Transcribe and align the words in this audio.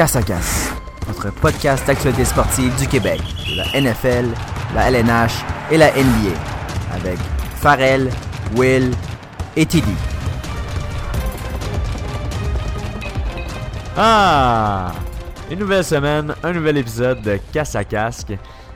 Casse 0.00 0.16
à 0.16 0.22
Casse, 0.22 0.72
notre 1.08 1.30
podcast 1.30 1.86
d'actualité 1.86 2.24
sportive 2.24 2.74
du 2.76 2.88
Québec, 2.88 3.20
de 3.46 3.56
la 3.58 3.78
NFL, 3.78 4.28
la 4.74 4.90
LNH 4.90 5.44
et 5.70 5.76
la 5.76 5.90
NBA, 5.90 6.34
avec 6.94 7.18
Farrell, 7.56 8.08
Will 8.56 8.92
et 9.56 9.66
Tidy. 9.66 9.92
Ah! 13.94 14.90
Une 15.50 15.58
nouvelle 15.58 15.84
semaine, 15.84 16.34
un 16.42 16.52
nouvel 16.54 16.78
épisode 16.78 17.20
de 17.20 17.38
Casse 17.52 17.74
à 17.74 17.84
Casque. 17.84 18.32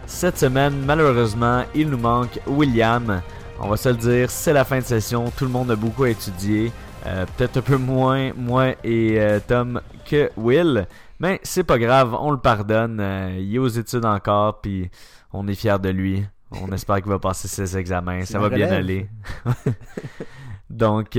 Cette 0.06 0.36
semaine, 0.36 0.74
malheureusement, 0.84 1.62
il 1.74 1.88
nous 1.88 1.96
manque 1.96 2.38
William. 2.46 3.22
On 3.58 3.68
va 3.68 3.78
se 3.78 3.88
le 3.88 3.94
dire, 3.94 4.30
c'est 4.30 4.52
la 4.52 4.66
fin 4.66 4.80
de 4.80 4.84
session, 4.84 5.32
tout 5.34 5.46
le 5.46 5.50
monde 5.50 5.70
a 5.70 5.76
beaucoup 5.76 6.04
à 6.04 6.10
étudier. 6.10 6.70
Euh, 7.06 7.24
peut-être 7.36 7.56
un 7.56 7.62
peu 7.62 7.76
moins, 7.78 8.32
moi 8.36 8.72
et 8.84 9.18
euh, 9.18 9.38
Tom, 9.46 9.80
que 10.04 10.30
Will. 10.36 10.86
Mais 11.18 11.40
c'est 11.42 11.64
pas 11.64 11.78
grave, 11.78 12.16
on 12.18 12.30
le 12.30 12.38
pardonne. 12.38 13.00
Euh, 13.00 13.38
il 13.38 13.54
est 13.54 13.58
aux 13.58 13.68
études 13.68 14.04
encore, 14.04 14.60
puis 14.60 14.90
on 15.32 15.46
est 15.48 15.54
fiers 15.54 15.78
de 15.78 15.90
lui. 15.90 16.24
On 16.50 16.68
espère 16.72 16.96
qu'il 16.96 17.10
va 17.10 17.18
passer 17.18 17.48
ses 17.48 17.76
examens. 17.76 18.24
Ça 18.24 18.38
va 18.38 18.48
bien 18.48 18.70
aller. 18.70 19.08
Donc, 20.70 21.18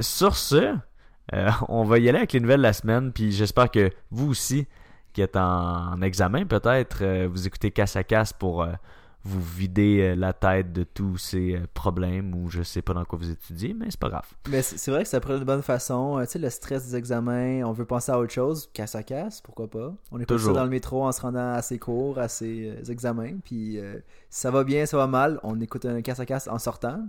sur 0.00 0.36
ce, 0.36 0.74
on 1.68 1.84
va 1.84 1.98
y 1.98 2.08
aller 2.08 2.18
avec 2.18 2.32
les 2.32 2.40
nouvelles 2.40 2.58
de 2.58 2.62
la 2.62 2.72
semaine, 2.72 3.12
puis 3.12 3.32
j'espère 3.32 3.70
que 3.70 3.90
vous 4.10 4.30
aussi, 4.30 4.66
qui 5.12 5.22
êtes 5.22 5.36
en, 5.36 6.00
examen 6.02 6.46
peut-être, 6.46 7.26
vous 7.26 7.46
écoutez 7.46 7.70
casse 7.70 7.96
à 7.96 8.04
casse 8.04 8.32
pour 8.32 8.66
vous 9.24 9.42
videz 9.42 10.00
euh, 10.00 10.14
la 10.14 10.32
tête 10.32 10.72
de 10.72 10.82
tous 10.82 11.18
ces 11.18 11.54
euh, 11.54 11.66
problèmes 11.74 12.34
ou 12.34 12.48
je 12.48 12.62
sais 12.62 12.80
pas 12.80 12.94
dans 12.94 13.04
quoi 13.04 13.18
vous 13.18 13.30
étudiez, 13.30 13.74
mais 13.74 13.86
c'est 13.90 14.00
pas 14.00 14.08
grave. 14.08 14.26
Mais 14.48 14.62
c'est 14.62 14.90
vrai 14.90 15.02
que 15.02 15.08
ça 15.08 15.20
prend 15.20 15.38
de 15.38 15.44
bonne 15.44 15.62
façon. 15.62 16.18
Euh, 16.18 16.24
tu 16.24 16.32
sais, 16.32 16.38
le 16.38 16.48
stress 16.48 16.86
des 16.86 16.96
examens, 16.96 17.62
on 17.64 17.72
veut 17.72 17.84
penser 17.84 18.10
à 18.12 18.18
autre 18.18 18.32
chose, 18.32 18.70
casse 18.72 18.94
à 18.94 19.02
casse, 19.02 19.42
pourquoi 19.42 19.68
pas? 19.68 19.92
On 20.10 20.18
est 20.20 20.26
pas 20.26 20.36
dans 20.36 20.64
le 20.64 20.70
métro 20.70 21.04
en 21.04 21.12
se 21.12 21.20
rendant 21.20 21.52
à 21.52 21.60
ses 21.60 21.78
cours, 21.78 22.18
à 22.18 22.28
ses 22.28 22.72
examens, 22.90 23.34
puis 23.44 23.78
ça 24.30 24.50
va 24.50 24.64
bien, 24.64 24.86
ça 24.86 24.96
va 24.96 25.06
mal, 25.06 25.38
on 25.42 25.60
écoute 25.60 25.84
un 25.84 26.00
casse 26.00 26.20
à 26.20 26.26
casse 26.26 26.48
en 26.48 26.58
sortant. 26.58 27.00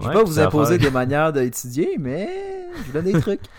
Je 0.00 0.08
vais 0.08 0.14
pas 0.14 0.24
vous 0.24 0.38
imposer 0.38 0.78
des 0.78 0.90
manières 0.90 1.32
d'étudier, 1.32 1.96
mais 1.98 2.28
je 2.76 2.82
vous 2.82 2.92
donne 2.92 3.04
des 3.04 3.20
trucs. 3.20 3.40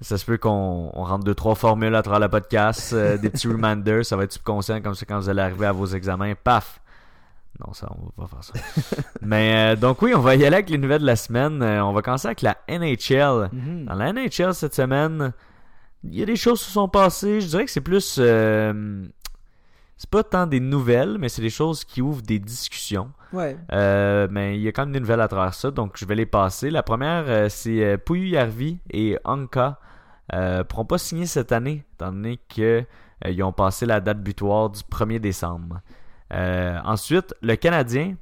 Ça 0.00 0.16
se 0.16 0.24
peut 0.24 0.38
qu'on 0.38 0.90
rentre 0.90 1.24
deux, 1.24 1.34
trois 1.34 1.56
formules 1.56 1.94
à 1.94 2.02
travers 2.02 2.20
le 2.20 2.28
podcast, 2.28 2.94
des 2.94 3.30
petits 3.30 3.48
reminders, 3.48 4.04
ça 4.04 4.16
va 4.16 4.24
être 4.24 4.32
subconscient 4.32 4.80
comme 4.80 4.94
ça 4.94 5.04
quand 5.06 5.18
vous 5.18 5.28
allez 5.28 5.40
arriver 5.40 5.66
à 5.66 5.72
vos 5.72 5.86
examens, 5.86 6.34
paf, 6.34 6.80
non, 7.66 7.72
ça, 7.72 7.88
on 7.90 8.04
va 8.04 8.26
pas 8.26 8.26
faire 8.26 8.44
ça. 8.44 9.02
Mais 9.22 9.72
euh, 9.72 9.76
donc 9.76 10.02
oui, 10.02 10.14
on 10.14 10.20
va 10.20 10.34
y 10.34 10.44
aller 10.44 10.56
avec 10.56 10.70
les 10.70 10.78
nouvelles 10.78 11.02
de 11.02 11.06
la 11.06 11.16
semaine. 11.16 11.62
Euh, 11.62 11.84
on 11.84 11.92
va 11.92 12.02
commencer 12.02 12.26
avec 12.26 12.42
la 12.42 12.58
NHL. 12.68 13.50
Mhm. 13.52 13.84
Dans 13.86 13.94
la 13.94 14.12
NHL 14.12 14.54
cette 14.54 14.74
semaine, 14.74 15.32
il 16.04 16.18
y 16.18 16.22
a 16.22 16.26
des 16.26 16.36
choses 16.36 16.60
qui 16.60 16.66
se 16.66 16.72
sont 16.72 16.88
passées. 16.88 17.40
Je 17.40 17.46
dirais 17.48 17.64
que 17.64 17.70
c'est 17.70 17.80
plus... 17.80 18.16
Euh, 18.18 19.04
c'est 19.96 20.10
pas 20.10 20.24
tant 20.24 20.46
des 20.46 20.58
nouvelles, 20.58 21.16
mais 21.18 21.28
c'est 21.28 21.42
des 21.42 21.50
choses 21.50 21.84
qui 21.84 22.02
ouvrent 22.02 22.22
des 22.22 22.40
discussions. 22.40 23.12
Ouais. 23.32 23.56
mais 23.70 24.56
il 24.56 24.62
y 24.62 24.68
a 24.68 24.72
quand 24.72 24.82
même 24.82 24.92
des 24.92 25.00
nouvelles 25.00 25.20
à 25.20 25.28
travers 25.28 25.54
ça, 25.54 25.70
donc 25.70 25.96
je 25.96 26.04
vais 26.04 26.16
les 26.16 26.26
passer. 26.26 26.70
La 26.70 26.82
première, 26.82 27.48
c'est 27.50 27.98
Puyu 27.98 28.30
Yarvi 28.30 28.78
et 28.90 29.16
Anka 29.24 29.78
ne 30.32 30.64
pourront 30.64 30.84
pas 30.84 30.98
signer 30.98 31.26
cette 31.26 31.52
année, 31.52 31.84
étant 31.94 32.10
donné 32.10 32.40
qu'ils 32.48 32.84
ont 33.44 33.52
passé 33.52 33.86
la 33.86 34.00
date 34.00 34.20
butoir 34.20 34.70
du 34.70 34.80
1er 34.80 35.20
décembre. 35.20 35.80
Euh, 36.32 36.78
ensuite, 36.84 37.34
le 37.42 37.56
Canadien 37.56 38.16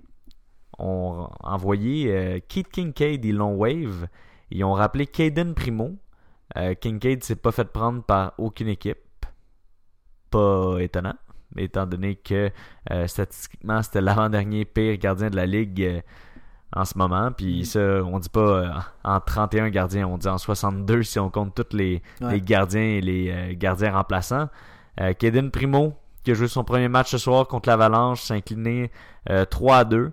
ont 0.79 1.29
envoyé 1.41 2.11
euh, 2.11 2.39
Keith 2.49 2.71
Kincaid 2.71 3.25
et 3.25 3.33
Long 3.33 3.55
Wave. 3.55 4.09
Ils 4.51 4.65
ont 4.65 4.73
rappelé 4.73 5.07
Caden 5.07 5.55
Primo. 5.55 5.97
Euh, 6.57 6.75
Kincaid 6.75 7.23
s'est 7.23 7.37
pas 7.37 7.53
fait 7.53 7.71
prendre 7.71 8.03
par 8.03 8.35
aucune 8.39 8.69
équipe. 8.69 8.99
Pas 10.31 10.79
étonnant, 10.79 11.15
étant 11.57 11.87
donné 11.87 12.15
que 12.15 12.51
statistiquement 13.07 13.83
c'était 13.83 14.01
l'avant-dernier 14.01 14.65
pire 14.65 14.97
gardien 14.97 15.29
de 15.29 15.35
la 15.35 15.47
ligue 15.47 16.03
en 16.73 16.85
ce 16.85 16.97
moment. 16.97 17.33
Puis 17.33 17.67
ça, 17.67 17.81
on 18.05 18.21
dit 18.21 18.29
pas 18.29 18.87
en 19.03 19.19
31 19.19 19.71
gardiens, 19.71 20.07
on 20.07 20.19
dit 20.19 20.29
en 20.29 20.39
62 20.39 21.03
si 21.03 21.19
on 21.19 21.31
compte 21.31 21.57
tous 21.57 21.77
les, 21.77 22.01
les 22.21 22.41
gardiens 22.41 22.81
et 22.81 23.01
les 23.01 23.57
gardiens 23.57 23.93
remplaçants. 23.93 24.49
Caden 25.19 25.51
Primo, 25.51 25.97
qui 26.23 26.31
a 26.33 26.35
joué 26.35 26.49
son 26.49 26.65
premier 26.65 26.89
match 26.89 27.11
ce 27.11 27.19
soir 27.19 27.47
contre 27.47 27.69
l'Avalanche, 27.69 28.23
s'est 28.23 28.35
incliné 28.35 28.91
3 29.51 29.75
euh, 29.75 29.81
à 29.81 29.85
2. 29.85 30.13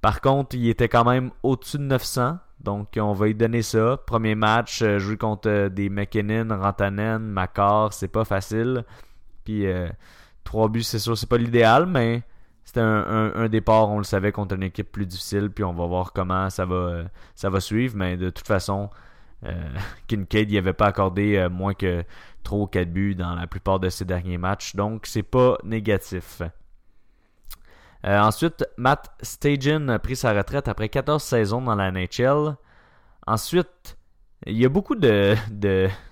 Par 0.00 0.20
contre, 0.20 0.56
il 0.56 0.68
était 0.68 0.88
quand 0.88 1.04
même 1.04 1.30
au-dessus 1.42 1.78
de 1.78 1.84
900. 1.84 2.38
Donc, 2.60 2.88
on 3.00 3.12
va 3.12 3.26
lui 3.26 3.34
donner 3.34 3.62
ça. 3.62 3.96
Premier 4.06 4.34
match, 4.34 4.82
euh, 4.82 4.98
jouer 4.98 5.16
contre 5.16 5.48
euh, 5.48 5.68
des 5.68 5.88
McKinnon, 5.88 6.48
Rantanen, 6.60 7.18
Macar, 7.18 7.92
c'est 7.92 8.08
pas 8.08 8.24
facile. 8.24 8.84
Puis, 9.44 9.64
3 10.44 10.68
buts, 10.68 10.82
c'est 10.82 10.98
sûr, 10.98 11.16
c'est 11.16 11.28
pas 11.28 11.38
l'idéal, 11.38 11.86
mais 11.86 12.22
c'était 12.64 12.80
un, 12.80 13.48
départ, 13.48 13.88
on 13.88 13.96
le 13.96 14.04
savait, 14.04 14.30
contre 14.30 14.56
une 14.56 14.62
équipe 14.62 14.92
plus 14.92 15.06
difficile. 15.06 15.50
Puis, 15.50 15.64
on 15.64 15.72
va 15.72 15.86
voir 15.86 16.12
comment 16.12 16.50
ça 16.50 16.66
va 16.66 17.60
suivre. 17.60 17.96
Mais 17.96 18.18
de 18.18 18.28
toute 18.28 18.46
façon, 18.46 18.90
Kincaid 20.08 20.50
n'y 20.50 20.58
avait 20.58 20.72
pas 20.72 20.86
accordé 20.86 21.46
moins 21.50 21.74
que 21.74 22.04
3 22.42 22.58
ou 22.58 22.66
4 22.66 22.90
buts 22.90 23.14
dans 23.14 23.34
la 23.34 23.46
plupart 23.46 23.78
de 23.80 23.88
ses 23.88 24.04
derniers 24.04 24.38
matchs. 24.38 24.74
Donc, 24.74 25.06
c'est 25.06 25.22
pas 25.22 25.58
négatif. 25.64 26.42
Euh, 28.06 28.20
ensuite, 28.20 28.64
Matt 28.76 29.10
Stajan 29.22 29.88
a 29.88 29.98
pris 29.98 30.16
sa 30.16 30.32
retraite 30.32 30.68
après 30.68 30.88
14 30.88 31.22
saisons 31.22 31.60
dans 31.60 31.74
la 31.74 31.90
NHL. 31.90 32.56
Ensuite, 33.26 33.98
il 34.46 34.56
y 34.56 34.64
a 34.64 34.68
beaucoup 34.68 34.94
de, 34.94 35.36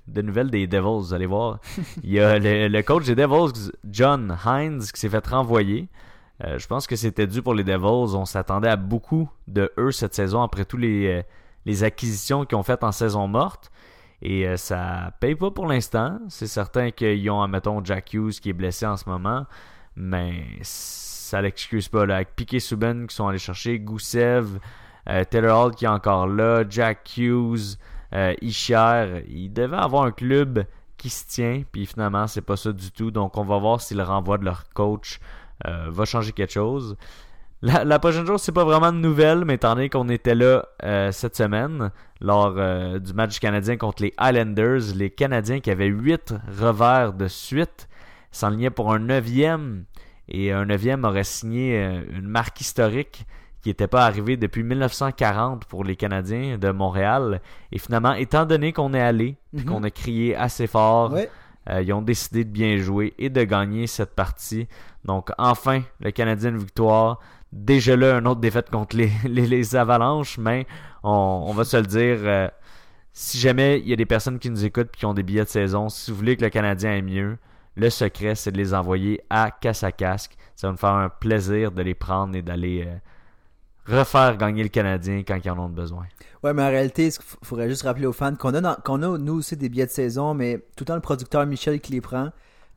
nouvelles 0.07 0.51
des 0.51 0.67
Devils, 0.67 1.01
vous 1.01 1.15
allez 1.15 1.27
voir. 1.27 1.61
Il 2.03 2.11
y 2.11 2.21
a 2.21 2.39
le, 2.39 2.83
coach 2.83 3.07
des 3.07 3.15
Devils, 3.15 3.71
John 3.89 4.37
Hines, 4.45 4.81
qui 4.81 5.01
s'est 5.01 5.09
fait 5.09 5.27
renvoyer. 5.27 5.89
Euh, 6.45 6.59
je 6.59 6.67
pense 6.67 6.87
que 6.87 6.97
c'était 6.97 7.27
dû 7.27 7.41
pour 7.41 7.55
les 7.55 7.65
Devils. 7.65 8.17
On 8.17 8.25
s'attendait 8.25 8.69
à 8.69 8.77
beaucoup 8.77 9.31
de 9.47 9.73
eux 9.79 9.93
cette 9.93 10.15
saison 10.15 10.43
après 10.43 10.65
tous 10.65 10.77
les, 10.77 11.07
euh, 11.07 11.23
les 11.67 11.83
acquisitions 11.85 12.47
qu'ils 12.47 12.57
ont 12.57 12.63
faites 12.63 12.85
en 12.85 12.93
saison 12.93 13.29
morte. 13.29 13.71
Et 14.23 14.47
euh, 14.47 14.57
ça 14.57 15.13
paye 15.21 15.35
pas 15.35 15.51
pour 15.51 15.67
l'instant. 15.67 16.19
C'est 16.29 16.47
certain 16.47 16.91
qu'ils 16.91 17.29
ont, 17.29 17.43
admettons, 17.43 17.85
Jack 17.85 18.15
Hughes 18.15 18.41
qui 18.41 18.51
est 18.51 18.55
blessé 18.55 18.87
en 18.87 18.97
ce 18.97 19.07
moment. 19.09 19.45
Mais 19.97 20.45
ça 20.63 21.43
l'excuse 21.43 21.89
pas. 21.89 22.07
Là. 22.07 22.25
Piquet 22.25 22.61
Subban 22.61 23.07
qui 23.07 23.15
sont 23.15 23.27
allés 23.27 23.39
chercher, 23.39 23.79
Goussev, 23.79 24.59
euh, 25.09 25.25
Taylor 25.25 25.67
Hall 25.67 25.75
qui 25.75 25.85
est 25.85 25.89
encore 25.89 26.29
là, 26.29 26.65
Jack 26.69 27.17
Hughes, 27.17 27.77
euh, 28.15 28.33
Isher. 28.41 29.25
Ils 29.29 29.53
devaient 29.53 29.77
avoir 29.77 30.05
un 30.05 30.13
club 30.13 30.65
qui 30.97 31.11
se 31.11 31.27
tient. 31.27 31.63
Puis 31.71 31.85
finalement, 31.85 32.27
c'est 32.27 32.43
pas 32.43 32.57
ça 32.57 32.73
du 32.73 32.91
tout. 32.93 33.11
Donc 33.11 33.37
on 33.37 33.45
va 33.45 33.59
voir 33.59 33.81
si 33.81 33.95
le 33.95 34.05
renvoi 34.05 34.39
de 34.39 34.45
leur 34.45 34.69
coach 34.73 35.21
va 35.65 36.05
changer 36.05 36.33
quelque 36.33 36.53
chose. 36.53 36.97
La, 37.63 37.99
prochaine 37.99 38.27
chose, 38.27 38.43
c'est 38.43 38.53
pas 38.53 38.65
vraiment 38.65 38.93
de 38.93 38.99
nouvelles, 38.99 39.45
mais 39.47 39.55
étant 39.55 39.75
donné 39.75 39.89
qu'on 39.89 40.09
était 40.11 40.35
là 40.35 40.67
euh, 40.83 41.11
cette 41.11 41.37
semaine, 41.37 41.91
lors 42.21 42.55
euh, 42.57 42.99
du 42.99 43.15
match 43.15 43.39
canadien 43.39 43.79
contre 43.79 44.03
les 44.03 44.13
Highlanders, 44.19 44.95
les 44.95 45.09
Canadiens 45.11 45.61
qui 45.61 45.71
avaient 45.71 45.87
8 45.87 46.35
revers 46.61 47.15
de 47.15 47.29
suite 47.29 47.89
s'enlignaient 48.31 48.71
pour 48.71 48.93
un 48.93 48.99
neuvième. 48.99 49.85
Et 50.29 50.53
un 50.53 50.67
neuvième 50.67 51.05
aurait 51.05 51.25
signé 51.25 51.79
euh, 51.79 52.03
une 52.11 52.29
marque 52.29 52.61
historique 52.61 53.25
qui 53.63 53.71
n'était 53.71 53.89
pas 53.89 54.05
arrivée 54.05 54.37
depuis 54.37 54.63
1940 54.63 55.65
pour 55.65 55.83
les 55.83 55.97
Canadiens 55.97 56.59
de 56.59 56.71
Montréal. 56.71 57.41
Et 57.73 57.79
finalement, 57.79 58.13
étant 58.13 58.45
donné 58.45 58.73
qu'on 58.75 58.93
est 58.93 59.01
allé, 59.01 59.39
et 59.55 59.61
mhm. 59.61 59.65
qu'on 59.65 59.83
a 59.83 59.91
crié 59.91 60.37
assez 60.37 60.67
fort, 60.67 61.15
ils 61.81 61.93
ont 61.93 62.03
décidé 62.03 62.45
de 62.45 62.51
bien 62.51 62.77
jouer 62.77 63.13
et 63.19 63.29
de 63.29 63.43
gagner 63.43 63.89
cette 63.89 64.15
partie. 64.15 64.69
Donc 65.05 65.31
enfin, 65.37 65.83
le 65.99 66.13
Canadien 66.13 66.51
une 66.51 66.59
victoire 66.59 67.19
déjà 67.53 67.97
là 67.97 68.19
une 68.19 68.27
autre 68.27 68.41
défaite 68.41 68.71
contre 68.71 68.97
les, 68.97 69.11
les, 69.29 69.77
Avalanches, 69.77 70.39
mais 70.39 70.67
on, 71.03 71.53
va 71.55 71.65
se 71.65 71.77
le 71.77 71.87
dire. 71.87 72.19
Euh, 72.23 72.49
si 73.13 73.39
jamais 73.39 73.81
il 73.81 73.89
y 73.89 73.93
a 73.93 73.97
des 73.97 74.07
personnes 74.07 74.39
qui 74.39 74.51
nous 74.51 74.65
écoutent 74.65 74.91
et 74.95 74.99
qui 74.99 75.07
ont 75.07 75.15
des 75.15 75.23
billets 75.23 75.45
de 75.45 75.49
saison, 75.49 75.89
si 75.89 76.11
vous 76.11 76.17
voulez 76.17 76.37
que 76.37 76.45
le 76.45 76.51
Canadien 76.51 76.91
aille 76.91 77.03
mieux, 77.03 77.39
le 77.77 77.91
secret, 77.91 78.35
c'est 78.35 78.53
de 78.53 78.59
les 78.59 78.75
envoyer 78.75 79.23
à 79.31 79.51
casse 79.51 79.85
à 79.85 79.93
casque. 79.93 80.37
Ça 80.55 80.67
va 80.67 80.73
nous 80.73 80.79
faire 80.79 80.91
un 80.91 81.09
plaisir 81.09 81.73
de 81.73 81.83
les 81.83 81.95
prendre 81.95 82.35
et 82.37 82.43
d'aller 82.43 82.85
euh, 82.87 83.99
refaire 83.99 84.37
gagner 84.37 84.63
le 84.63 84.69
Canadien 84.69 85.23
quand 85.27 85.39
ils 85.43 85.51
en 85.51 85.59
ont 85.59 85.69
besoin. 85.69 86.07
Ouais, 86.43 86.53
mais 86.55 86.63
en 86.63 86.69
réalité, 86.69 87.07
il 87.07 87.13
faudrait 87.43 87.69
juste 87.69 87.83
rappeler 87.83 88.07
aux 88.07 88.13
fans 88.13 88.35
qu'on 88.35 88.55
a, 88.55 88.77
qu'on 88.77 89.03
a, 89.03 89.19
nous 89.19 89.35
aussi, 89.35 89.57
des 89.57 89.69
billets 89.69 89.87
de 89.87 89.91
saison, 89.91 90.35
mais 90.35 90.59
tout 90.77 90.83
le 90.83 90.87
temps 90.87 90.95
le 90.95 91.01
producteur 91.01 91.45
Michel 91.47 91.81
qui 91.81 91.93
les 91.93 92.01
prend. 92.01 92.31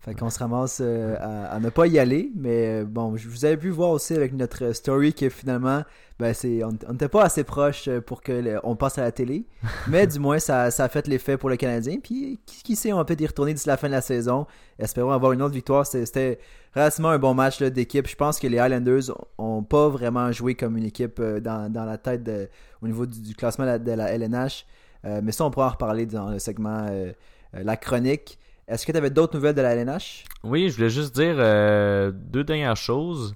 Fait 0.09 0.15
qu'on 0.15 0.31
se 0.31 0.39
ramasse 0.39 0.79
euh, 0.81 1.15
à, 1.19 1.59
ne 1.59 1.69
pas 1.69 1.85
y 1.85 1.99
aller. 1.99 2.31
Mais 2.35 2.81
euh, 2.81 2.83
bon, 2.83 3.15
je 3.15 3.29
vous 3.29 3.45
avais 3.45 3.57
pu 3.57 3.69
voir 3.69 3.91
aussi 3.91 4.15
avec 4.15 4.33
notre 4.33 4.71
story 4.71 5.13
que 5.13 5.29
finalement, 5.29 5.83
ben 6.17 6.33
c'est, 6.33 6.63
on 6.63 6.71
n'était 6.71 7.09
pas 7.09 7.25
assez 7.25 7.43
proche 7.43 7.87
pour 8.07 8.23
que 8.23 8.55
on 8.63 8.75
passe 8.75 8.97
à 8.97 9.03
la 9.03 9.11
télé. 9.11 9.45
Mais 9.87 10.07
du 10.07 10.17
moins, 10.17 10.39
ça, 10.39 10.71
ça 10.71 10.85
a 10.85 10.89
fait 10.89 11.07
l'effet 11.07 11.37
pour 11.37 11.47
le 11.47 11.57
Canadien. 11.57 11.97
Puis 12.01 12.39
qui, 12.43 12.75
sait, 12.75 12.91
on 12.91 12.97
va 12.97 13.05
peut-être 13.05 13.21
y 13.21 13.27
retourner 13.27 13.53
d'ici 13.53 13.67
la 13.67 13.77
fin 13.77 13.85
de 13.85 13.91
la 13.91 14.01
saison. 14.01 14.47
Espérons 14.79 15.11
avoir 15.11 15.31
une 15.31 15.43
autre 15.43 15.53
victoire. 15.53 15.85
C'était, 15.85 16.39
relativement 16.73 17.09
un 17.09 17.19
bon 17.19 17.35
match 17.35 17.61
d'équipe. 17.61 18.07
Je 18.07 18.15
pense 18.15 18.39
que 18.39 18.47
les 18.47 18.57
Highlanders 18.57 19.15
ont 19.37 19.61
pas 19.61 19.89
vraiment 19.89 20.31
joué 20.31 20.55
comme 20.55 20.75
une 20.75 20.85
équipe 20.85 21.19
euh, 21.19 21.39
dans, 21.39 21.71
dans 21.71 21.85
la 21.85 21.99
tête 21.99 22.23
de, 22.23 22.49
au 22.81 22.87
niveau 22.87 23.05
du, 23.05 23.35
classement 23.35 23.77
de 23.77 23.91
la, 23.91 24.11
LNH. 24.11 24.65
mais 25.03 25.31
ça, 25.31 25.45
on 25.45 25.51
pourra 25.51 25.67
en 25.67 25.71
reparler 25.71 26.07
dans 26.07 26.31
le 26.31 26.39
segment 26.39 26.87
La 27.53 27.77
Chronique. 27.77 28.38
Est-ce 28.69 28.85
que 28.85 28.91
tu 28.91 28.97
avais 28.99 29.09
d'autres 29.09 29.35
nouvelles 29.35 29.55
de 29.55 29.61
la 29.61 29.73
LNH? 29.73 30.25
Oui, 30.43 30.69
je 30.69 30.75
voulais 30.75 30.91
juste 30.91 31.15
dire 31.15 31.35
euh, 31.39 32.11
deux 32.13 32.43
dernières 32.43 32.77
choses. 32.77 33.35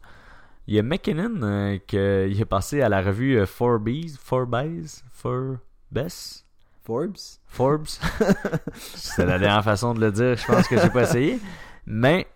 Il 0.68 0.76
y 0.76 0.80
a 0.80 0.84
McKinnon 0.84 1.42
euh, 1.42 1.78
qui 1.88 1.98
est 1.98 2.46
passé 2.46 2.82
à 2.82 2.90
la 2.90 3.02
revue 3.02 3.40
euh, 3.40 3.48
Forbes, 3.48 3.90
Forbes, 4.20 4.86
Forbes, 5.12 5.58
Forbes? 6.84 7.18
Forbes. 7.48 7.88
C'est 8.74 9.26
la 9.26 9.40
dernière 9.40 9.64
façon 9.64 9.96
de 9.96 10.02
le 10.02 10.12
dire, 10.12 10.38
je 10.38 10.46
pense 10.46 10.68
que 10.68 10.80
j'ai 10.80 10.90
pas 10.90 11.04
essayé. 11.04 11.40
Mais 11.88 12.28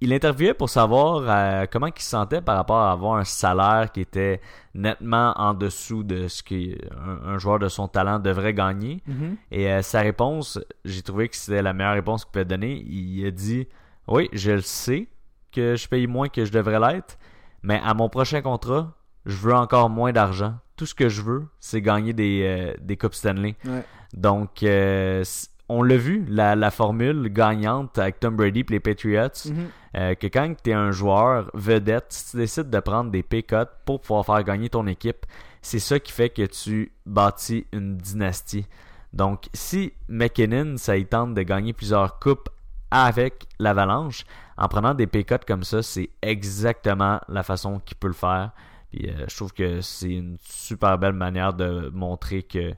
il 0.00 0.12
interviewait 0.12 0.54
pour 0.54 0.68
savoir 0.68 1.22
euh, 1.26 1.66
comment 1.70 1.86
il 1.86 2.02
se 2.02 2.10
sentait 2.10 2.42
par 2.42 2.56
rapport 2.56 2.78
à 2.78 2.92
avoir 2.92 3.16
un 3.16 3.24
salaire 3.24 3.90
qui 3.92 4.00
était 4.02 4.40
nettement 4.74 5.32
en 5.36 5.54
dessous 5.54 6.02
de 6.02 6.28
ce 6.28 6.42
qu'un 6.42 6.76
un 7.24 7.38
joueur 7.38 7.58
de 7.58 7.68
son 7.68 7.88
talent 7.88 8.18
devrait 8.18 8.52
gagner. 8.52 9.02
Mhm. 9.06 9.36
Et 9.50 9.70
euh, 9.70 9.82
sa 9.82 10.00
réponse, 10.00 10.60
j'ai 10.84 11.02
trouvé 11.02 11.28
que 11.28 11.36
c'était 11.36 11.62
la 11.62 11.72
meilleure 11.72 11.94
réponse 11.94 12.24
qu'il 12.24 12.32
pouvait 12.32 12.44
donner. 12.44 12.82
Il 12.86 13.24
a 13.26 13.30
dit 13.30 13.66
Oui, 14.06 14.28
je 14.32 14.52
le 14.52 14.60
sais 14.60 15.08
que 15.50 15.76
je 15.76 15.88
paye 15.88 16.06
moins 16.06 16.28
que 16.28 16.44
je 16.44 16.52
devrais 16.52 16.78
l'être, 16.78 17.18
mais 17.62 17.80
à 17.82 17.94
mon 17.94 18.10
prochain 18.10 18.42
contrat, 18.42 18.92
je 19.24 19.36
veux 19.36 19.54
encore 19.54 19.88
moins 19.88 20.12
d'argent. 20.12 20.54
Tout 20.76 20.84
ce 20.84 20.94
que 20.94 21.08
je 21.08 21.22
veux, 21.22 21.46
c'est 21.58 21.80
gagner 21.80 22.12
des, 22.12 22.42
euh, 22.44 22.74
des 22.82 22.98
Coupes 22.98 23.14
Stanley. 23.14 23.56
Ouais. 23.64 23.82
Donc, 24.12 24.62
euh, 24.62 25.24
on 25.68 25.82
l'a 25.82 25.96
vu, 25.96 26.24
la, 26.28 26.54
la 26.54 26.70
formule 26.70 27.28
gagnante 27.28 27.98
avec 27.98 28.20
Tom 28.20 28.36
Brady 28.36 28.60
et 28.60 28.66
les 28.70 28.80
Patriots, 28.80 29.28
Mhm. 29.46 29.66
euh, 29.96 30.14
que 30.14 30.26
quand 30.28 30.54
tu 30.62 30.70
es 30.70 30.74
un 30.74 30.92
joueur 30.92 31.50
vedette, 31.54 32.06
si 32.10 32.30
tu 32.30 32.36
décides 32.36 32.70
de 32.70 32.80
prendre 32.80 33.10
des 33.10 33.22
cuts 33.22 33.56
pour 33.84 34.00
pouvoir 34.00 34.24
faire 34.24 34.42
gagner 34.44 34.68
ton 34.68 34.86
équipe, 34.86 35.26
c'est 35.62 35.80
ça 35.80 35.98
qui 35.98 36.12
fait 36.12 36.30
que 36.30 36.46
tu 36.46 36.92
bâtis 37.04 37.66
une 37.72 37.96
dynastie. 37.96 38.66
Donc, 39.12 39.46
si 39.54 39.92
McKinnon, 40.08 40.76
ça 40.76 40.96
y 40.96 41.06
tente 41.06 41.34
de 41.34 41.42
gagner 41.42 41.72
plusieurs 41.72 42.18
coupes 42.20 42.48
avec 42.90 43.46
l'Avalanche, 43.58 44.24
en 44.58 44.68
prenant 44.68 44.94
des 44.94 45.06
cuts 45.08 45.34
comme 45.46 45.64
ça, 45.64 45.82
c'est 45.82 46.10
exactement 46.22 47.20
la 47.28 47.42
façon 47.42 47.80
qu'il 47.84 47.96
peut 47.96 48.06
le 48.08 48.12
faire. 48.14 48.52
Puis, 48.90 49.10
euh, 49.10 49.24
je 49.28 49.36
trouve 49.36 49.52
que 49.52 49.80
c'est 49.80 50.12
une 50.12 50.36
super 50.42 50.96
belle 50.98 51.12
manière 51.14 51.52
de 51.52 51.90
montrer 51.92 52.42
que 52.44 52.72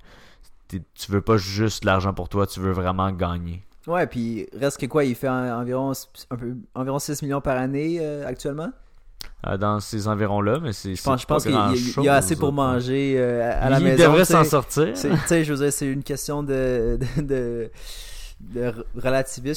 tu 0.69 1.11
veux 1.13 1.21
pas 1.23 1.37
juste 1.37 1.85
l'argent 1.85 2.13
pour 2.13 2.29
toi, 2.29 2.47
tu 2.47 2.61
veux 2.61 2.73
vraiment 2.73 3.11
gagner. 3.11 3.63
Ouais, 3.87 4.07
puis 4.07 4.47
reste 4.59 4.79
que 4.79 4.87
quoi, 4.87 5.05
il 5.05 5.15
fait 5.15 5.29
en- 5.29 5.61
environ, 5.61 5.93
un 6.31 6.37
peu, 6.37 6.55
environ 6.75 6.99
6 6.99 7.23
millions 7.23 7.41
par 7.41 7.57
année 7.57 7.99
euh, 8.01 8.27
actuellement? 8.27 8.71
Euh, 9.47 9.57
dans 9.57 9.81
ces 9.81 10.09
environs-là, 10.09 10.59
mais 10.63 10.73
c'est 10.73 10.95
Je 10.95 11.03
pense, 11.03 11.23
je 11.23 11.27
pense 11.27 11.43
qu'il 11.45 11.53
y 11.53 11.55
a- 11.57 11.71
il 11.73 11.79
y, 11.79 11.93
grand-chose, 11.93 12.09
a 12.09 12.15
assez 12.15 12.37
pour 12.37 12.49
là. 12.49 12.55
manger 12.55 13.15
euh, 13.19 13.51
à, 13.51 13.65
à 13.65 13.71
la 13.71 13.79
il 13.79 13.85
maison. 13.85 14.03
devrait 14.05 14.21
tu 14.21 14.27
sais. 14.27 14.33
s'en 14.35 14.45
sortir. 14.45 14.91
C'est- 14.97 15.09
Tu 15.11 15.17
sais, 15.27 15.45
je 15.45 15.53
veux 15.53 15.59
dire, 15.61 15.73
c'est 15.73 15.87
une 15.91 16.03
question 16.03 16.43
de, 16.43 16.99
de, 17.17 17.71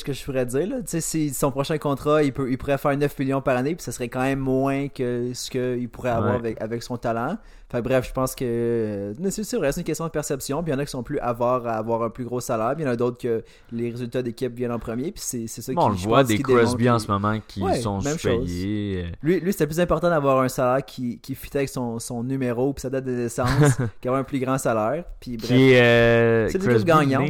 que 0.03 0.13
je 0.13 0.23
pourrais 0.23 0.45
dire. 0.45 0.67
Là. 0.67 0.75
Tu 0.77 0.83
sais, 0.87 1.01
si 1.01 1.33
son 1.33 1.51
prochain 1.51 1.77
contrat, 1.77 2.23
il, 2.23 2.31
peut, 2.33 2.49
il 2.49 2.57
pourrait 2.57 2.77
faire 2.77 2.95
9 2.97 3.17
millions 3.19 3.41
par 3.41 3.57
année, 3.57 3.75
puis 3.75 3.83
ça 3.83 3.91
serait 3.91 4.09
quand 4.09 4.21
même 4.21 4.39
moins 4.39 4.87
que 4.87 5.31
ce 5.33 5.49
qu'il 5.51 5.89
pourrait 5.89 6.09
avoir 6.11 6.31
Ouais. 6.33 6.39
avec, 6.39 6.61
avec 6.61 6.83
son 6.83 6.97
talent. 6.97 7.37
Fait 7.71 7.81
bref, 7.81 8.06
je 8.07 8.12
pense 8.12 8.35
que 8.35 8.44
euh, 8.45 9.13
c'est 9.29 9.56
vrai, 9.56 9.71
c'est 9.71 9.79
une 9.79 9.85
question 9.85 10.03
de 10.06 10.09
perception. 10.12 10.62
Puis 10.62 10.71
il 10.71 10.75
y 10.75 10.77
en 10.77 10.79
a 10.79 10.85
qui 10.85 10.91
sont 10.91 11.03
plus 11.03 11.19
avares 11.19 11.65
à 11.65 11.77
avoir 11.77 12.03
un 12.03 12.09
plus 12.09 12.25
gros 12.25 12.41
salaire, 12.41 12.73
puis 12.75 12.83
il 12.83 12.85
y 12.85 12.89
en 12.89 12.91
a 12.91 12.97
d'autres 12.97 13.18
que 13.18 13.44
les 13.71 13.89
résultats 13.89 14.21
d'équipe 14.21 14.53
viennent 14.53 14.73
en 14.73 14.79
premier. 14.79 15.12
Puis 15.12 15.21
c'est 15.23 15.47
c'est 15.47 15.62
ça 15.62 15.73
Bon, 15.73 15.83
on 15.83 15.89
qui 15.91 15.95
le 15.95 16.01
je 16.01 16.07
voit 16.07 16.23
des 16.25 16.39
Crosby 16.39 16.89
en 16.89 17.00
ce 17.00 17.07
moment 17.07 17.39
qui 17.47 17.62
Ouais, 17.63 17.79
sont 17.79 18.01
sous-payés. 18.01 19.06
euh, 19.06 19.09
lui, 19.23 19.39
lui 19.39 19.51
c'était 19.53 19.68
plus 19.68 19.79
important 19.79 20.09
d'avoir 20.09 20.41
un 20.41 20.50
salaire 20.50 20.85
qui, 20.85 21.19
qui 21.19 21.33
fitait 21.33 21.59
avec 21.59 21.69
son, 21.69 21.97
son 22.00 22.23
numéro 22.23 22.73
puis 22.73 22.81
sa 22.81 22.89
date 22.89 23.06
de 23.06 23.12
naissance 23.12 23.50
qu'avoir 24.01 24.19
un 24.19 24.25
plus 24.25 24.39
grand 24.39 24.57
salaire. 24.57 25.06
Puis 25.19 25.38
bref. 25.38 25.50
Euh, 25.51 26.50
C'est 26.50 26.59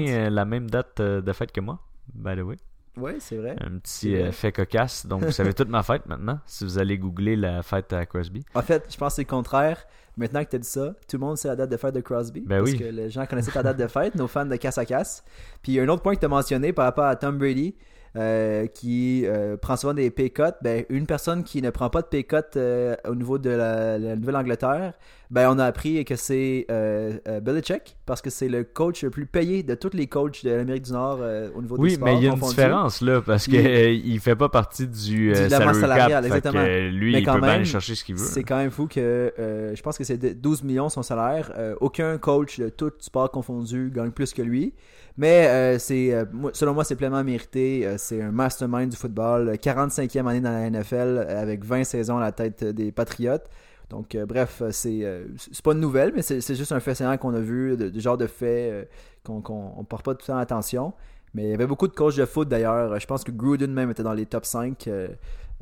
euh, 0.10 0.30
la 0.30 0.46
même 0.46 0.70
date 0.70 1.02
de 1.02 1.34
fête 1.34 1.52
que 1.52 1.62
moi, 1.62 1.80
by 2.16 2.36
the 2.36 2.42
way. 2.42 2.58
Ouais, 3.02 3.18
c'est 3.20 3.38
vrai. 3.38 3.56
Un 3.60 3.78
petit 3.80 4.14
vrai. 4.14 4.24
euh, 4.28 4.32
fait 4.32 4.52
cocasse. 4.52 5.06
Donc, 5.06 5.24
vous 5.24 5.32
savez 5.32 5.54
toute 5.56 5.70
ma 5.70 5.84
fête 5.84 6.06
maintenant, 6.06 6.40
si 6.46 6.64
vous 6.64 6.78
allez 6.78 6.98
googler 6.98 7.36
la 7.36 7.64
fête 7.64 7.92
à 7.94 8.06
Crosby. 8.06 8.44
En 8.54 8.62
fait, 8.62 8.86
je 8.90 8.98
pense 8.98 9.14
que 9.14 9.16
c'est 9.18 9.22
le 9.24 9.28
contraire. 9.28 9.86
Maintenant 10.18 10.44
que 10.44 10.50
tu 10.50 10.56
as 10.58 10.60
dit 10.60 10.68
ça, 10.68 10.94
tout 11.08 11.18
le 11.18 11.20
monde 11.20 11.38
sait 11.38 11.48
la 11.48 11.56
date 11.56 11.72
de 11.72 11.78
fête 11.78 11.96
de 11.96 12.02
Crosby. 12.02 12.42
Ben 12.42 12.60
parce 12.60 12.72
oui. 12.72 12.78
que 12.78 12.84
les 12.84 13.10
gens 13.10 13.26
connaissaient 13.26 13.52
ta 13.52 13.64
date 13.64 13.78
de 13.78 13.88
fête, 13.88 14.16
nos 14.16 14.28
fans 14.28 14.46
de 14.46 14.56
casse 14.58 14.78
à 14.78 14.86
casse. 14.86 15.24
Puis 15.62 15.80
un 15.80 15.88
autre 15.88 16.02
point 16.02 16.16
que 16.16 16.20
tu 16.20 16.26
as 16.26 16.30
mentionné 16.30 16.74
par 16.74 16.86
rapport 16.86 17.06
à 17.06 17.16
Tom 17.16 17.38
Brady, 17.38 17.76
euh, 18.18 18.68
qui 18.68 19.26
euh, 19.26 19.56
prend 19.56 19.78
souvent 19.78 19.94
des 19.94 20.12
pay 20.12 20.32
cuts, 20.32 20.44
ben, 20.62 20.84
une 20.90 21.06
personne 21.06 21.46
qui 21.46 21.62
ne 21.62 21.70
prend 21.70 21.90
pas 21.90 22.02
de 22.02 22.26
euh, 22.58 22.96
au 23.08 23.16
niveau 23.16 23.38
de 23.38 23.50
la, 23.50 23.98
la 23.98 24.18
Nouvelle-Angleterre, 24.18 24.94
ben, 25.32 25.50
on 25.50 25.58
a 25.60 25.66
appris 25.66 26.04
que 26.06 26.16
c'est 26.18 26.66
euh, 26.70 27.14
euh, 27.28 27.40
Belichick, 27.40 27.96
parce 28.06 28.22
que 28.22 28.30
c'est 28.30 28.50
le 28.50 28.64
coach 28.66 29.02
le 29.04 29.10
plus 29.10 29.26
payé 29.26 29.64
de 29.64 29.76
tous 29.76 29.92
les 29.96 30.08
coachs 30.08 30.44
de 30.44 30.52
l'Amérique 30.52 30.84
du 30.84 30.92
Nord 30.92 31.20
euh, 31.22 31.50
au 31.56 31.62
niveau 31.62 31.78
des 31.78 31.84
Oui, 31.84 31.92
sports 31.92 32.06
mais 32.06 32.18
il 32.18 32.24
y 32.24 32.28
a 32.28 32.34
une 32.34 32.40
différence 32.40 33.02
là, 33.02 33.22
parce 33.22 33.48
Il- 33.48 33.54
que 33.54 33.58
euh, 33.58 33.90
il 33.92 34.20
fait 34.20 34.36
pas 34.36 34.50
partie 34.50 34.88
du, 34.88 35.32
euh, 35.34 35.48
cap. 35.50 35.74
salariale, 35.74 36.24
fait 36.26 36.30
que, 36.30 36.36
exactement. 36.36 36.64
euh, 36.64 36.90
lui, 36.90 37.14
Mais 37.14 37.20
il 37.22 37.26
quand 37.26 37.34
peut 37.36 37.40
bien 37.40 37.48
même, 37.48 37.56
aller 37.62 37.66
chercher 37.66 37.96
ce 37.96 38.04
qu'il 38.04 38.16
veut. 38.16 38.24
C'est 38.26 38.44
quand 38.44 38.58
même 38.58 38.72
fou 38.72 38.88
que 38.88 39.34
euh, 39.40 39.74
je 39.74 39.82
pense 39.82 39.98
que 39.98 40.04
c'est 40.04 40.18
de 40.18 40.34
12 40.34 40.64
millions 40.64 40.90
son 40.90 41.02
salaire. 41.02 41.52
Euh, 41.58 41.76
aucun 41.80 42.18
coach 42.18 42.60
de 42.60 42.68
tout 42.70 42.92
sport 43.00 43.32
confondu 43.32 43.90
gagne 43.96 44.12
plus 44.12 44.34
que 44.34 44.42
lui. 44.42 44.74
Mais 45.18 45.48
euh, 45.48 45.80
c'est 45.80 46.14
euh, 46.14 46.26
selon 46.54 46.74
moi 46.74 46.84
c'est 46.84 46.96
pleinement 46.96 47.24
mérité. 47.24 47.86
Euh, 47.86 47.96
c'est 47.98 48.22
un 48.22 48.32
mastermind 48.32 48.90
du 48.90 48.98
football. 48.98 49.54
45e 49.62 50.28
année 50.28 50.42
dans 50.42 50.52
la 50.52 50.70
NFL 50.70 50.94
euh, 51.26 51.42
avec 51.42 51.64
20 51.64 51.84
saisons 51.86 52.18
à 52.18 52.22
la 52.22 52.32
tête 52.32 52.64
des 52.64 52.92
Patriotes. 52.92 53.46
Donc 53.92 54.16
euh, 54.16 54.26
bref, 54.26 54.62
euh, 54.62 54.72
c'est 54.72 55.02
euh, 55.04 55.26
pas 55.64 55.74
une 55.74 55.82
nouvelle, 55.82 56.14
mais 56.16 56.22
c'est 56.22 56.56
juste 56.56 56.72
un 56.72 56.80
fait 56.80 56.96
saillant 56.96 57.18
qu'on 57.18 57.34
a 57.36 57.40
vu, 57.40 57.76
du 57.78 58.00
genre 58.00 58.18
de 58.18 58.26
fait 58.26 58.72
euh, 58.72 58.86
qu'on 59.24 59.44
on 59.78 59.84
porte 59.84 60.04
pas 60.06 60.14
tout 60.16 60.22
le 60.24 60.34
temps 60.34 60.38
attention. 60.38 60.94
Mais 61.34 61.44
il 61.44 61.50
y 61.52 61.54
avait 61.54 61.68
beaucoup 61.68 61.88
de 61.88 61.94
coachs 61.94 62.18
de 62.18 62.26
foot 62.26 62.48
d'ailleurs. 62.50 63.00
Je 63.00 63.06
pense 63.06 63.24
que 63.24 63.32
Gruden 63.32 63.72
même 63.72 63.92
était 63.92 64.04
dans 64.04 64.14
les 64.14 64.26
top 64.26 64.46
5 64.46 64.88
euh, 64.88 65.08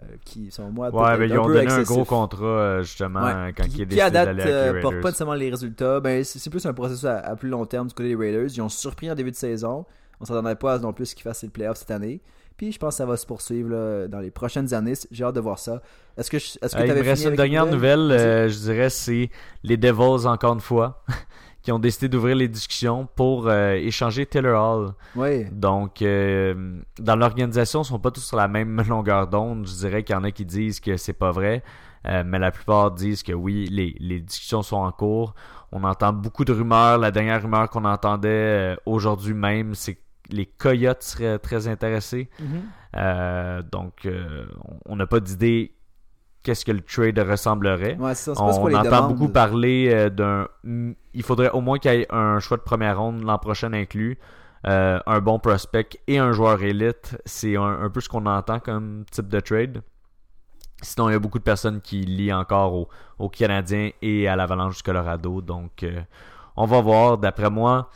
euh, 0.01 0.05
qui, 0.25 0.49
selon 0.51 0.69
moi, 0.69 0.89
Ouais, 0.89 1.17
mais 1.17 1.27
ils 1.27 1.37
ont 1.37 1.45
donné 1.47 1.71
un 1.71 1.81
gros 1.83 2.05
contrat 2.05 2.81
justement 2.81 3.21
Ouais. 3.23 3.53
quand 3.55 3.63
qui, 3.67 3.77
il 3.77 3.81
est 3.81 3.87
qui, 3.87 4.01
à 4.01 4.09
date 4.09 4.39
euh, 4.39 4.79
porte 4.81 4.99
pas 5.01 5.09
nécessairement 5.09 5.33
les 5.33 5.49
résultats. 5.49 5.99
Ben, 5.99 6.23
c'est 6.23 6.49
plus 6.49 6.65
un 6.65 6.73
processus 6.73 7.05
à, 7.05 7.17
à 7.17 7.35
plus 7.35 7.49
long 7.49 7.65
terme 7.65 7.87
du 7.87 7.93
côté 7.93 8.09
des 8.09 8.15
Raiders. 8.15 8.47
Ils 8.55 8.61
ont 8.61 8.69
surpris 8.69 9.11
en 9.11 9.15
début 9.15 9.31
de 9.31 9.35
saison. 9.35 9.85
On 10.19 10.25
s'attendait 10.25 10.55
pas 10.55 10.75
à 10.75 10.79
non 10.79 10.93
plus 10.93 11.13
qu'ils 11.13 11.23
fassent 11.23 11.43
les 11.43 11.49
playoffs 11.49 11.77
cette 11.77 11.91
année. 11.91 12.21
Puis 12.59 12.73
je 12.73 12.77
pense 12.77 12.95
que 12.95 12.97
ça 12.97 13.05
va 13.05 13.15
se 13.15 13.25
poursuivre 13.25 13.69
là, 13.69 14.07
dans 14.09 14.19
les 14.19 14.31
prochaines 14.31 14.73
années. 14.73 14.91
J'ai 15.11 15.23
hâte 15.23 15.35
de 15.35 15.39
voir 15.39 15.57
ça. 15.59 15.81
Est-ce 16.17 16.29
que 16.29 16.37
je- 16.39 16.57
est-ce 16.61 16.75
que 16.75 16.81
Euh, 16.81 16.87
il 16.87 16.93
me 16.93 17.01
reste 17.03 17.23
une 17.25 17.35
dernière 17.37 17.65
nouvelle, 17.65 18.11
euh, 18.11 18.49
je 18.49 18.59
dirais, 18.59 18.89
c'est 18.89 19.29
les 19.63 19.77
Devils, 19.77 20.27
encore 20.27 20.55
une 20.55 20.59
fois, 20.59 21.01
qui 21.63 21.71
ont 21.71 21.79
décidé 21.79 22.09
d'ouvrir 22.09 22.35
les 22.35 22.49
discussions 22.49 23.07
pour 23.15 23.47
euh, 23.47 23.75
échanger 23.75 24.25
Taylor 24.25 24.61
Hall. 24.77 24.91
Oui. 25.15 25.45
Donc, 25.53 26.01
euh, 26.01 26.81
dans 26.99 27.15
l'organisation, 27.15 27.81
ils 27.83 27.85
sont 27.85 27.97
pas 27.99 28.11
tous 28.11 28.25
sur 28.25 28.35
la 28.35 28.49
même 28.49 28.81
longueur 28.89 29.27
d'onde. 29.27 29.65
Je 29.65 29.73
dirais 29.75 30.03
qu'il 30.03 30.13
y 30.13 30.19
en 30.19 30.25
a 30.25 30.31
qui 30.31 30.43
disent 30.43 30.81
que 30.81 30.97
c'est 30.97 31.13
pas 31.13 31.31
vrai, 31.31 31.63
euh, 32.07 32.23
mais 32.25 32.39
la 32.39 32.51
plupart 32.51 32.91
disent 32.91 33.23
que 33.23 33.31
oui, 33.31 33.67
les, 33.71 33.95
les 34.01 34.19
discussions 34.19 34.63
sont 34.63 34.75
en 34.77 34.91
cours. 34.91 35.33
On 35.71 35.83
entend 35.85 36.11
beaucoup 36.11 36.43
de 36.43 36.51
rumeurs. 36.51 36.97
La 36.97 37.11
dernière 37.11 37.41
rumeur 37.41 37.69
qu'on 37.69 37.85
entendait 37.85 38.27
euh, 38.29 38.75
aujourd'hui 38.85 39.33
même, 39.33 39.75
c'est 39.75 39.95
que 39.95 40.01
les 40.29 40.45
Coyotes 40.45 41.03
seraient 41.03 41.39
très 41.39 41.67
intéressés. 41.67 42.29
Mhm. 42.39 42.61
Euh, 42.97 43.61
donc, 43.71 44.05
euh, 44.05 44.45
on- 44.65 44.93
on 44.93 44.95
n'a 44.95 45.07
pas 45.07 45.19
d'idée 45.19 45.73
qu'est-ce 46.43 46.65
que 46.65 46.71
le 46.71 46.81
trade 46.81 47.19
ressemblerait. 47.19 47.97
Ouais, 47.97 48.15
ça. 48.15 48.33
On 48.37 48.67
les 48.67 48.75
entend 48.75 48.89
beaucoup 49.09 49.27
parler 49.33 49.89
euh, 49.93 50.09
d'un. 50.09 50.47
mm, 50.63 50.91
Il 51.13 51.23
faudrait 51.23 51.51
au 51.51 51.61
moins 51.61 51.77
qu'il 51.79 51.91
y 51.91 51.95
ait 52.01 52.07
un 52.09 52.39
choix 52.39 52.57
de 52.57 52.61
première 52.63 52.99
ronde 52.99 53.23
l'an 53.23 53.37
prochain 53.37 53.73
inclus, 53.73 54.17
euh, 54.67 54.99
un 55.05 55.19
bon 55.19 55.37
prospect 55.39 55.89
et 56.07 56.17
un 56.17 56.31
joueur 56.31 56.61
élite. 56.63 57.17
C'est 57.25 57.55
un, 57.57 57.63
un 57.83 57.89
peu 57.89 57.99
ce 58.01 58.09
qu'on 58.09 58.25
entend 58.25 58.59
comme 58.59 59.03
type 59.11 59.27
de 59.27 59.39
trade. 59.39 59.81
Sinon, 60.81 61.09
il 61.09 61.11
y 61.11 61.15
a 61.15 61.19
beaucoup 61.19 61.39
de 61.39 61.43
personnes 61.43 61.81
qui 61.81 62.01
lient 62.01 62.31
encore 62.33 62.73
aux, 62.73 62.89
aux 63.19 63.27
Canadiens 63.29 63.89
et 64.01 64.27
à 64.29 64.35
l'Avalanche 64.37 64.77
du 64.77 64.83
Colorado. 64.83 65.41
Donc, 65.41 65.83
euh, 65.83 66.01
on 66.55 66.65
va 66.65 66.79
voir. 66.79 67.17
D'après 67.17 67.49
moi, 67.49 67.89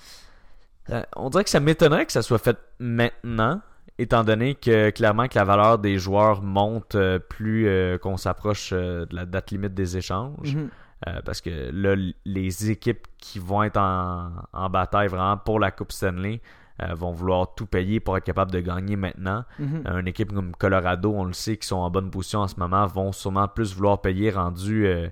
on 1.15 1.29
dirait 1.29 1.43
que 1.43 1.49
ça 1.49 1.59
m'étonnerait 1.59 2.05
que 2.05 2.11
ça 2.11 2.21
soit 2.21 2.39
fait 2.39 2.57
maintenant, 2.79 3.61
étant 3.97 4.23
donné 4.23 4.55
que 4.55 4.89
clairement 4.89 5.27
que 5.27 5.35
la 5.37 5.43
valeur 5.45 5.79
des 5.79 5.97
joueurs 5.97 6.41
monte 6.41 6.95
euh, 6.95 7.19
plus 7.19 7.67
euh, 7.67 7.97
qu'on 7.97 8.17
s'approche 8.17 8.71
euh, 8.73 9.05
de 9.05 9.15
la 9.15 9.25
date 9.25 9.51
limite 9.51 9.73
des 9.73 9.97
échanges. 9.97 10.55
Mhm. 10.55 10.69
Euh, 11.07 11.21
parce 11.25 11.41
que 11.41 11.69
là, 11.71 11.95
les 12.25 12.71
équipes 12.71 13.07
qui 13.17 13.37
vont 13.39 13.61
être 13.63 13.77
en, 13.77 14.31
en 14.53 14.69
bataille 14.69 15.09
vraiment 15.09 15.35
pour 15.37 15.59
la 15.59 15.69
Coupe 15.69 15.91
Stanley 15.91 16.41
euh, 16.81 16.93
vont 16.95 17.11
vouloir 17.11 17.53
tout 17.55 17.65
payer 17.65 17.99
pour 17.99 18.17
être 18.17 18.23
capable 18.23 18.51
de 18.51 18.61
gagner 18.61 18.95
maintenant. 18.95 19.43
Mhm. 19.59 19.83
Euh, 19.87 19.99
Une 19.99 20.07
équipe 20.07 20.33
comme 20.33 20.55
Colorado, 20.55 21.13
on 21.13 21.25
le 21.25 21.33
sait, 21.33 21.57
qui 21.57 21.67
sont 21.67 21.75
en 21.75 21.89
bonne 21.91 22.09
position 22.09 22.39
en 22.39 22.47
ce 22.47 22.57
moment, 22.57 22.85
vont 22.87 23.11
sûrement 23.11 23.47
plus 23.47 23.75
vouloir 23.75 24.01
payer 24.01 24.31
rendu 24.31 24.87
euh, 24.87 25.09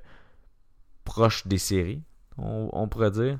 proche 1.04 1.46
des 1.46 1.58
séries, 1.58 2.01
on, 2.38 2.70
on 2.72 2.88
pourrait 2.88 3.12
dire. 3.12 3.38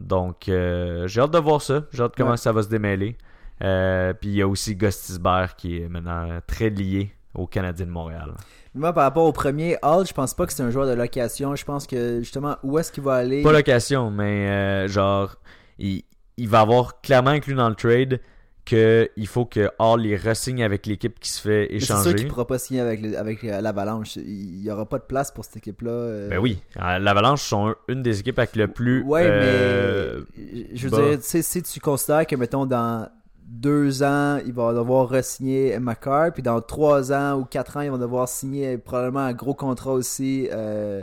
Donc, 0.00 0.48
euh, 0.48 1.06
j'ai 1.06 1.20
hâte 1.20 1.30
de 1.32 1.38
voir 1.38 1.62
ça. 1.62 1.84
J'ai 1.92 2.02
hâte 2.02 2.12
de 2.12 2.16
comment 2.16 2.30
Ouais. 2.32 2.36
ça 2.36 2.52
va 2.52 2.62
se 2.62 2.68
démêler. 2.68 3.16
Euh, 3.62 4.12
Puis 4.14 4.30
il 4.30 4.36
y 4.36 4.42
a 4.42 4.48
aussi 4.48 4.74
Gostisberg 4.74 5.50
qui 5.56 5.80
est 5.82 5.88
maintenant 5.88 6.40
très 6.46 6.70
lié 6.70 7.12
au 7.34 7.46
Canadien 7.46 7.86
de 7.86 7.90
Montréal. 7.90 8.32
Moi, 8.74 8.92
par 8.92 9.04
rapport 9.04 9.24
au 9.26 9.32
premier, 9.32 9.76
Hall, 9.82 10.06
je 10.06 10.12
pense 10.12 10.32
pas 10.34 10.46
que 10.46 10.52
c'est 10.52 10.62
un 10.62 10.70
joueur 10.70 10.86
de 10.86 10.92
location. 10.94 11.54
Je 11.56 11.64
pense 11.64 11.86
que 11.86 12.20
justement, 12.20 12.56
où 12.62 12.78
est-ce 12.78 12.90
qu'il 12.92 13.02
va 13.02 13.14
aller? 13.16 13.42
Pas 13.42 13.52
location, 13.52 14.10
mais 14.10 14.48
euh, 14.48 14.88
genre, 14.88 15.36
il, 15.78 16.02
il 16.36 16.48
va 16.48 16.60
avoir 16.60 17.00
clairement 17.00 17.30
inclus 17.30 17.54
dans 17.54 17.68
le 17.68 17.74
trade 17.74 18.20
qu'il 18.70 19.26
faut 19.26 19.44
que 19.44 19.68
Hall 19.78 20.06
y 20.06 20.16
ressigne 20.16 20.62
avec 20.62 20.86
l'équipe 20.86 21.18
qui 21.18 21.30
se 21.30 21.40
fait 21.40 21.68
Mais 21.70 21.80
C'est 21.80 21.86
sûr 21.86 21.96
échanger. 21.96 22.14
qu'il 22.14 22.24
ne 22.26 22.30
pourra 22.30 22.46
pas 22.46 22.58
signer 22.58 22.80
avec, 22.80 23.00
le- 23.02 23.18
avec 23.18 23.42
euh, 23.44 23.60
l'Avalanche. 23.60 24.16
Il 24.16 24.60
n'y 24.62 24.70
aura 24.70 24.86
pas 24.88 24.98
de 24.98 25.04
place 25.04 25.30
pour 25.30 25.44
cette 25.44 25.56
équipe-là. 25.58 25.90
euh. 25.90 26.28
Ben 26.30 26.38
oui, 26.38 26.62
euh, 26.80 26.98
l'Avalanche 26.98 27.42
sont 27.42 27.74
une 27.88 28.02
des 28.02 28.20
équipes 28.20 28.38
avec 28.38 28.56
le 28.56 28.68
plus. 28.68 29.02
Ouais, 29.02 29.22
euh, 29.24 30.22
mais 30.36 30.66
je 30.74 30.88
veux 30.88 31.16
dire, 31.16 31.18
si 31.22 31.62
tu 31.62 31.80
considères 31.80 32.26
que, 32.26 32.36
mettons, 32.36 32.66
dans 32.66 33.08
deux 33.46 34.02
ans, 34.04 34.38
il 34.46 34.52
va 34.52 34.72
devoir 34.72 35.08
re-signer 35.08 35.78
McCarr, 35.80 36.32
puis 36.32 36.42
dans 36.42 36.60
trois 36.60 37.12
ans 37.12 37.38
ou 37.40 37.44
quatre 37.44 37.76
ans, 37.76 37.80
ils 37.80 37.90
vont 37.90 37.98
devoir 37.98 38.28
signer 38.28 38.78
probablement 38.78 39.20
un 39.20 39.32
gros 39.32 39.54
contrat 39.54 39.92
aussi. 39.92 40.48
euh, 40.52 41.02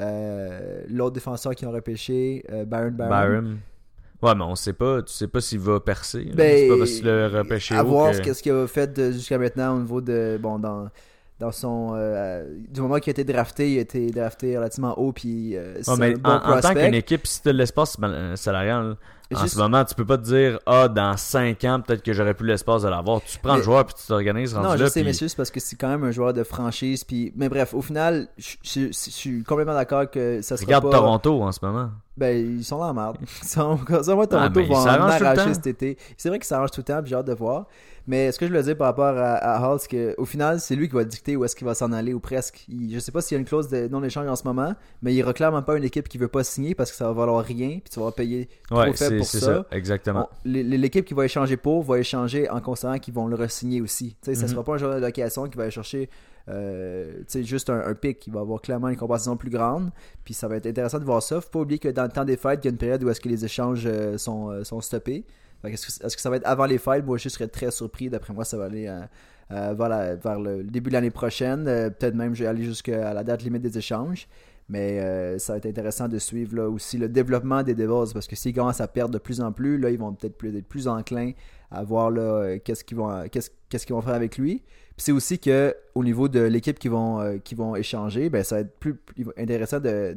euh, 0.00 0.82
L'autre 0.88 1.12
défenseur 1.14 1.54
qui 1.54 1.66
ont 1.66 1.70
repêché, 1.70 2.44
euh, 2.50 2.64
Baron 2.64 2.92
Baron. 2.92 3.10
Byron. 3.10 3.58
Ouais, 4.22 4.34
mais 4.36 4.44
on 4.44 4.54
sait 4.54 4.72
pas, 4.72 5.02
tu 5.02 5.12
sais 5.12 5.26
pas 5.26 5.40
s'il 5.40 5.58
va 5.58 5.80
percer. 5.80 6.30
Ben, 6.34 6.56
c'est 6.56 6.68
pas 6.68 6.78
parce 6.78 6.90
qu'il 6.92 7.08
a 7.08 7.28
repêché 7.28 7.74
à 7.74 7.82
voir 7.82 8.10
que- 8.10 8.16
ce 8.18 8.22
qu'est-ce 8.22 8.42
qu'il 8.42 8.52
a 8.52 8.66
fait 8.68 8.92
de- 8.92 9.10
jusqu'à 9.10 9.36
maintenant 9.38 9.76
au 9.76 9.80
niveau 9.80 10.00
de 10.00 10.38
bon 10.40 10.58
dans 10.60 10.88
dans 11.42 11.50
son 11.52 11.92
euh, 11.96 12.46
du 12.70 12.80
moment 12.80 12.98
qu'il 12.98 13.10
a 13.10 13.12
été 13.20 13.24
drafté 13.24 13.72
il 13.72 13.78
a 13.78 13.82
été 13.82 14.10
drafté 14.10 14.56
relativement 14.56 14.96
haut 14.98 15.12
puis 15.12 15.56
euh, 15.56 15.74
c'est 15.82 15.96
mais 15.98 16.14
un 16.14 16.18
bon 16.18 16.30
en, 16.30 16.56
en 16.58 16.60
tant 16.60 16.72
qu'une 16.72 16.94
équipe, 16.94 17.26
si 17.26 17.42
tu 17.42 17.52
l'espace 17.52 17.96
euh, 18.00 18.36
salarial, 18.36 18.96
en 19.34 19.40
Juste- 19.40 19.54
ce 19.54 19.58
moment, 19.60 19.82
tu 19.82 19.94
peux 19.94 20.04
pas 20.04 20.18
te 20.18 20.24
dire 20.24 20.58
Ah, 20.66 20.88
dans 20.88 21.16
5 21.16 21.64
ans, 21.64 21.80
peut-être 21.80 22.02
que 22.02 22.12
j'aurais 22.12 22.34
plus 22.34 22.46
l'espace 22.46 22.82
de 22.82 22.88
l'avoir. 22.88 23.22
Tu 23.22 23.38
prends 23.38 23.52
Mais- 23.52 23.58
le 23.60 23.62
joueur 23.64 23.86
puis 23.86 23.94
tu 23.98 24.06
t'organises 24.06 24.54
non 24.54 24.76
je 24.76 24.82
là. 24.82 24.88
sais 24.90 25.00
puis- 25.00 25.04
mais 25.08 25.12
c'est 25.14 25.34
parce 25.34 25.50
que 25.50 25.58
c'est 25.58 25.74
quand 25.76 25.88
même 25.88 26.04
un 26.04 26.10
joueur 26.10 26.34
de 26.34 26.42
franchise 26.44 27.02
puis 27.02 27.32
mais 27.34 27.48
bref 27.48 27.72
au 27.74 27.80
final 27.80 28.28
je, 28.36 28.88
suis 28.92 29.42
complètement 29.42 29.72
d'accord 29.74 30.10
que 30.10 30.42
ça 30.42 30.56
sera 30.58 30.66
Regarde 30.66 30.84
pas 30.90 30.98
Toronto 30.98 31.42
en 31.42 31.50
ce 31.50 31.60
moment. 31.64 31.90
ben 32.16 32.36
ils 32.58 32.62
sont 32.64 32.78
dans 32.78 32.88
la 32.88 32.92
merde 32.92 33.16
ils 33.42 33.48
sont 33.48 33.78
Ah, 33.88 34.26
Toronto 34.26 34.60
ils 34.60 34.68
vont 34.68 34.74
en 34.76 34.86
arracher 34.86 35.54
cet 35.54 35.66
été 35.66 35.96
c'est 36.18 36.28
vrai 36.28 36.38
qu'ils 36.38 36.46
s'arrangent 36.46 36.70
tout 36.70 36.80
le 36.80 36.84
temps 36.84 37.00
puis 37.00 37.08
j'ai 37.10 37.16
hâte 37.16 37.26
de 37.26 37.34
voir 37.34 37.66
mais 38.06 38.32
ce 38.32 38.38
que 38.38 38.46
je 38.46 38.50
voulais 38.50 38.62
dire 38.64 38.76
par 38.76 38.88
rapport 38.88 39.16
à, 39.16 39.34
à 39.34 39.60
Hall, 39.68 39.78
c'est 39.80 40.14
qu'au 40.16 40.24
final, 40.24 40.60
c'est 40.60 40.74
lui 40.74 40.88
qui 40.88 40.94
va 40.94 41.04
dicter 41.04 41.36
où 41.36 41.44
est-ce 41.44 41.54
qu'il 41.56 41.66
va 41.66 41.74
s'en 41.74 41.92
aller, 41.92 42.12
ou 42.14 42.20
presque. 42.20 42.64
Il- 42.68 42.92
je 42.94 42.98
sais 42.98 43.12
pas 43.12 43.20
s'il 43.20 43.34
y 43.34 43.38
a 43.38 43.40
une 43.40 43.44
clause 43.46 43.68
de 43.68 43.88
non-échange 43.88 44.26
en 44.28 44.36
ce 44.36 44.44
moment, 44.44 44.74
mais 45.02 45.14
il 45.14 45.22
réclame 45.22 45.62
pas 45.64 45.76
une 45.76 45.84
équipe 45.84 46.08
qui 46.08 46.18
veut 46.18 46.28
pas 46.28 46.42
signer 46.44 46.74
parce 46.74 46.90
que 46.90 46.96
ça 46.96 47.06
va 47.06 47.12
valoir 47.12 47.44
rien, 47.44 47.78
puis 47.82 47.90
tu 47.92 48.00
vas 48.00 48.10
payer 48.12 48.48
trop 48.68 48.80
Ouais, 48.80 48.92
faible 48.92 49.18
pour 49.18 49.26
ça. 49.26 49.40
ça. 49.40 49.66
exactement. 49.70 50.28
L'équipe 50.44 51.04
qui 51.04 51.14
va 51.14 51.24
échanger 51.24 51.56
pour 51.56 51.82
va 51.82 51.98
échanger 51.98 52.48
en 52.50 52.60
considérant 52.60 52.98
qu'ils 52.98 53.14
vont 53.14 53.26
le 53.26 53.36
re-signer 53.36 53.80
aussi. 53.80 54.16
Sais, 54.22 54.34
Ça 54.34 54.42
Mhm. 54.42 54.48
sera 54.48 54.64
pas 54.64 54.74
un 54.74 54.78
joueur 54.78 54.94
de 54.96 55.00
location 55.00 55.46
qui 55.48 55.56
va 55.56 55.64
aller 55.64 55.70
chercher 55.72 56.08
euh, 56.48 57.22
juste 57.36 57.70
un, 57.70 57.78
un 57.86 57.94
pic. 57.94 58.26
Il 58.26 58.32
va 58.32 58.40
avoir 58.40 58.60
clairement 58.60 58.88
une 58.88 58.96
compensation 58.96 59.36
plus 59.36 59.48
grande. 59.50 59.90
Puis 60.24 60.34
ça 60.34 60.48
va 60.48 60.56
être 60.56 60.66
intéressant 60.66 60.98
de 60.98 61.04
voir 61.04 61.22
ça. 61.22 61.40
Faut 61.40 61.50
pas 61.50 61.60
oublier 61.60 61.78
que 61.78 61.88
dans 61.88 62.02
le 62.02 62.08
temps 62.08 62.24
des 62.24 62.36
fêtes, 62.36 62.60
il 62.64 62.66
y 62.66 62.68
a 62.68 62.72
une 62.72 62.78
période 62.78 63.02
où 63.04 63.08
est-ce 63.10 63.20
que 63.20 63.28
les 63.28 63.44
échanges 63.44 63.84
euh, 63.86 64.18
sont, 64.18 64.50
euh, 64.50 64.64
sont 64.64 64.80
stoppés. 64.80 65.24
Est-ce 65.64 66.16
que, 66.16 66.20
ça 66.20 66.30
va 66.30 66.36
être 66.36 66.46
avant 66.46 66.66
les 66.66 66.78
fêtes? 66.78 67.04
Moi, 67.04 67.18
je 67.18 67.28
serais 67.28 67.48
très 67.48 67.70
surpris. 67.70 68.10
D'après 68.10 68.32
moi, 68.32 68.44
ça 68.44 68.56
va 68.56 68.64
aller 68.64 68.88
euh, 68.88 69.00
euh, 69.52 69.74
vers, 70.22 70.40
le 70.40 70.64
début 70.64 70.90
de 70.90 70.94
l'année 70.94 71.10
prochaine. 71.10 71.68
Euh, 71.68 71.90
Peut-être 71.90 72.14
même, 72.14 72.34
je 72.34 72.42
vais 72.42 72.48
aller 72.48 72.64
jusqu'à 72.64 73.14
la 73.14 73.22
date 73.22 73.42
limite 73.42 73.62
des 73.62 73.78
échanges. 73.78 74.28
Mais 74.68 75.38
ça 75.38 75.52
va 75.52 75.56
être 75.58 75.66
intéressant 75.66 76.08
de 76.08 76.18
suivre 76.18 76.56
là, 76.56 76.68
aussi 76.68 76.96
le 76.96 77.08
développement 77.08 77.62
des 77.62 77.74
Devils 77.74 78.12
parce 78.14 78.26
que 78.26 78.36
s'ils 78.36 78.54
commencent 78.54 78.80
à 78.80 78.88
perdre 78.88 79.12
de 79.12 79.18
plus 79.18 79.40
en 79.42 79.52
plus, 79.52 79.76
là, 79.76 79.90
ils 79.90 79.98
vont 79.98 80.14
peut-être 80.14 80.38
plus, 80.38 80.56
être 80.56 80.66
plus 80.66 80.88
enclins 80.88 81.32
à 81.70 81.82
voir 81.82 82.10
qu'est-ce 82.64 82.82
qu'ils 82.82 82.96
vont, 82.96 83.08
vont 83.08 84.00
faire 84.00 84.14
avec 84.14 84.38
lui. 84.38 84.62
Puis 84.96 85.04
c'est 85.04 85.12
aussi 85.12 85.38
que 85.38 85.74
au 85.94 86.02
niveau 86.02 86.28
de 86.28 86.40
l'équipe 86.40 86.78
qui 86.78 86.88
vont, 86.88 87.38
vont 87.56 87.76
échanger, 87.76 88.30
ben, 88.30 88.44
ça 88.44 88.54
va 88.54 88.60
être 88.62 88.78
plus, 88.78 88.94
intéressant 89.36 89.80
de, 89.80 90.14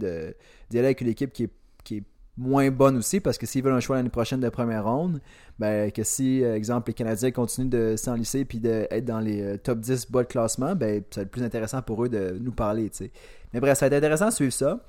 d'y 0.69 0.77
aller 0.77 0.87
avec 0.87 1.01
une 1.01 1.09
équipe 1.09 1.33
qui 1.33 1.43
est 1.45 1.51
moins 2.37 2.69
bonne 2.69 2.97
aussi 2.97 3.19
parce 3.19 3.37
que 3.37 3.45
s'ils 3.45 3.63
veulent 3.63 3.73
un 3.73 3.79
choix 3.79 3.95
l'année 3.95 4.09
prochaine 4.09 4.39
de 4.41 4.49
première 4.49 4.85
ronde, 4.85 5.21
ben, 5.57 5.91
que 5.91 6.03
si, 6.03 6.43
euh, 6.43 6.55
exemple, 6.55 6.89
les 6.89 6.93
Canadiens 6.93 7.31
continuent 7.31 7.69
de 7.69 7.95
s'enlisser 7.95 8.43
puis 8.45 8.59
d'être 8.59 9.05
dans 9.05 9.19
les 9.21 9.41
euh, 9.41 9.57
top 9.57 9.79
10 9.79 10.11
bas 10.11 10.23
de 10.23 10.27
classement, 10.27 10.75
ben, 10.75 11.01
ça 11.11 11.21
va 11.21 11.23
être 11.23 11.31
plus 11.31 11.43
intéressant 11.43 11.81
pour 11.81 12.03
eux 12.03 12.09
de 12.09 12.37
nous 12.41 12.51
parler. 12.51 12.91
Mais 13.53 13.59
bref, 13.59 13.77
ça 13.77 13.85
va 13.85 13.95
être 13.95 14.03
intéressant 14.03 14.27
de 14.27 14.33
suivre 14.33 14.53
ça. 14.53 14.79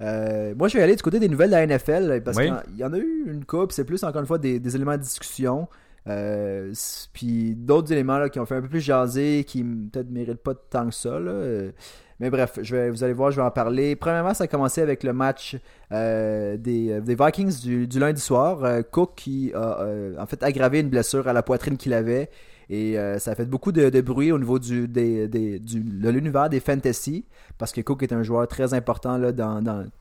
Euh, 0.00 0.54
moi, 0.56 0.68
je 0.68 0.76
vais 0.76 0.82
aller 0.82 0.96
du 0.96 1.02
côté 1.02 1.18
des 1.18 1.28
nouvelles 1.28 1.50
de 1.50 1.56
la 1.56 1.66
NFL 1.66 2.22
parce 2.24 2.36
Oui. 2.36 2.50
qu'il 2.66 2.76
y 2.78 2.84
en 2.84 2.92
a 2.92 2.98
eu 2.98 3.24
une 3.26 3.44
coupe. 3.44 3.72
C'est 3.72 3.84
plus, 3.84 4.02
encore 4.04 4.20
une 4.20 4.26
fois, 4.26 4.38
des, 4.38 4.58
des 4.60 4.74
éléments 4.76 4.96
de 4.96 5.02
discussion. 5.02 5.68
Euh, 6.08 6.72
puis 7.12 7.54
d'autres 7.54 7.92
éléments 7.92 8.18
là, 8.18 8.28
qui 8.28 8.40
ont 8.40 8.46
fait 8.46 8.56
un 8.56 8.62
peu 8.62 8.68
plus 8.68 8.80
jaser, 8.80 9.44
qui 9.44 9.62
peut-être 9.62 10.08
ne 10.08 10.14
méritent 10.14 10.42
pas 10.42 10.54
tant 10.54 10.88
que 10.88 10.94
ça. 10.94 11.18
là. 11.20 11.70
Euh, 12.22 12.26
Mais 12.26 12.30
bref, 12.30 12.58
je 12.62 12.76
vais, 12.76 12.90
vous 12.90 13.02
allez 13.04 13.12
voir, 13.12 13.30
je 13.30 13.36
vais 13.36 13.46
en 13.46 13.50
parler. 13.50 13.96
Premièrement, 13.96 14.34
ça 14.34 14.44
a 14.44 14.46
commencé 14.46 14.80
avec 14.80 15.02
le 15.02 15.12
match 15.12 15.56
euh, 15.92 16.56
des, 16.56 17.00
des 17.00 17.14
Vikings 17.14 17.60
du, 17.86 17.98
lundi 17.98 18.20
soir. 18.20 18.64
Euh, 18.64 18.82
Cook 18.82 19.12
qui 19.16 19.52
a 19.54 19.80
euh, 19.80 20.14
en 20.18 20.26
fait 20.26 20.42
aggravé 20.42 20.80
une 20.80 20.88
blessure 20.88 21.28
à 21.28 21.32
la 21.32 21.42
poitrine 21.42 21.76
qu'il 21.76 21.92
avait. 21.92 22.30
Et 22.70 22.98
euh, 22.98 23.18
ça 23.18 23.32
a 23.32 23.34
fait 23.34 23.44
beaucoup 23.44 23.72
de, 23.72 24.00
bruit 24.00 24.32
au 24.32 24.38
niveau 24.38 24.58
du, 24.58 24.88
de 24.88 26.08
l'univers 26.08 26.48
des 26.48 26.60
fantasy. 26.60 27.26
Parce 27.58 27.72
que 27.72 27.80
Cook 27.80 28.02
est 28.02 28.12
un 28.12 28.22
joueur 28.22 28.46
très 28.48 28.72
important 28.72 29.20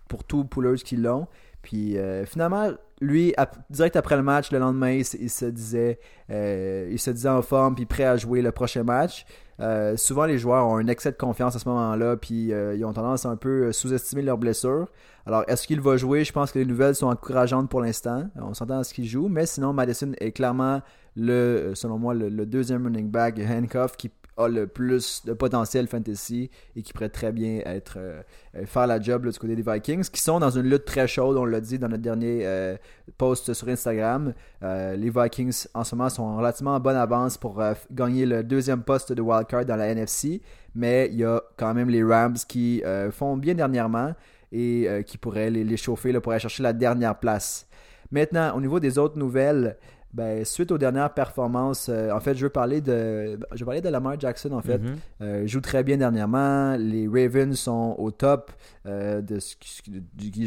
pour 0.08 0.24
tous 0.24 0.46
poolers 0.46 0.78
qui 0.84 0.96
l'ont. 0.96 1.28
Puis 1.62 1.98
euh, 1.98 2.26
finalement, 2.26 2.72
lui, 3.02 3.36
direct 3.70 3.96
après 3.96 4.16
le 4.16 4.24
match, 4.24 4.52
le 4.52 4.60
lendemain, 4.60 4.92
il, 4.92 5.06
se- 5.06 5.46
disait, 5.46 6.00
euh, 6.32 6.88
il 6.92 7.00
se 7.00 7.12
disait 7.12 7.30
en 7.30 7.42
forme 7.42 7.76
puis 7.76 7.86
prêt 7.86 8.06
à 8.06 8.18
jouer 8.18 8.42
le 8.42 8.52
prochain 8.52 8.84
match. 8.84 9.26
Euh, 9.62 9.96
souvent, 9.96 10.26
les 10.26 10.38
joueurs 10.38 10.68
ont 10.68 10.78
un 10.78 10.88
excès 10.88 11.12
de 11.12 11.18
confiance 11.18 11.56
à 11.56 11.60
ce 11.60 11.70
moment-là, 11.70 12.18
puis 12.18 12.52
euh, 12.52 12.76
ils 12.76 12.84
ont 12.84 12.94
tendance 12.94 13.26
à 13.26 13.30
un 13.30 13.36
peu 13.36 13.68
euh, 13.68 13.72
sous-estimer 13.72 14.24
leurs 14.24 14.38
blessures. 14.38 14.88
Alors, 15.26 15.44
est-ce 15.48 15.68
qu'il 15.68 15.80
va 15.82 15.98
jouer? 15.98 16.24
Je 16.24 16.34
pense 16.34 16.52
que 16.52 16.60
les 16.60 16.66
nouvelles 16.66 16.96
sont 16.96 17.08
encourageantes 17.08 17.70
pour 17.70 17.82
l'instant. 17.82 18.28
On 18.36 18.54
s'entend 18.54 18.80
à 18.80 18.84
ce 18.84 18.94
qu'il 18.94 19.06
joue, 19.06 19.28
mais 19.28 19.46
sinon, 19.46 19.72
Madison 19.72 20.14
est 20.20 20.32
clairement 20.32 20.82
le, 21.16 21.74
selon 21.76 22.00
moi, 22.00 22.14
le, 22.16 22.30
le 22.30 22.46
deuxième 22.46 22.86
running 22.86 23.10
back 23.10 23.40
handcuff 23.40 23.98
qui 23.98 24.10
a 24.38 24.48
le 24.48 24.68
plus 24.68 25.26
de 25.26 25.34
potentiel 25.34 25.88
fantasy 25.88 26.50
et 26.76 26.82
qui 26.82 26.94
pourrait 26.94 27.10
très 27.10 27.32
bien 27.32 27.62
être 27.66 27.96
euh, 27.98 28.22
euh, 28.56 28.66
faire 28.66 28.88
la 28.88 29.00
job 29.00 29.28
du 29.28 29.38
côté 29.38 29.56
des 29.56 29.62
Vikings, 29.62 30.10
qui 30.10 30.22
sont 30.22 30.40
dans 30.40 30.50
une 30.50 30.70
lutte 30.70 30.86
très 30.86 31.08
chaude, 31.08 31.38
on 31.38 31.46
l'a 31.46 31.62
dit 31.62 31.80
dans 31.80 31.90
notre 31.90 32.02
dernier 32.02 32.42
euh, 32.46 32.76
post 33.18 33.54
sur 33.54 33.68
Instagram. 33.68 34.34
Les 34.62 35.10
Vikings 35.10 35.66
en 35.74 35.84
ce 35.84 35.96
moment 35.96 36.10
sont 36.10 36.24
en 36.24 36.38
relativement 36.38 36.76
en 36.76 36.80
bonne 36.80 36.96
avance 36.96 37.38
pour 37.38 37.62
gagner 37.92 38.26
le 38.26 38.44
deuxième 38.44 38.84
poste 38.84 39.12
de 39.12 39.22
wildcard 39.22 39.66
dans 39.66 39.76
la 39.76 39.88
NFC, 39.88 40.42
mais 40.76 41.10
il 41.12 41.20
y 41.20 41.26
a 41.26 41.42
quand 41.58 41.74
même 41.74 41.90
les 41.90 42.04
Rams 42.04 42.38
qui 42.48 42.82
font 43.12 43.38
bien 43.38 43.56
dernièrement 43.56 44.14
et 44.52 44.88
qui 45.06 45.18
pourraient 45.18 45.50
les, 45.50 45.64
les 45.64 45.78
chauffer 45.78 46.12
là, 46.12 46.22
pour 46.22 46.32
aller 46.32 46.42
chercher 46.42 46.64
la 46.64 46.74
dernière 46.74 47.20
place. 47.20 47.68
Maintenant, 48.12 48.56
au 48.56 48.62
niveau 48.62 48.80
des 48.80 48.98
autres 48.98 49.18
nouvelles, 49.18 49.78
ben, 50.14 50.44
suite 50.44 50.72
aux 50.72 50.78
dernières 50.78 51.14
performances, 51.14 51.88
euh, 51.90 52.12
en 52.12 52.20
fait, 52.20 52.36
je 52.36 52.44
veux 52.44 52.50
parler 52.50 52.82
de, 52.82 53.40
je 53.54 53.60
veux 53.60 53.66
parler 53.66 53.82
de 53.82 53.90
Lamar 53.90 54.20
Jackson 54.20 54.52
en 54.52 54.62
fait. 54.62 54.78
Mhm. 54.80 54.96
Euh, 55.22 55.48
joue 55.48 55.62
très 55.62 55.84
bien 55.84 55.98
dernièrement. 55.98 56.76
Les 56.78 57.08
Ravens 57.08 57.56
sont 57.58 57.96
au 57.98 58.12
top 58.12 58.52
euh, 58.86 59.22
de 59.22 59.40
ce 59.40 59.56
qui, 59.56 59.92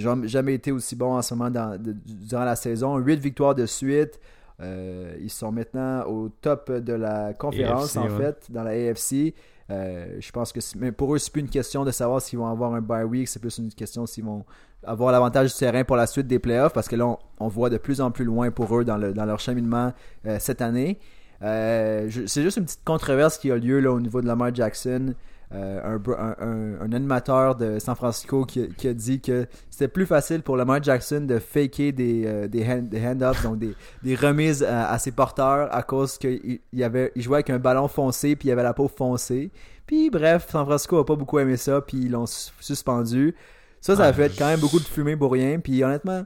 n'ont 0.04 0.26
jamais 0.26 0.54
été 0.54 0.70
aussi 0.72 0.96
bon 0.96 1.14
en 1.16 1.22
ce 1.22 1.34
moment 1.34 1.50
dans- 1.50 1.80
de- 1.80 1.96
durant 2.04 2.44
la 2.44 2.56
saison. 2.56 2.98
8 2.98 3.20
victoires 3.20 3.54
de 3.54 3.66
suite. 3.66 4.20
Ils 4.60 5.30
sont 5.30 5.50
maintenant 5.52 6.04
au 6.06 6.28
top 6.28 6.70
de 6.70 6.92
la 6.92 7.34
conférence 7.34 7.96
AFC, 7.96 8.06
en 8.06 8.16
ouais. 8.16 8.24
fait, 8.24 8.46
dans 8.50 8.62
la 8.62 8.70
AFC. 8.70 9.34
Euh, 9.70 10.16
je 10.20 10.30
pense 10.30 10.52
que 10.52 10.90
pour 10.90 11.14
eux, 11.14 11.18
c'est 11.18 11.32
plus 11.32 11.40
une 11.40 11.48
question 11.48 11.84
de 11.84 11.90
savoir 11.90 12.20
s'ils 12.20 12.38
vont 12.38 12.46
avoir 12.46 12.74
un 12.74 12.80
bye 12.82 13.04
week, 13.04 13.28
c'est 13.28 13.38
plus 13.40 13.56
une 13.58 13.72
question 13.72 14.04
s'ils 14.06 14.24
vont 14.24 14.44
avoir 14.82 15.10
l'avantage 15.12 15.52
du 15.52 15.58
terrain 15.58 15.84
pour 15.84 15.96
la 15.96 16.06
suite 16.06 16.26
des 16.26 16.38
playoffs, 16.38 16.72
parce 16.74 16.88
que 16.88 16.96
là, 16.96 17.16
on, 17.40 17.48
voit 17.48 17.70
de 17.70 17.78
plus 17.78 18.00
en 18.00 18.10
plus 18.10 18.24
loin 18.24 18.50
pour 18.50 18.76
eux 18.78 18.84
dans, 18.84 18.98
le- 18.98 19.14
dans 19.14 19.24
leur 19.24 19.40
cheminement 19.40 19.92
euh, 20.26 20.36
cette 20.38 20.60
année. 20.60 20.98
Euh, 21.42 22.10
c'est 22.26 22.42
juste 22.42 22.58
une 22.58 22.64
petite 22.64 22.84
controverse 22.84 23.38
qui 23.38 23.50
a 23.50 23.56
lieu 23.56 23.88
au 23.90 24.00
niveau 24.00 24.20
de 24.20 24.26
Lamar 24.26 24.54
Jackson. 24.54 25.14
Euh, 25.52 25.94
un, 25.94 25.98
br- 25.98 26.18
un- 26.18 26.34
un- 26.40 26.80
un 26.80 26.92
animateur 26.92 27.54
de 27.54 27.78
San 27.78 27.94
Francisco 27.94 28.44
qui, 28.44 28.62
a- 28.62 28.66
qui 28.66 28.88
a 28.88 28.94
dit 28.94 29.20
que 29.20 29.46
c'était 29.70 29.88
plus 29.88 30.06
facile 30.06 30.42
pour 30.42 30.56
Lamar 30.56 30.82
Jackson 30.82 31.20
de 31.20 31.38
faker 31.38 31.92
des, 31.92 32.24
euh, 32.26 32.48
des, 32.48 32.64
hand, 32.66 32.88
des 32.88 33.06
hand-offs, 33.06 33.42
donc 33.42 33.58
des, 33.58 33.74
des 34.02 34.14
remises 34.16 34.64
à, 34.64 34.90
à 34.90 34.98
ses 34.98 35.12
porteurs 35.12 35.68
à 35.72 35.82
cause 35.82 36.18
qu'il 36.18 36.58
il 36.72 36.82
avait, 36.82 37.12
il 37.14 37.22
jouait 37.22 37.36
avec 37.36 37.50
un 37.50 37.58
ballon 37.58 37.86
foncé 37.88 38.34
puis 38.36 38.48
il 38.48 38.52
avait 38.52 38.62
la 38.64 38.72
peau 38.74 38.88
foncée. 38.88 39.52
Puis 39.86 40.08
bref, 40.10 40.48
San 40.50 40.64
Francisco 40.64 40.98
a 40.98 41.04
pas 41.06 41.14
beaucoup 41.14 41.38
aimé 41.38 41.56
ça 41.56 41.80
puis 41.82 41.98
ils 41.98 42.10
l'ont 42.10 42.26
sus- 42.26 42.50
suspendu. 42.58 43.34
Ça, 43.80 43.94
ça 43.96 44.04
a 44.04 44.12
fait 44.14 44.32
quand 44.36 44.46
même 44.46 44.60
beaucoup 44.60 44.78
de 44.80 44.84
fumée 44.84 45.14
pour 45.14 45.30
rien. 45.30 45.60
Puis 45.60 45.84
honnêtement, 45.84 46.24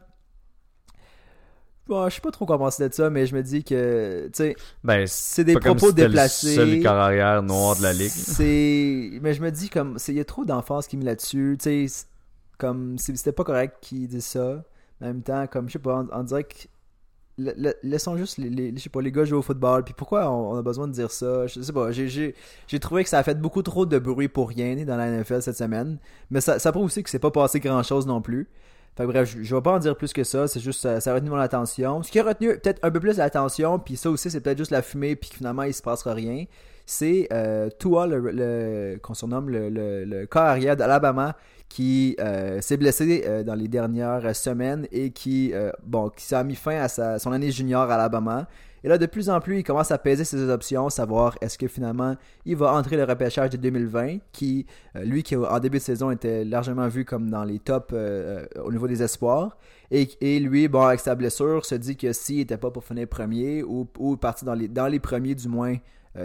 bon, 1.89 2.09
je 2.09 2.15
sais 2.17 2.21
pas 2.21 2.31
trop 2.31 2.47
quoi 2.47 2.59
penser 2.59 2.89
de 2.89 2.95
ça, 2.95 3.11
mais 3.11 3.27
je 3.27 3.35
me 3.35 3.43
dis 3.43 3.65
que, 3.65 4.27
tu 4.27 4.31
sais, 4.35 4.57
Ben, 4.85 5.05
c'est 5.07 5.45
des 5.45 5.55
comme 5.55 5.63
propos 5.77 5.89
si 5.89 5.95
déplacés. 5.95 6.49
le 6.49 6.55
seul 6.55 6.83
corps 6.83 6.93
arrière 6.97 7.43
noir 7.43 7.77
de 7.77 7.83
la 7.83 7.93
ligue. 7.93 8.11
C'est, 8.11 9.11
mais 9.23 9.35
je 9.35 9.43
me 9.43 9.51
dis 9.51 9.69
comme, 9.69 9.99
c'est- 9.99 10.13
il 10.13 10.19
y 10.19 10.21
a 10.21 10.25
trop 10.25 10.45
d'enfance 10.45 10.87
qui 10.87 10.97
me 10.97 11.05
là-dessus. 11.05 11.57
Tu 11.61 11.65
sais, 11.65 11.87
c'est- 11.89 12.07
comme 12.59 12.99
c'était 12.99 13.33
pas 13.33 13.45
correct 13.45 13.77
qu'ils 13.81 14.09
disent 14.09 14.25
ça. 14.27 14.65
En 15.01 15.07
même 15.07 15.23
temps, 15.23 15.47
comme 15.47 15.69
je 15.69 15.75
sais 15.75 15.79
pas, 15.79 16.05
on, 16.13 16.19
on 16.21 16.23
dirait 16.25 16.45
que 16.45 16.55
la- 17.41 17.53
la- 17.57 17.75
laissons 17.85 18.17
juste 18.17 18.37
les, 18.39 18.51
les- 18.51 18.73
je 18.77 18.83
sais 18.83 18.89
pas, 18.91 19.01
les 19.01 19.13
gars 19.13 19.25
jouer 19.25 19.39
au 19.39 19.43
football. 19.43 19.85
Puis 19.85 19.95
pourquoi 19.97 20.29
on, 20.29 20.55
on 20.55 20.57
a 20.57 20.63
besoin 20.63 20.89
de 20.89 20.93
dire 20.93 21.13
ça? 21.13 21.47
Je 21.47 21.61
sais 21.61 21.73
pas. 21.73 21.93
J'ai 21.93 22.35
trouvé 22.81 23.05
que 23.05 23.09
ça 23.11 23.19
a 23.19 23.23
fait 23.23 23.41
beaucoup 23.41 23.63
trop 23.63 23.87
de 23.87 23.97
bruit 24.01 24.27
pour 24.29 24.49
rien 24.49 24.75
dans 24.85 24.97
la 24.97 25.07
NFL 25.07 25.41
cette 25.41 25.57
semaine. 25.57 25.99
Mais 26.33 26.41
ça, 26.41 26.59
ça 26.59 26.73
prouve 26.73 26.87
aussi 26.87 27.03
que 27.05 27.11
c'est 27.11 27.21
pas 27.21 27.31
passé 27.31 27.61
grand 27.61 27.85
chose 27.85 28.09
non 28.09 28.21
plus. 28.21 28.49
Fait 28.99 29.05
que 29.05 29.13
bref, 29.13 29.33
je, 29.33 29.43
je 29.45 29.55
vais 29.55 29.63
pas 29.63 29.73
en 29.75 29.79
dire 29.79 29.97
plus 29.97 30.13
que 30.13 30.25
ça, 30.25 30.49
c'est 30.49 30.59
juste 30.59 30.81
ça, 30.81 31.01
ça 31.01 31.13
a 31.13 31.15
retenu 31.15 31.31
mon 31.31 31.37
attention. 31.37 32.03
Ce 32.03 32.11
qui 32.11 32.19
a 32.19 32.25
retenu 32.25 32.49
peut-être 32.59 32.81
un 32.85 32.91
peu 32.91 32.99
plus 32.99 33.17
l'attention, 33.17 33.79
puis 33.79 33.97
ça 33.97 34.11
aussi 34.11 34.29
c'est 34.29 34.41
peut-être 34.41 34.59
juste 34.59 34.73
la 34.73 34.83
fumée, 34.83 35.15
puis 35.15 35.31
finalement 35.33 35.63
il 35.63 35.73
se 35.73 35.83
passera 35.83 36.15
rien, 36.15 36.47
c'est 36.85 37.29
euh, 37.33 37.69
Tua, 37.79 38.09
le, 38.09 38.19
le- 38.19 38.99
qu'on 39.01 39.15
surnomme 39.15 39.51
le, 39.51 39.71
le, 39.71 40.05
le 40.05 40.27
corps 40.27 40.43
arrière 40.43 40.77
d'Alabama, 40.77 41.37
qui 41.69 42.17
euh, 42.19 42.61
s'est 42.61 42.77
blessé 42.77 43.25
euh, 43.27 43.45
dans 43.45 43.55
les 43.55 43.69
dernières 43.69 44.35
semaines 44.35 44.89
et 44.91 45.11
qui, 45.11 45.53
euh, 45.55 45.71
bon, 45.85 46.09
qui 46.09 46.25
s'est 46.25 46.43
mis 46.43 46.57
fin 46.57 46.81
à 46.81 46.89
sa- 46.89 47.21
son 47.21 47.31
année 47.31 47.53
junior 47.53 47.83
à 47.91 47.95
Alabama. 47.95 48.49
Et 48.85 48.89
là, 48.89 48.99
de 48.99 49.07
plus 49.07 49.29
en 49.29 49.41
plus, 49.41 49.59
il 49.59 49.65
commence 49.65 49.91
à 49.91 49.99
peser 49.99 50.25
ses 50.25 50.49
options, 50.49 50.89
savoir 50.89 51.37
est-ce 51.41 51.59
que 51.59 51.67
finalement 51.67 52.15
il 52.45 52.57
va 52.57 52.73
entrer 52.73 52.97
le 52.97 53.05
repêchage 53.05 53.51
de 53.51 53.57
2020, 53.57 54.19
qui, 54.33 54.67
euh, 54.97 55.05
lui, 55.05 55.23
qui 55.23 55.37
en 55.37 55.59
début 55.59 55.79
de 55.79 55.83
saison 55.83 56.11
était 56.11 56.45
largement 56.45 56.89
vu 56.89 57.05
comme 57.05 57.29
dans 57.31 57.45
les 57.45 57.59
tops 57.59 57.93
euh, 57.93 58.47
euh, 58.57 58.63
au 58.63 58.73
niveau 58.73 58.87
des 58.87 59.03
espoirs. 59.03 59.57
Et, 59.91 60.39
lui, 60.39 60.69
bon, 60.69 60.83
avec 60.83 61.01
sa 61.01 61.15
blessure, 61.15 61.65
se 61.65 61.75
dit 61.75 61.97
que 61.97 62.13
s'il 62.13 62.37
n'était 62.37 62.59
pas 62.59 62.71
pour 62.71 62.85
finir 62.85 63.09
premier 63.09 63.63
ou, 63.63 63.89
ou 63.99 64.17
partir 64.17 64.45
dans 64.45 64.55
les, 64.55 64.69
dans 64.69 64.87
les 64.87 65.01
premiers 65.01 65.35
du 65.35 65.49
moins 65.49 65.77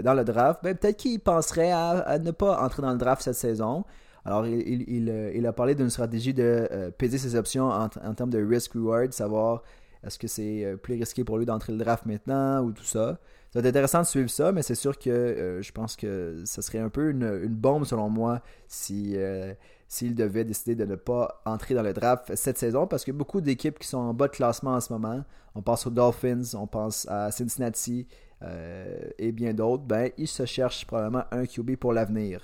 dans 0.03 0.13
le 0.13 0.23
draft, 0.23 0.59
ben, 0.63 0.75
peut-être 0.75 0.97
qu'il 0.97 1.19
penserait 1.19 1.71
à, 1.71 2.17
ne 2.19 2.31
pas 2.31 2.61
entrer 2.61 2.81
dans 2.81 2.91
le 2.91 2.97
draft 2.97 3.21
cette 3.21 3.35
saison. 3.35 3.85
Alors, 4.25 4.45
il, 4.47 5.45
a 5.47 5.53
parlé 5.53 5.75
d'une 5.75 5.89
stratégie 5.89 6.33
de 6.33 6.91
peser 6.97 7.17
ses 7.17 7.35
options 7.35 7.69
en, 7.69 7.85
en 7.85 8.13
termes 8.13 8.31
de 8.31 8.43
risk-reward, 8.43 9.13
savoir 9.13 9.61
est-ce 10.05 10.19
que 10.19 10.27
c'est 10.27 10.65
euh, 10.65 10.77
plus 10.77 10.95
risqué 10.95 11.23
pour 11.23 11.37
lui 11.37 11.45
d'entrer 11.45 11.71
le 11.71 11.79
draft 11.79 12.05
maintenant 12.05 12.61
ou 12.61 12.71
tout 12.71 12.83
ça? 12.83 13.19
Ça 13.51 13.59
va 13.59 13.67
être 13.67 13.75
intéressant 13.75 14.01
de 14.01 14.07
suivre 14.07 14.29
ça, 14.29 14.51
mais 14.51 14.63
c'est 14.63 14.75
sûr 14.75 14.97
que 14.97 15.09
euh, 15.09 15.61
je 15.61 15.71
pense 15.71 15.95
que 15.95 16.41
ça 16.43 16.61
serait 16.61 16.79
un 16.79 16.89
peu 16.89 17.11
une, 17.11 17.41
une 17.43 17.53
bombe 17.53 17.85
selon 17.85 18.09
moi 18.09 18.41
si 18.67 19.13
euh, 19.15 19.53
s'il 19.87 20.15
devait 20.15 20.43
décider 20.43 20.73
de 20.73 20.85
ne 20.85 20.95
pas 20.95 21.41
entrer 21.45 21.75
dans 21.75 21.83
le 21.83 21.93
draft 21.93 22.35
cette 22.35 22.57
saison 22.57 22.87
parce 22.87 23.05
que 23.05 23.11
beaucoup 23.11 23.41
d'équipes 23.41 23.77
qui 23.77 23.87
sont 23.87 23.99
en 23.99 24.13
bas 24.13 24.27
de 24.27 24.33
classement 24.33 24.71
en 24.71 24.81
ce 24.81 24.91
moment, 24.91 25.23
on 25.53 25.61
pense 25.61 25.85
aux 25.85 25.91
Dolphins, 25.91 26.55
on 26.55 26.65
pense 26.65 27.07
à 27.07 27.29
Cincinnati 27.29 28.07
euh, 28.41 28.97
et 29.19 29.31
bien 29.31 29.53
d'autres, 29.53 29.83
ben 29.83 30.09
ils 30.17 30.27
se 30.27 30.45
cherchent 30.45 30.87
probablement 30.87 31.25
un 31.31 31.45
QB 31.45 31.75
pour 31.75 31.93
l'avenir. 31.93 32.41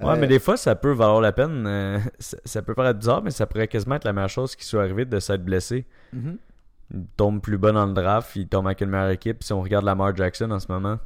Ouais, 0.00 0.18
mais 0.18 0.26
des 0.26 0.38
fois, 0.38 0.56
ça 0.56 0.74
peut 0.74 0.92
valoir 0.92 1.20
la 1.20 1.30
peine. 1.30 2.00
ça, 2.18 2.38
ça 2.44 2.62
peut 2.62 2.74
paraître 2.74 2.98
bizarre, 2.98 3.22
mais 3.22 3.30
ça 3.30 3.46
pourrait 3.46 3.68
quasiment 3.68 3.96
être 3.96 4.04
la 4.04 4.14
meilleure 4.14 4.30
chose 4.30 4.56
qui 4.56 4.64
soit 4.64 4.82
arrivée 4.82 5.04
de 5.04 5.20
s'être 5.20 5.44
blessé. 5.44 5.84
mhm. 6.12 6.38
Tombe 7.16 7.40
plus 7.40 7.58
bas 7.58 7.72
dans 7.72 7.86
le 7.86 7.92
draft, 7.92 8.34
il 8.36 8.48
tombe 8.48 8.66
avec 8.66 8.80
une 8.80 8.90
meilleure 8.90 9.10
équipe. 9.10 9.42
Si 9.42 9.52
on 9.52 9.62
regarde 9.62 9.84
Lamar 9.84 10.14
Jackson 10.16 10.50
en 10.50 10.58
ce 10.60 10.70
moment, 10.70 10.98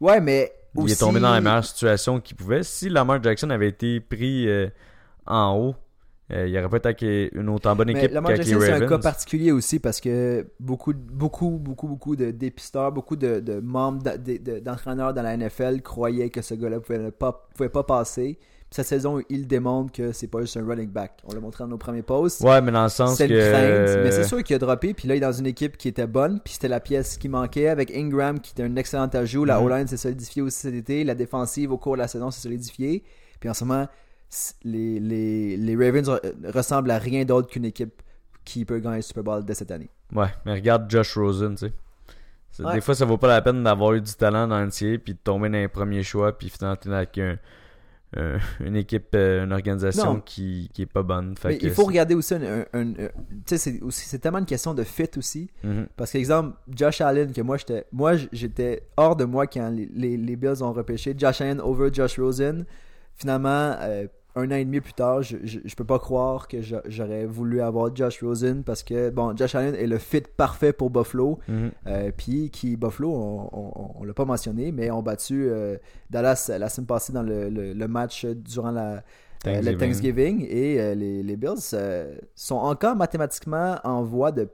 Ouais, 0.00 0.20
mais 0.20 0.52
il 0.76 0.90
est 0.90 0.98
tombé 1.00 1.20
dans 1.20 1.32
la 1.32 1.40
meilleure 1.40 1.64
situation 1.64 2.20
qu'il 2.20 2.36
pouvait. 2.36 2.62
Si 2.62 2.88
Lamar 2.88 3.22
Jackson 3.22 3.50
avait 3.50 3.68
été 3.68 4.00
pris 4.00 4.48
euh, 4.48 4.68
en 5.26 5.56
haut, 5.56 5.74
euh, 6.32 6.46
il 6.48 6.56
aurait 6.58 6.68
peut-être 6.68 6.86
avec 6.86 7.02
une 7.02 7.48
autant 7.48 7.76
bonne 7.76 7.90
équipe 7.90 8.12
Lamar 8.12 8.32
Jackson, 8.36 8.58
c'est 8.60 8.72
un 8.72 8.80
cas 8.88 8.98
particulier 9.02 9.52
aussi 9.52 9.78
parce 9.78 10.00
que 10.00 10.46
beaucoup, 10.58 10.92
beaucoup, 10.94 11.50
beaucoup, 11.50 11.86
beaucoup 11.86 12.16
de 12.16 12.30
dépisteurs, 12.30 12.90
beaucoup 12.92 13.14
de, 13.16 13.40
de 13.40 13.60
membres 13.60 14.02
d'a- 14.02 14.18
de- 14.18 14.38
de- 14.38 14.58
d'entraîneurs 14.58 15.14
dans 15.14 15.22
la 15.22 15.36
NFL 15.36 15.82
croyaient 15.82 16.30
que 16.30 16.42
ce 16.42 16.54
gars-là 16.54 16.80
pouvait, 16.80 16.98
ne 16.98 17.10
pas, 17.10 17.46
pouvait 17.54 17.68
pas 17.68 17.84
passer. 17.84 18.38
Cette 18.74 18.86
saison, 18.86 19.22
il 19.28 19.46
démontre 19.46 19.92
que 19.92 20.10
c'est 20.10 20.26
pas 20.26 20.40
juste 20.40 20.56
un 20.56 20.66
running 20.66 20.88
back. 20.88 21.12
On 21.28 21.32
l'a 21.32 21.38
montré 21.38 21.62
dans 21.62 21.68
nos 21.68 21.78
premiers 21.78 22.02
posts. 22.02 22.40
Ouais, 22.40 22.60
mais 22.60 22.72
dans 22.72 22.82
le 22.82 22.88
sens 22.88 23.16
c'est 23.16 23.28
que. 23.28 23.32
une 23.34 23.50
crainte, 23.52 24.02
mais 24.02 24.10
c'est 24.10 24.24
sûr 24.24 24.42
qu'il 24.42 24.56
a 24.56 24.58
droppé. 24.58 24.94
Puis 24.94 25.06
là, 25.06 25.14
il 25.14 25.18
est 25.18 25.20
dans 25.20 25.30
une 25.32 25.46
équipe 25.46 25.76
qui 25.76 25.86
était 25.86 26.08
bonne. 26.08 26.40
Puis 26.44 26.54
c'était 26.54 26.66
la 26.66 26.80
pièce 26.80 27.16
qui 27.16 27.28
manquait 27.28 27.68
avec 27.68 27.94
Ingram, 27.96 28.40
qui 28.40 28.50
était 28.50 28.64
un 28.64 28.74
excellent 28.74 29.06
ajout. 29.06 29.44
La 29.44 29.60
Mhm. 29.60 29.64
O-line 29.66 29.86
s'est 29.86 29.96
solidifiée 29.96 30.42
aussi 30.42 30.58
cet 30.58 30.74
été. 30.74 31.04
La 31.04 31.14
défensive 31.14 31.70
au 31.70 31.78
cours 31.78 31.92
de 31.92 31.98
la 32.00 32.08
saison 32.08 32.32
s'est 32.32 32.40
solidifiée. 32.40 33.04
Puis 33.38 33.48
en 33.48 33.54
ce 33.54 33.64
moment, 33.64 33.86
les, 34.64 34.98
les, 34.98 35.56
les 35.56 35.76
Ravens 35.76 36.08
re- 36.08 36.52
ressemblent 36.52 36.90
à 36.90 36.98
rien 36.98 37.24
d'autre 37.24 37.48
qu'une 37.48 37.64
équipe 37.66 38.02
qui 38.44 38.64
peut 38.64 38.80
gagner 38.80 38.96
le 38.96 39.02
Super 39.02 39.22
Bowl 39.22 39.44
dès 39.44 39.54
cette 39.54 39.70
année. 39.70 39.88
Ouais, 40.12 40.26
mais 40.44 40.54
regarde 40.54 40.90
Josh 40.90 41.16
Rosen, 41.16 41.54
tu 41.54 41.68
sais. 42.56 42.64
Ouais. 42.64 42.74
Des 42.74 42.80
fois, 42.80 42.96
ça 42.96 43.04
vaut 43.04 43.18
pas 43.18 43.28
la 43.28 43.40
peine 43.40 43.62
d'avoir 43.62 43.92
eu 43.94 44.00
du 44.00 44.12
talent 44.14 44.48
dans 44.48 44.58
l'entier, 44.60 44.98
puis 44.98 45.14
de 45.14 45.18
tomber 45.22 45.48
dans 45.48 45.58
les 45.58 45.68
premiers 45.68 46.02
choix, 46.02 46.36
puis 46.36 46.48
finalement, 46.48 46.76
t'es 46.76 46.90
avec 46.92 47.18
un- 47.18 47.36
un- 48.16 48.38
une 48.64 48.76
équipe, 48.76 49.08
euh, 49.14 49.44
une 49.44 49.52
organisation 49.52 50.14
Non. 50.14 50.20
qui, 50.20 50.70
qui 50.72 50.82
est 50.82 50.86
pas 50.86 51.02
bonne. 51.02 51.36
Fait 51.36 51.48
Mais 51.48 51.58
que 51.58 51.66
il 51.66 51.72
faut 51.72 51.84
regarder 51.84 52.14
aussi 52.14 52.34
un. 52.34 52.42
un- 52.72 52.90
un- 52.92 52.94
sais, 53.46 53.58
c'est 53.58 53.80
aussi- 53.82 54.06
c'est 54.08 54.18
tellement 54.18 54.38
une 54.38 54.46
question 54.46 54.74
de 54.74 54.82
fit 54.84 55.10
aussi. 55.16 55.50
Mhm. 55.62 55.86
Parce 55.96 56.12
qu'exemple, 56.12 56.56
Josh 56.74 57.00
Allen, 57.00 57.32
que 57.32 57.40
moi 57.42 57.56
j'étais 57.56 57.84
moi 57.92 58.12
j'étais 58.32 58.82
hors 58.96 59.16
de 59.16 59.24
moi 59.24 59.46
quand 59.46 59.68
les, 59.70 59.88
les, 59.94 60.16
les 60.16 60.36
Bills 60.36 60.62
ont 60.62 60.72
repêché 60.72 61.14
Josh 61.16 61.40
Allen 61.40 61.60
over 61.60 61.90
Josh 61.92 62.18
Rosen. 62.18 62.64
Finalement, 63.16 63.76
euh, 63.80 64.06
un 64.36 64.50
an 64.50 64.54
et 64.56 64.64
demi 64.64 64.80
plus 64.80 64.92
tard, 64.94 65.22
je, 65.22 65.36
je, 65.44 65.60
je 65.64 65.74
peux 65.76 65.84
pas 65.84 65.98
croire 65.98 66.48
que 66.48 66.60
j'a- 66.60 66.82
j'aurais 66.86 67.24
voulu 67.24 67.60
avoir 67.60 67.94
Josh 67.94 68.22
Rosen 68.22 68.64
parce 68.64 68.82
que 68.82 69.10
bon, 69.10 69.36
Josh 69.36 69.54
Allen 69.54 69.74
est 69.74 69.86
le 69.86 69.98
fit 69.98 70.22
parfait 70.36 70.72
pour 70.72 70.90
Buffalo. 70.90 71.38
Mhm. 71.48 71.70
Euh, 71.86 72.10
Puis 72.16 72.50
qui 72.50 72.76
Buffalo, 72.76 73.12
on, 73.12 73.48
on, 73.52 73.90
on 74.00 74.04
l'a 74.04 74.12
pas 74.14 74.24
mentionné, 74.24 74.72
mais 74.72 74.90
ont 74.90 75.02
battu 75.02 75.46
euh, 75.48 75.76
Dallas 76.10 76.50
la 76.58 76.68
semaine 76.68 76.86
passée 76.86 77.12
dans 77.12 77.22
le, 77.22 77.48
le, 77.48 77.72
le 77.72 77.88
match 77.88 78.24
durant 78.26 78.70
la, 78.72 79.02
euh, 79.46 79.60
le 79.60 79.76
Thanksgiving. 79.76 79.78
Thanksgiving 79.78 80.46
et 80.48 80.80
euh, 80.80 80.94
les, 80.94 81.22
les 81.22 81.36
Bills 81.36 81.54
euh, 81.74 82.16
sont 82.34 82.56
encore 82.56 82.96
mathématiquement 82.96 83.76
en 83.84 84.02
voie 84.02 84.32
de 84.32 84.48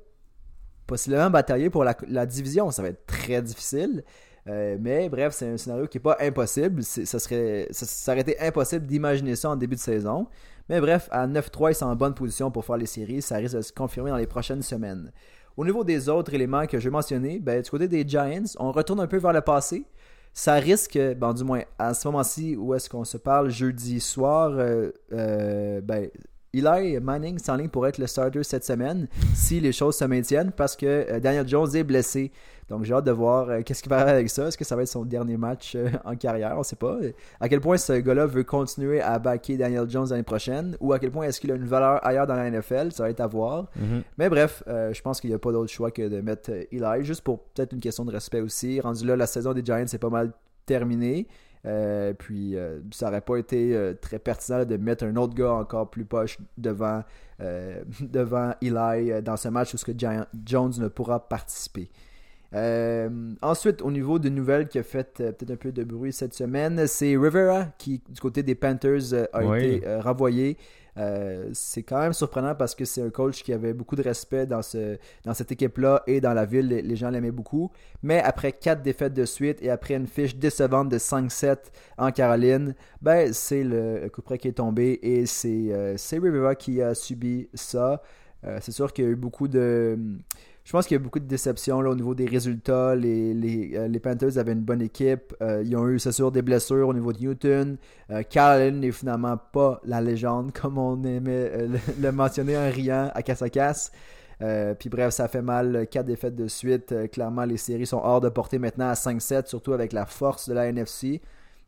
possiblement 0.87 1.31
batailler 1.31 1.71
pour 1.71 1.85
la, 1.85 1.97
la 2.09 2.27
division. 2.27 2.71
Ça 2.71 2.83
va 2.83 2.89
être 2.89 3.07
très 3.07 3.41
difficile. 3.43 4.03
Euh, 4.49 4.77
mais 4.81 5.09
bref, 5.09 5.35
c'est 5.35 5.49
un 5.49 5.57
scénario 5.57 5.87
qui 5.87 5.99
n'est 5.99 6.03
pas 6.03 6.17
impossible. 6.21 6.83
Ça, 6.83 7.19
serait, 7.19 7.69
ça, 7.71 8.13
aurait 8.13 8.23
été 8.23 8.41
impossible 8.41 8.87
d'imaginer 8.87 9.37
ça 9.37 9.51
en 9.51 9.57
début 9.57 9.77
de 9.77 9.81
saison. 9.81 10.27
Mais 10.69 10.81
bref, 10.81 11.09
à 11.11 11.27
9-3, 11.27 11.73
ils 11.73 11.75
sont 11.75 11.87
en 11.87 11.97
bonne 11.97 12.15
position 12.15 12.51
pour 12.51 12.65
faire 12.65 12.77
les 12.77 12.87
séries. 12.87 13.23
Ça 13.23 13.37
risque 13.37 13.57
de 13.57 13.63
se 13.63 13.73
confirmer 13.73 14.11
dans 14.11 14.17
les 14.17 14.27
prochaines 14.27 14.63
semaines. 14.63 15.11
Au 15.57 15.65
niveau 15.65 15.85
des 15.85 16.09
autres 16.09 16.33
éléments 16.33 16.67
que 16.67 16.79
je 16.79 16.85
vais 16.85 16.93
mentionner, 16.93 17.39
ben, 17.39 17.61
du 17.61 17.69
côté 17.69 17.89
des 17.89 18.07
Giants, 18.07 18.45
on 18.59 18.73
retourne 18.73 19.01
un 19.01 19.07
peu 19.07 19.19
vers 19.19 19.33
le 19.33 19.41
passé. 19.41 19.85
Ça 20.33 20.55
risque, 20.55 20.99
ben, 21.17 21.35
du 21.35 21.45
moins 21.45 21.63
à 21.79 21.93
ce 21.93 22.07
moment-ci 22.07 22.57
où 22.57 22.73
est-ce 22.73 22.89
qu'on 22.89 23.05
se 23.05 23.17
parle 23.17 23.51
jeudi 23.51 23.99
soir, 24.01 24.53
euh, 24.53 24.91
euh, 25.13 25.81
ben, 25.81 26.09
Eli 26.55 26.99
Manning 27.01 27.39
s'enligne 27.39 27.69
pour 27.69 27.87
être 27.87 27.99
le 27.99 28.07
starter 28.07 28.43
cette 28.43 28.65
semaine 28.65 29.07
si 29.35 29.61
les 29.61 29.73
choses 29.73 29.97
se 29.97 30.05
maintiennent 30.05 30.51
parce 30.51 30.77
que 30.77 31.19
Daniel 31.19 31.47
Jones 31.47 31.75
est 31.77 31.85
blessé. 31.85 32.33
Donc 32.71 32.85
j'ai 32.85 32.95
hâte 32.95 33.05
de 33.05 33.11
voir 33.11 33.51
euh, 33.51 33.61
qu'est-ce 33.63 33.83
qui 33.83 33.89
va 33.89 33.97
arriver 33.97 34.13
avec 34.13 34.31
ça. 34.31 34.47
Est-ce 34.47 34.57
que 34.57 34.65
ça 34.65 34.77
va 34.77 34.83
être 34.83 34.89
son 34.89 35.05
dernier 35.05 35.37
match 35.37 35.75
euh, 35.75 35.91
en 36.05 36.15
carrière? 36.15 36.55
On 36.57 36.63
sait 36.63 36.77
pas. 36.77 36.97
À 37.41 37.49
quel 37.49 37.61
point 37.61 37.77
ce 37.77 37.95
gars-là 37.95 38.27
veut 38.27 38.45
continuer 38.45 39.01
à 39.01 39.19
backer 39.19 39.57
Daniel 39.57 39.91
Jones 39.91 40.07
l'année 40.09 40.23
prochaine? 40.23 40.77
Ou 40.81 40.93
à 40.93 40.99
quel 41.01 41.11
point 41.11 41.27
est-ce 41.27 41.41
qu'il 41.41 41.51
a 41.51 41.57
une 41.57 41.67
valeur 41.67 42.05
ailleurs 42.07 42.29
dans 42.29 42.37
la 42.37 42.49
NFL 42.49 42.93
Ça 42.93 43.03
va 43.03 43.11
être 43.11 43.21
à 43.21 43.27
voir. 43.27 43.67
Mhm. 43.77 44.03
Mais 44.17 44.29
bref, 44.29 44.63
euh, 44.69 44.93
je 44.93 45.03
pense 45.03 45.21
qu'il 45.21 45.31
n'y 45.31 45.35
a 45.35 45.39
pas 45.41 45.51
d'autre 45.53 45.71
choix 45.71 45.91
que 45.91 46.09
de 46.09 46.21
mettre 46.21 46.51
Eli, 46.71 47.05
juste 47.05 47.23
pour 47.23 47.41
peut-être 47.41 47.73
une 47.73 47.81
question 47.81 48.05
de 48.05 48.13
respect 48.13 48.41
aussi. 48.41 48.81
Rendu 48.81 49.05
là, 49.05 49.17
la 49.17 49.27
saison 49.27 49.53
des 49.53 49.65
Giants 49.65 49.79
est 49.79 49.99
pas 49.99 50.09
mal 50.09 50.33
terminée. 50.65 51.27
Euh, 51.67 52.15
puis 52.15 52.57
euh, 52.57 52.81
ça 52.91 53.09
aurait 53.09 53.21
pas 53.21 53.37
été 53.37 53.77
euh, 53.77 53.93
très 53.93 54.19
pertinent 54.19 54.65
de 54.65 54.77
mettre 54.79 55.05
un 55.05 55.15
autre 55.17 55.35
gars 55.35 55.53
encore 55.53 55.91
plus 55.91 56.07
poche 56.07 56.39
devant, 56.57 57.03
devant 58.01 58.55
Eli 58.63 59.23
dans 59.23 59.37
ce 59.37 59.49
match 59.49 59.75
où 59.75 59.77
ce 59.77 59.85
que 59.85 59.93
Giant- 59.93 60.27
Jones 60.47 60.73
ne 60.79 60.89
pourra 60.89 61.29
participer. 61.29 61.91
Euh, 62.55 63.09
ensuite, 63.43 63.81
au 63.83 63.91
niveau 63.91 64.19
de 64.19 64.29
nouvelles 64.29 64.67
qui 64.69 64.79
a 64.79 64.83
fait 64.83 65.21
euh, 65.21 65.33
peut-être 65.33 65.53
un 65.53 65.57
peu 65.57 65.71
de 65.73 65.85
bruit 65.85 66.13
cette 66.13 66.35
semaine, 66.35 66.85
c'est 66.89 67.17
Rivera 67.17 67.67
qui, 67.79 68.03
du 68.09 68.21
côté 68.21 68.43
des 68.43 68.57
Panthers, 68.57 69.13
euh, 69.13 69.27
a 69.33 69.45
Oui. 69.45 69.65
été 69.77 69.97
renvoyé. 70.01 70.57
C'est 71.55 71.83
quand 71.83 71.99
même 71.99 72.13
surprenant 72.13 72.55
parce 72.55 72.75
que 72.75 72.85
c'est 72.85 73.01
un 73.01 73.09
coach 73.09 73.43
qui 73.43 73.55
avait 73.55 73.73
beaucoup 73.73 73.97
de 73.97 74.03
respect 74.03 74.45
dans, 74.45 74.61
ce, 74.61 74.99
dans 75.25 75.33
cette 75.33 75.51
équipe-là 75.51 76.03
et 76.07 76.21
dans 76.21 76.35
la 76.35 76.45
ville. 76.45 76.67
Les, 76.69 76.83
les 76.83 76.97
gens 76.97 77.09
l'aimaient 77.09 77.31
beaucoup. 77.31 77.71
Mais 78.03 78.21
après 78.21 78.53
quatre 78.53 78.83
défaites 78.83 79.15
de 79.15 79.25
suite 79.25 79.63
et 79.63 79.71
après 79.71 79.95
une 79.95 80.07
fiche 80.07 80.37
décevante 80.37 80.91
de 80.91 80.99
5-7 80.99 81.57
en 81.97 82.11
Caroline, 82.11 82.75
ben, 83.01 83.33
c'est 83.33 83.65
le 83.65 84.11
coup 84.13 84.21
près 84.21 84.37
qui 84.37 84.49
est 84.49 84.53
tombé 84.53 84.99
et 85.03 85.25
c'est 85.25 85.95
c'est 85.97 86.19
Rivera 86.19 86.55
qui 86.55 86.83
a 86.83 86.95
subi 86.95 87.49
ça. 87.55 88.03
Euh, 88.45 88.59
c'est 88.61 88.73
sûr 88.73 88.93
qu'il 88.93 89.05
y 89.05 89.09
a 89.09 89.11
eu 89.11 89.17
beaucoup 89.17 89.49
de. 89.49 89.99
Je 90.71 90.73
pense 90.77 90.87
qu'il 90.87 90.95
y 90.95 91.01
a 91.01 91.03
beaucoup 91.03 91.19
de 91.19 91.25
déceptions 91.25 91.79
au 91.79 91.95
niveau 91.97 92.15
des 92.15 92.27
résultats. 92.27 92.91
Euh, 92.93 93.35
les 93.35 93.99
Panthers 93.99 94.39
avaient 94.39 94.53
une 94.53 94.61
bonne 94.61 94.83
équipe. 94.83 95.35
Euh, 95.43 95.65
ils 95.67 95.77
ont 95.77 95.89
eu, 95.89 95.99
c'est 95.99 96.13
sûr, 96.13 96.31
des 96.31 96.43
blessures 96.43 96.87
au 96.87 96.95
niveau 96.95 97.13
de 97.13 97.19
Newton. 97.19 97.77
Euh, 98.13 98.71
n'est 98.71 98.93
finalement 98.93 99.37
pas 99.37 99.81
la 99.85 100.01
légende, 100.01 100.53
comme 100.55 100.79
on 100.79 101.03
aimait 101.03 101.51
euh, 101.53 101.77
le, 102.01 102.13
mentionner 102.13 102.57
en 102.57 102.71
riant 102.71 103.11
à 103.13 103.23
casse 103.25 103.43
à 103.43 103.51
casse. 103.51 103.91
Euh, 104.43 104.75
puis 104.75 104.89
bref, 104.89 105.13
ça 105.13 105.27
fait 105.27 105.43
mal. 105.43 105.89
Quatre 105.91 106.07
défaites 106.07 106.37
de 106.37 106.47
suite. 106.47 106.95
Clairement, 107.11 107.47
les 107.47 107.57
séries 107.57 107.87
sont 107.87 108.01
hors 108.05 108.21
de 108.21 108.29
portée 108.29 108.61
maintenant 108.61 108.91
à 108.91 108.95
5-7, 108.95 109.49
surtout 109.49 109.73
avec 109.73 109.93
la 109.93 110.07
force 110.07 110.49
de 110.49 110.55
la 110.55 110.67
NFC. 110.67 111.21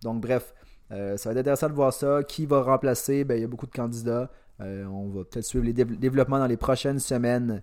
Donc 0.04 0.20
bref, 0.20 0.54
ça 0.90 0.96
va 0.96 1.32
être 1.32 1.38
intéressant 1.38 1.68
de 1.68 1.74
voir 1.74 1.92
ça. 1.92 2.22
Qui 2.22 2.46
va 2.46 2.62
remplacer? 2.62 3.24
Ben, 3.24 3.34
Il 3.34 3.40
y 3.40 3.44
a 3.44 3.48
beaucoup 3.48 3.66
de 3.66 3.74
candidats. 3.74 4.30
On 4.60 5.08
va 5.08 5.24
peut-être 5.24 5.44
suivre 5.44 5.64
les 5.64 5.74
dév- 5.74 5.98
développements 5.98 6.38
dans 6.38 6.46
les 6.46 6.56
prochaines 6.56 7.00
semaines. 7.00 7.62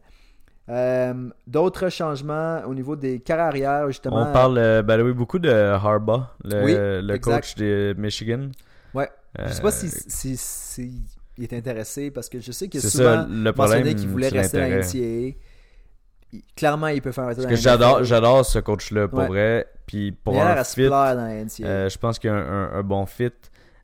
Euh, 0.69 1.29
D'autres 1.47 1.89
changements 1.89 2.61
au 2.67 2.73
niveau 2.75 2.95
des 2.95 3.19
carrières, 3.19 3.87
justement. 3.87 4.27
On 4.29 4.31
parle, 4.33 4.57
euh, 4.57 4.83
the 4.83 5.01
way, 5.03 5.13
beaucoup 5.13 5.39
de 5.39 5.49
Harbaugh, 5.49 6.23
le, 6.43 7.01
Oui, 7.11 7.19
coach 7.19 7.55
de 7.55 7.95
Michigan. 7.97 8.49
Ouais. 8.93 9.09
Je 9.37 9.49
sais 9.53 9.59
Euh, 9.59 9.61
pas 9.63 9.71
si, 9.71 9.89
si, 9.89 10.37
si- 10.37 11.01
il 11.37 11.43
est 11.43 11.53
intéressé 11.53 12.11
parce 12.11 12.29
que 12.29 12.39
je 12.39 12.51
sais 12.51 12.67
qu'il 12.67 12.79
a 12.79 12.81
C'est 12.81 12.89
souvent 12.89 13.21
ça, 13.23 13.27
le 13.29 13.51
problème, 13.53 13.79
mentionné 13.79 13.95
qu'il 13.95 14.09
voulait 14.09 14.27
rester 14.29 14.61
à. 14.61 14.67
NCAA. 14.69 15.35
Il- 16.31 16.43
Clairement, 16.55 16.87
il 16.87 17.01
peut 17.01 17.11
faire 17.11 17.23
un 17.23 17.33
la 17.33 17.55
j'adore, 17.55 18.03
j'adore 18.03 18.45
ce 18.45 18.59
coach-là, 18.59 19.07
pour 19.07 19.19
Ouais. 19.19 19.27
vrai. 19.27 19.67
Puis 19.87 20.11
pour 20.11 20.35
Il 20.35 20.39
a 20.39 20.59
un 20.59 20.63
fit, 20.63 20.87
dans 20.87 21.27
NCAA. 21.27 21.67
euh, 21.67 21.89
je 21.89 21.97
pense 21.97 22.19
qu'il 22.19 22.29
y 22.29 22.33
a 22.33 22.35
un, 22.35 22.39
un- 22.39 22.73
un 22.73 22.83
bon 22.83 23.05
fit. 23.07 23.31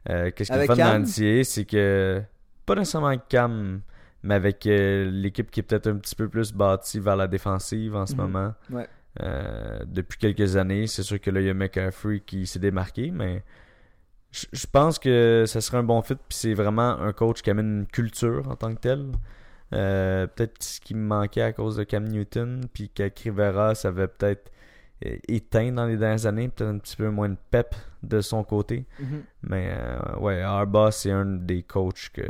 Euh, 0.07 0.29
Qu'est-ce 0.35 0.49
qui 0.51 0.53
est 0.53 0.55
Avec 0.55 0.67
fun 0.67 0.75
dans 0.75 0.83
Cam? 0.83 1.01
NCA, 1.03 1.43
c'est 1.43 1.65
que, 1.65 2.21
pas 2.67 2.75
nécessairement 2.75 3.15
Cam, 3.29 3.81
mais 4.25 4.35
avec 4.35 4.65
euh, 4.65 5.09
l'équipe 5.09 5.49
qui 5.51 5.61
est 5.61 5.63
peut-être 5.63 5.87
un 5.87 5.95
petit 5.97 6.15
peu 6.15 6.27
plus 6.27 6.51
bâtie 6.51 6.99
vers 6.99 7.15
la 7.15 7.27
défensive 7.27 7.95
en 7.95 8.05
ce 8.05 8.13
Mhm. 8.15 8.21
moment. 8.21 8.53
Ouais. 8.71 8.87
Euh, 9.21 9.79
depuis 9.85 10.17
quelques 10.17 10.57
années, 10.57 10.87
c'est 10.87 11.03
sûr 11.03 11.21
que 11.21 11.29
là, 11.31 11.39
il 11.39 11.47
y 11.47 11.49
a 11.49 11.53
McCaffrey 11.53 12.19
qui 12.19 12.45
s'est 12.47 12.59
démarqué, 12.59 13.11
mais 13.11 13.43
je 14.31 14.67
pense 14.69 14.99
que 14.99 15.45
ça 15.47 15.61
serait 15.61 15.77
un 15.77 15.83
bon 15.83 16.01
fit. 16.01 16.15
Puis 16.15 16.37
c'est 16.37 16.53
vraiment 16.53 16.99
un 16.99 17.13
coach 17.13 17.41
qui 17.41 17.49
amène 17.49 17.79
une 17.81 17.87
culture 17.87 18.49
en 18.49 18.55
tant 18.55 18.73
que 18.75 18.79
tel. 18.81 19.11
Euh, 19.73 20.27
peut-être 20.27 20.61
ce 20.61 20.81
qui 20.81 20.93
me 20.95 21.05
manquait 21.05 21.41
à 21.41 21.53
cause 21.53 21.77
de 21.77 21.83
Cam 21.83 22.03
Newton, 22.05 22.61
puis 22.73 22.89
qu'avec 22.89 23.19
Rivera, 23.19 23.73
ça 23.75 23.87
avait 23.89 24.07
peut-être 24.07 24.51
éteint 25.27 25.71
dans 25.71 25.85
les 25.85 25.97
dernières 25.97 26.25
années, 26.25 26.49
peut-être 26.49 26.69
un 26.69 26.77
petit 26.79 26.95
peu 26.95 27.09
moins 27.09 27.29
de 27.29 27.37
pep 27.51 27.75
de 28.03 28.21
son 28.21 28.43
côté. 28.43 28.85
Mhm. 28.99 29.23
Mais 29.43 29.69
euh, 29.77 30.17
ouais, 30.19 30.41
Arba, 30.41 30.91
c'est 30.91 31.11
un 31.11 31.25
des 31.25 31.63
coachs 31.63 32.09
que, 32.13 32.27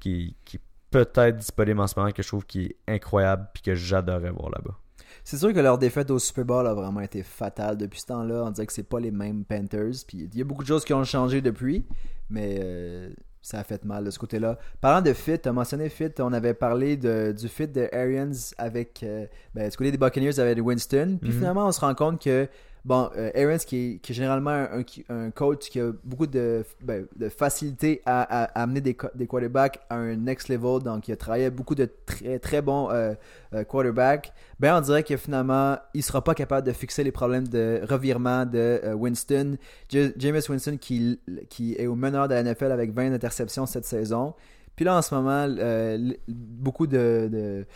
qui, 0.00 0.36
qui 0.44 0.58
peut 1.02 1.20
être 1.22 1.36
disponible 1.36 1.80
en 1.80 1.86
ce 1.86 1.98
moment, 1.98 2.10
que 2.12 2.22
je 2.22 2.28
trouve 2.28 2.44
qui 2.46 2.66
est 2.66 2.76
incroyable, 2.88 3.48
puis 3.52 3.62
que 3.62 3.74
j'adorais 3.74 4.30
voir 4.30 4.50
là-bas. 4.50 4.78
C'est 5.22 5.38
sûr 5.38 5.52
que 5.52 5.58
leur 5.60 5.78
défaite 5.78 6.10
au 6.10 6.18
Super 6.18 6.44
Bowl 6.44 6.66
a 6.66 6.74
vraiment 6.74 7.00
été 7.00 7.22
fatale 7.22 7.76
depuis 7.78 8.00
ce 8.00 8.06
temps-là. 8.06 8.44
On 8.46 8.50
dirait 8.50 8.66
que 8.66 8.72
c'est 8.72 8.82
pas 8.88 9.00
les 9.00 9.10
mêmes 9.10 9.44
Panthers. 9.44 10.04
Puis 10.06 10.28
il 10.32 10.38
y 10.38 10.42
a 10.42 10.44
beaucoup 10.44 10.62
de 10.62 10.68
choses 10.68 10.84
qui 10.84 10.92
ont 10.92 11.04
changé 11.04 11.40
depuis, 11.40 11.84
mais 12.28 12.58
euh, 12.62 13.08
ça 13.40 13.58
a 13.60 13.64
fait 13.64 13.84
mal 13.86 14.04
de 14.04 14.10
ce 14.10 14.18
côté-là. 14.18 14.58
Parlant 14.82 15.00
de 15.00 15.12
fit, 15.14 15.38
tu 15.38 15.48
as 15.48 15.52
mentionné 15.52 15.88
fit, 15.88 16.10
on 16.18 16.32
avait 16.32 16.52
parlé 16.54 16.96
de, 16.98 17.32
du 17.32 17.48
fit 17.48 17.68
de 17.68 17.88
Arians 17.92 18.32
avec 18.58 19.02
euh, 19.02 19.26
ben, 19.54 19.68
du 19.68 19.76
côté 19.76 19.90
des 19.92 19.98
Buccaneers 19.98 20.38
avec 20.38 20.58
Winston. 20.62 21.18
Puis 21.20 21.30
Mhm. 21.30 21.36
finalement, 21.38 21.66
on 21.68 21.72
se 21.72 21.80
rend 21.80 21.94
compte 21.94 22.22
que 22.22 22.46
bon, 22.84 23.10
euh, 23.16 23.30
Arians 23.34 23.58
qui 23.58 24.00
est, 24.02 24.12
généralement 24.12 24.66
un, 25.08 25.30
coach 25.30 25.70
qui 25.70 25.80
a 25.80 25.92
beaucoup 26.04 26.26
de, 26.26 26.64
ben, 26.82 27.06
facilité 27.36 28.02
à, 28.04 28.44
amener 28.60 28.80
des, 28.80 28.94
quarterbacks 28.94 29.80
à 29.88 29.96
un 29.96 30.16
next 30.16 30.48
level. 30.48 30.82
Donc, 30.82 31.08
il 31.08 31.12
a 31.12 31.16
travaillé 31.16 31.50
beaucoup 31.50 31.74
de 31.74 31.88
très 32.06 32.38
très 32.38 32.62
bons 32.62 32.90
euh, 32.90 33.14
euh, 33.54 33.64
quarterbacks. 33.64 34.32
Ben, 34.60 34.76
on 34.76 34.80
dirait 34.80 35.02
que 35.02 35.16
finalement, 35.16 35.78
il 35.94 36.02
sera 36.02 36.22
pas 36.22 36.34
capable 36.34 36.66
de 36.66 36.72
fixer 36.72 37.04
les 37.04 37.12
problèmes 37.12 37.48
de 37.48 37.80
revirement 37.88 38.44
de 38.46 38.80
euh, 38.84 38.94
Winston. 38.94 39.56
J- 39.88 40.12
Jameis 40.16 40.48
Winston 40.48 40.76
qui, 40.80 41.20
qui 41.48 41.74
est 41.74 41.86
au 41.86 41.94
meneur 41.94 42.28
de 42.28 42.34
la 42.34 42.42
NFL 42.42 42.70
avec 42.72 42.92
20 42.92 43.12
interceptions 43.12 43.66
cette 43.66 43.84
saison. 43.84 44.34
Puis 44.76 44.84
là, 44.84 44.96
en 44.96 45.02
ce 45.02 45.14
moment, 45.14 45.46
euh, 45.58 46.12
beaucoup 46.28 46.86
de, 46.86 47.66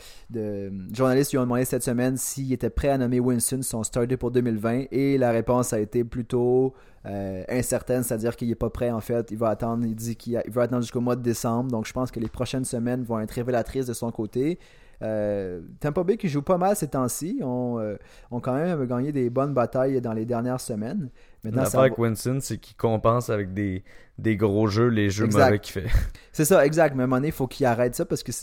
journalistes 0.92 1.32
lui 1.32 1.38
ont 1.38 1.42
demandé 1.42 1.64
cette 1.64 1.84
semaine 1.84 2.16
s'il 2.16 2.52
était 2.52 2.70
prêt 2.70 2.88
à 2.88 2.98
nommer 2.98 3.20
Winston 3.20 3.62
son 3.62 3.82
starter 3.84 4.16
pour 4.16 4.30
2020 4.30 4.86
et 4.90 5.16
la 5.16 5.30
réponse 5.30 5.72
a 5.72 5.78
été 5.78 6.02
plutôt 6.04 6.74
euh, 7.06 7.44
incertaine, 7.48 8.02
c'est-à-dire 8.02 8.34
qu'il 8.34 8.48
n'est 8.48 8.56
pas 8.56 8.70
prêt 8.70 8.90
en 8.90 9.00
fait. 9.00 9.30
Il 9.30 9.38
va 9.38 9.48
attendre, 9.50 9.84
il 9.86 9.94
dit 9.94 10.16
qu'il 10.16 10.36
attendre 10.36 10.82
jusqu'au 10.82 11.00
mois 11.00 11.16
de 11.16 11.22
décembre. 11.22 11.70
Donc 11.70 11.86
je 11.86 11.92
pense 11.92 12.10
que 12.10 12.18
les 12.18 12.28
prochaines 12.28 12.64
semaines 12.64 13.02
vont 13.02 13.20
être 13.20 13.32
révélatrices 13.32 13.86
de 13.86 13.94
son 13.94 14.10
côté. 14.10 14.58
Euh, 15.00 15.60
Tampa 15.78 16.02
Bay 16.02 16.16
qui 16.16 16.28
joue 16.28 16.42
pas 16.42 16.58
mal 16.58 16.74
ces 16.74 16.88
temps-ci 16.88 17.40
ont, 17.44 17.78
euh, 17.78 17.96
ont 18.32 18.40
quand 18.40 18.54
même 18.54 18.84
gagné 18.86 19.12
des 19.12 19.30
bonnes 19.30 19.54
batailles 19.54 20.00
dans 20.00 20.12
les 20.12 20.24
dernières 20.24 20.60
semaines. 20.60 21.10
L'affaire 21.44 21.80
avec 21.80 21.96
va- 21.96 22.02
Winston, 22.02 22.38
c'est 22.40 22.58
qu'il 22.58 22.76
compense 22.76 23.30
avec 23.30 23.54
des, 23.54 23.84
des 24.18 24.36
gros 24.36 24.66
jeux, 24.66 24.88
les 24.88 25.08
jeux 25.10 25.24
Exact. 25.26 25.44
mauvais 25.46 25.58
qu'il 25.60 25.72
fait. 25.72 25.88
C'est 26.32 26.44
ça, 26.44 26.64
exact. 26.66 26.94
Mais 26.94 27.02
à 27.02 27.04
un 27.04 27.06
moment 27.06 27.16
donné, 27.16 27.28
il 27.28 27.32
faut 27.34 27.46
qu'il 27.46 27.64
arrête 27.66 27.94
ça 27.94 28.04
parce 28.04 28.22
que, 28.22 28.32
tu 28.32 28.38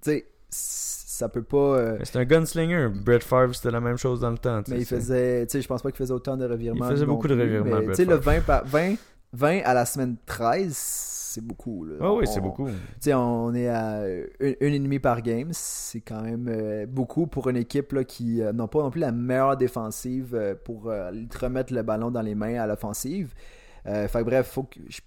sais, 0.00 0.26
ça 0.50 1.28
peut 1.28 1.42
pas. 1.42 1.56
euh, 1.78 1.98
C'est 2.04 2.16
un 2.18 2.24
gunslinger. 2.24 2.88
Brett 3.04 3.22
Favre, 3.24 3.54
c'était 3.54 3.70
la 3.72 3.80
même 3.80 3.96
chose 3.96 4.20
dans 4.20 4.30
le 4.30 4.38
temps. 4.38 4.62
mais 4.68 4.78
il 4.78 4.86
faisait, 4.86 5.46
tu 5.46 5.52
sais, 5.52 5.62
je 5.62 5.68
pense 5.68 5.82
pas 5.82 5.90
qu'il 5.90 5.98
faisait 5.98 6.12
autant 6.14 6.36
de 6.36 6.44
revirements. 6.46 6.86
Il 6.86 6.92
faisait 6.92 7.06
beaucoup 7.06 7.28
de 7.28 7.34
revirements, 7.38 7.80
Tu 7.88 7.94
sais, 7.94 8.04
le 8.04 8.20
Favre. 8.20 8.40
20, 8.40 8.40
par- 8.44 8.64
20, 8.66 8.94
20 9.32 9.60
à 9.64 9.74
la 9.74 9.84
semaine 9.84 10.16
13, 10.26 11.27
c'est 11.38 11.44
beaucoup. 11.44 11.84
Là. 11.84 11.94
Ah 12.00 12.12
oui, 12.12 12.26
c'est 12.26 12.40
On- 12.40 12.42
beaucoup. 12.42 12.66
On 13.14 13.54
est 13.54 13.68
à 13.68 14.02
une, 14.40 14.56
une 14.60 14.74
et 14.74 14.78
demie 14.78 14.98
par 14.98 15.22
game. 15.22 15.48
C'est 15.52 16.00
quand 16.00 16.22
même 16.22 16.48
euh, 16.48 16.86
beaucoup 16.86 17.26
pour 17.26 17.48
une 17.48 17.56
équipe 17.56 17.92
là, 17.92 18.04
qui 18.04 18.42
euh, 18.42 18.52
n'a 18.52 18.66
pas 18.66 18.80
non 18.80 18.90
plus 18.90 19.00
la 19.00 19.12
meilleure 19.12 19.56
défensive 19.56 20.34
euh, 20.34 20.54
pour 20.54 20.84
te 20.84 21.38
remettre 21.38 21.72
le 21.72 21.82
ballon 21.82 22.10
dans 22.10 22.22
les 22.22 22.34
mains 22.34 22.60
à 22.60 22.66
l'offensive. 22.66 23.32
Bref, 23.84 24.58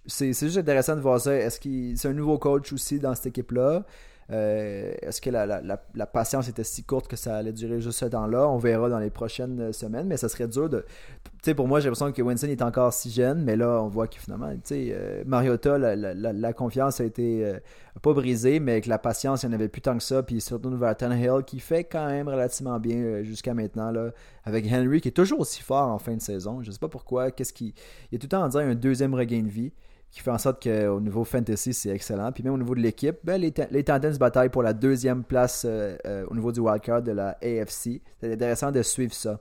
c'est 0.07 0.33
juste 0.33 0.57
intéressant 0.57 0.95
de 0.95 1.01
voir 1.01 1.19
ça. 1.21 1.35
Est-ce 1.35 1.59
qu'il 1.59 1.97
c'est 1.97 2.07
un 2.07 2.13
nouveau 2.13 2.39
coach 2.39 2.73
aussi 2.73 2.99
dans 2.99 3.13
cette 3.13 3.27
équipe-là? 3.27 3.83
Euh, 4.31 4.93
Est-ce 5.01 5.19
que 5.19 5.29
la, 5.29 5.45
la- 5.45 6.05
patience 6.07 6.47
était 6.47 6.63
si 6.63 6.83
courte 6.83 7.07
que 7.07 7.15
ça 7.15 7.35
allait 7.35 7.51
durer 7.51 7.81
juste 7.81 7.99
ce 7.99 8.05
temps-là? 8.05 8.47
On 8.47 8.57
verra 8.57 8.89
dans 8.89 8.99
les 8.99 9.09
prochaines 9.09 9.59
euh, 9.59 9.71
semaines, 9.71 10.07
mais 10.07 10.17
ça 10.17 10.29
serait 10.29 10.47
dur 10.47 10.69
de. 10.69 10.85
Tu 11.23 11.31
sais, 11.43 11.53
pour 11.53 11.67
moi, 11.67 11.79
j'ai 11.79 11.89
l'impression 11.89 12.11
que 12.11 12.21
Winston 12.21 12.47
est 12.47 12.61
encore 12.61 12.93
si 12.93 13.11
jeune, 13.11 13.43
mais 13.43 13.55
là, 13.55 13.81
on 13.81 13.87
voit 13.87 14.07
que 14.07 14.17
finalement, 14.17 14.51
tu 14.53 14.59
sais, 14.63 14.89
euh, 14.91 15.23
Mariota, 15.25 15.77
la, 15.77 16.53
confiance 16.53 17.01
a 17.01 17.05
été 17.05 17.59
pas 18.01 18.13
brisée, 18.13 18.59
mais 18.59 18.73
avec 18.73 18.85
la 18.85 18.99
patience, 18.99 19.43
il 19.43 19.49
n'y 19.49 19.55
en 19.55 19.55
avait 19.55 19.67
plus 19.67 19.81
tant 19.81 19.97
que 19.97 20.03
ça. 20.03 20.23
Puis 20.23 20.39
surtout 20.39 20.69
vers 20.77 20.95
Tannehill, 20.95 21.43
qui 21.45 21.59
fait 21.59 21.83
quand 21.83 22.07
même 22.07 22.27
relativement 22.27 22.79
bien 22.79 23.23
jusqu'à 23.23 23.53
maintenant, 23.53 23.91
là, 23.91 24.11
avec 24.45 24.65
Henry, 24.71 25.01
qui 25.01 25.09
est 25.09 25.11
toujours 25.11 25.41
aussi 25.41 25.61
fort 25.61 25.89
en 25.89 25.99
fin 25.99 26.15
de 26.15 26.21
saison. 26.21 26.61
Je 26.61 26.71
sais 26.71 26.79
pas 26.79 26.89
pourquoi. 26.89 27.31
Qu'est-ce 27.31 27.53
qui. 27.53 27.73
Il 28.11 28.15
a 28.15 28.19
tout 28.19 28.25
le 28.25 28.29
temps 28.29 28.43
à 28.43 28.49
dire 28.49 28.61
un 28.61 28.75
deuxième 28.75 29.13
regain 29.13 29.41
de 29.41 29.49
vie 29.49 29.73
qui 30.11 30.19
fait 30.19 30.31
en 30.31 30.37
sorte 30.37 30.61
qu'au 30.61 30.99
niveau 30.99 31.23
fantasy, 31.23 31.73
c'est 31.73 31.89
excellent. 31.89 32.31
Puis 32.33 32.43
même 32.43 32.53
au 32.53 32.57
niveau 32.57 32.75
de 32.75 32.81
l'équipe, 32.81 33.15
ben, 33.23 33.39
les, 33.39 33.53
les 33.71 33.83
Titans 33.83 34.15
bataillent 34.19 34.49
pour 34.49 34.61
la 34.63 34.73
deuxième 34.73 35.23
place 35.23 35.63
euh, 35.65 35.95
euh, 36.05 36.25
au 36.29 36.35
niveau 36.35 36.51
du 36.51 36.59
wildcard 36.59 37.01
de 37.01 37.11
la 37.13 37.37
AFC. 37.41 38.01
C'est 38.19 38.33
intéressant 38.33 38.71
de 38.71 38.81
suivre 38.81 39.13
ça. 39.13 39.39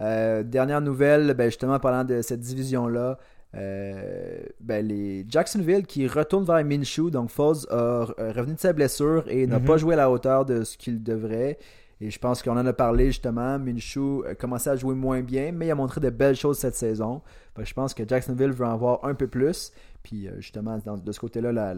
Euh, 0.00 0.42
dernière 0.42 0.80
nouvelle, 0.82 1.32
ben, 1.34 1.46
justement, 1.46 1.78
parlant 1.80 2.04
de 2.04 2.20
cette 2.22 2.40
division-là, 2.40 3.18
ben, 3.54 4.86
les 4.86 5.24
Jacksonville 5.28 5.86
qui 5.86 6.06
retournent 6.06 6.44
vers 6.44 6.62
Minshew. 6.64 7.10
Donc, 7.10 7.30
Foles 7.30 7.66
a 7.70 8.04
revenu 8.18 8.54
de 8.54 8.60
sa 8.60 8.72
blessure 8.74 9.24
et 9.28 9.46
n'a 9.46 9.58
Mhm. 9.58 9.64
pas 9.64 9.76
joué 9.78 9.94
à 9.94 9.96
la 9.96 10.10
hauteur 10.10 10.44
de 10.44 10.64
ce 10.64 10.76
qu'il 10.76 11.02
devrait. 11.02 11.58
Et 12.00 12.10
je 12.10 12.18
pense 12.18 12.42
qu'on 12.42 12.56
en 12.56 12.66
a 12.66 12.72
parlé 12.72 13.06
justement. 13.06 13.58
Minshew 13.58 14.24
a 14.24 14.34
commencé 14.34 14.70
à 14.70 14.76
jouer 14.76 14.94
moins 14.94 15.20
bien, 15.20 15.52
mais 15.52 15.66
il 15.66 15.70
a 15.70 15.74
montré 15.74 16.00
de 16.00 16.10
belles 16.10 16.36
choses 16.36 16.58
cette 16.58 16.76
saison. 16.76 17.22
Je 17.58 17.74
pense 17.74 17.92
que 17.92 18.06
Jacksonville 18.06 18.52
veut 18.52 18.66
en 18.66 18.76
voir 18.76 19.04
un 19.04 19.14
peu 19.14 19.26
plus. 19.26 19.72
Puis 20.02 20.28
euh, 20.28 20.32
justement, 20.38 20.78
de 20.78 21.12
ce 21.12 21.18
côté-là, 21.18 21.74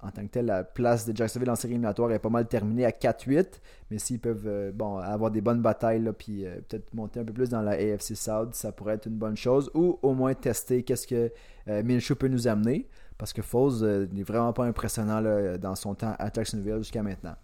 en 0.00 0.10
tant 0.10 0.22
que 0.22 0.28
tel, 0.30 0.46
la 0.46 0.62
place 0.62 1.06
de 1.06 1.16
Jacksonville 1.16 1.50
en 1.50 1.56
série 1.56 1.72
éliminatoire 1.72 2.12
est 2.12 2.18
pas 2.20 2.28
mal 2.28 2.46
terminée 2.46 2.84
à 2.84 2.90
4-8. 2.90 3.60
Mais 3.90 3.98
s'ils 3.98 4.20
peuvent 4.20 4.46
euh, 4.46 4.72
avoir 5.02 5.30
des 5.30 5.40
bonnes 5.40 5.60
batailles, 5.60 6.08
puis 6.16 6.46
euh, 6.46 6.60
peut-être 6.68 6.94
monter 6.94 7.20
un 7.20 7.24
peu 7.24 7.32
plus 7.32 7.50
dans 7.50 7.62
la 7.62 7.72
AFC 7.72 8.14
South, 8.14 8.54
ça 8.54 8.70
pourrait 8.70 8.94
être 8.94 9.06
une 9.06 9.16
bonne 9.16 9.36
chose. 9.36 9.70
Ou 9.74 9.98
au 10.02 10.14
moins 10.14 10.34
tester 10.34 10.84
qu'est-ce 10.84 11.06
que 11.06 11.32
euh, 11.68 11.82
Minshew 11.82 12.14
peut 12.14 12.28
nous 12.28 12.46
amener. 12.46 12.88
Parce 13.16 13.32
que 13.32 13.42
Foles 13.42 13.82
euh, 13.82 14.06
n'est 14.12 14.22
vraiment 14.22 14.52
pas 14.52 14.64
impressionnant 14.64 15.20
dans 15.58 15.74
son 15.74 15.96
temps 15.96 16.14
à 16.18 16.32
Jacksonville 16.32 16.78
jusqu'à 16.78 17.02
maintenant. 17.02 17.34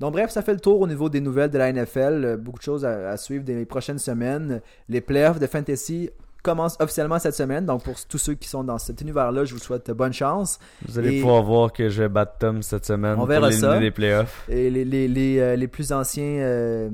Donc 0.00 0.12
bref, 0.12 0.30
ça 0.30 0.42
fait 0.42 0.52
le 0.54 0.60
tour 0.60 0.80
au 0.80 0.86
niveau 0.86 1.08
des 1.08 1.20
nouvelles 1.20 1.50
de 1.50 1.58
la 1.58 1.72
NFL. 1.72 1.98
Euh, 2.24 2.36
Beaucoup 2.36 2.58
de 2.58 2.64
choses 2.64 2.84
à, 2.84 3.10
à 3.10 3.16
suivre 3.16 3.44
dans 3.44 3.54
les 3.54 3.64
prochaines 3.64 3.98
semaines. 3.98 4.60
Les 4.88 5.00
playoffs 5.00 5.38
de 5.38 5.46
Fantasy 5.46 6.10
commencent 6.42 6.76
officiellement 6.78 7.18
cette 7.18 7.34
semaine. 7.34 7.64
Donc 7.64 7.84
pour 7.84 7.94
tous 8.06 8.18
ceux 8.18 8.34
qui 8.34 8.48
sont 8.48 8.62
dans 8.64 8.76
cet 8.78 9.00
univers-là, 9.00 9.44
je 9.46 9.54
vous 9.54 9.60
souhaite 9.60 9.90
bonne 9.92 10.12
chance. 10.12 10.58
Vous 10.86 10.98
allez 10.98 11.16
Et- 11.16 11.20
pouvoir 11.22 11.42
voir 11.42 11.72
que 11.72 11.88
je 11.88 12.02
vais 12.02 12.08
battre 12.10 12.34
Tom 12.38 12.60
cette 12.62 12.84
semaine 12.84 13.16
On 13.18 13.24
verra 13.24 13.48
pour 13.48 13.58
ça. 13.58 13.78
des 13.78 13.90
playoffs. 13.90 14.44
Et 14.50 14.68
les, 14.68 14.84
les, 14.84 15.08
les, 15.08 15.38
euh, 15.38 15.56
les 15.56 15.68
plus 15.68 15.90
anciens 15.92 16.22
euh, 16.42 16.90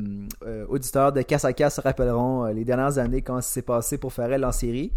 euh, 0.47 0.65
auditeurs 0.69 1.13
de 1.13 1.23
Casse 1.23 1.45
à 1.45 1.53
Casse 1.53 1.77
se 1.77 1.81
rappelleront 1.81 2.45
les 2.47 2.65
dernières 2.65 2.99
années 2.99 3.23
quand 3.23 3.37
ça 3.41 3.43
s'est 3.55 3.63
passé 3.63 3.99
pour 3.99 4.13
Farrell 4.13 4.45
en 4.45 4.53
série. 4.53 4.93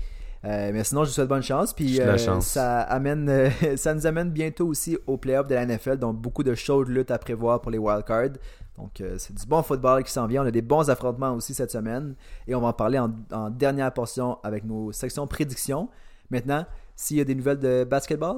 Euh, 0.45 0.71
mais 0.73 0.83
sinon, 0.83 1.03
je 1.03 1.09
vous 1.09 1.13
souhaite 1.13 1.27
bonne 1.27 1.43
chance. 1.43 1.73
Puis 1.73 2.01
euh, 2.01 2.17
chance. 2.17 2.47
ça 2.47 2.81
amène, 2.81 3.29
euh, 3.29 3.49
ça 3.77 3.93
nous 3.93 4.05
amène 4.05 4.29
bientôt 4.29 4.67
aussi 4.67 4.97
au 5.07 5.17
playoff 5.17 5.47
de 5.47 5.55
la 5.55 5.65
NFL, 5.65 5.97
donc 5.97 6.17
beaucoup 6.17 6.43
de 6.43 6.53
chaudes 6.53 6.89
luttes 6.89 7.11
à 7.11 7.17
prévoir 7.17 7.61
pour 7.61 7.71
les 7.71 7.77
wildcards. 7.77 8.37
Donc 8.77 9.03
c'est 9.17 9.35
du 9.35 9.45
bon 9.45 9.61
football 9.61 10.03
qui 10.03 10.11
s'en 10.11 10.25
vient. 10.25 10.43
On 10.43 10.47
a 10.47 10.51
des 10.51 10.63
bons 10.63 10.89
affrontements 10.89 11.33
aussi 11.33 11.53
cette 11.53 11.69
semaine 11.69 12.15
et 12.47 12.55
on 12.55 12.61
va 12.61 12.69
en 12.69 12.73
parler 12.73 12.97
en, 12.97 13.13
en 13.31 13.51
dernière 13.51 13.93
portion 13.93 14.39
avec 14.43 14.63
nos 14.63 14.91
sections 14.91 15.27
prédictions. 15.27 15.89
Maintenant, 16.31 16.65
s'il 16.95 17.17
y 17.17 17.21
a 17.21 17.23
des 17.23 17.35
nouvelles 17.35 17.59
de 17.59 17.83
basketball, 17.83 18.37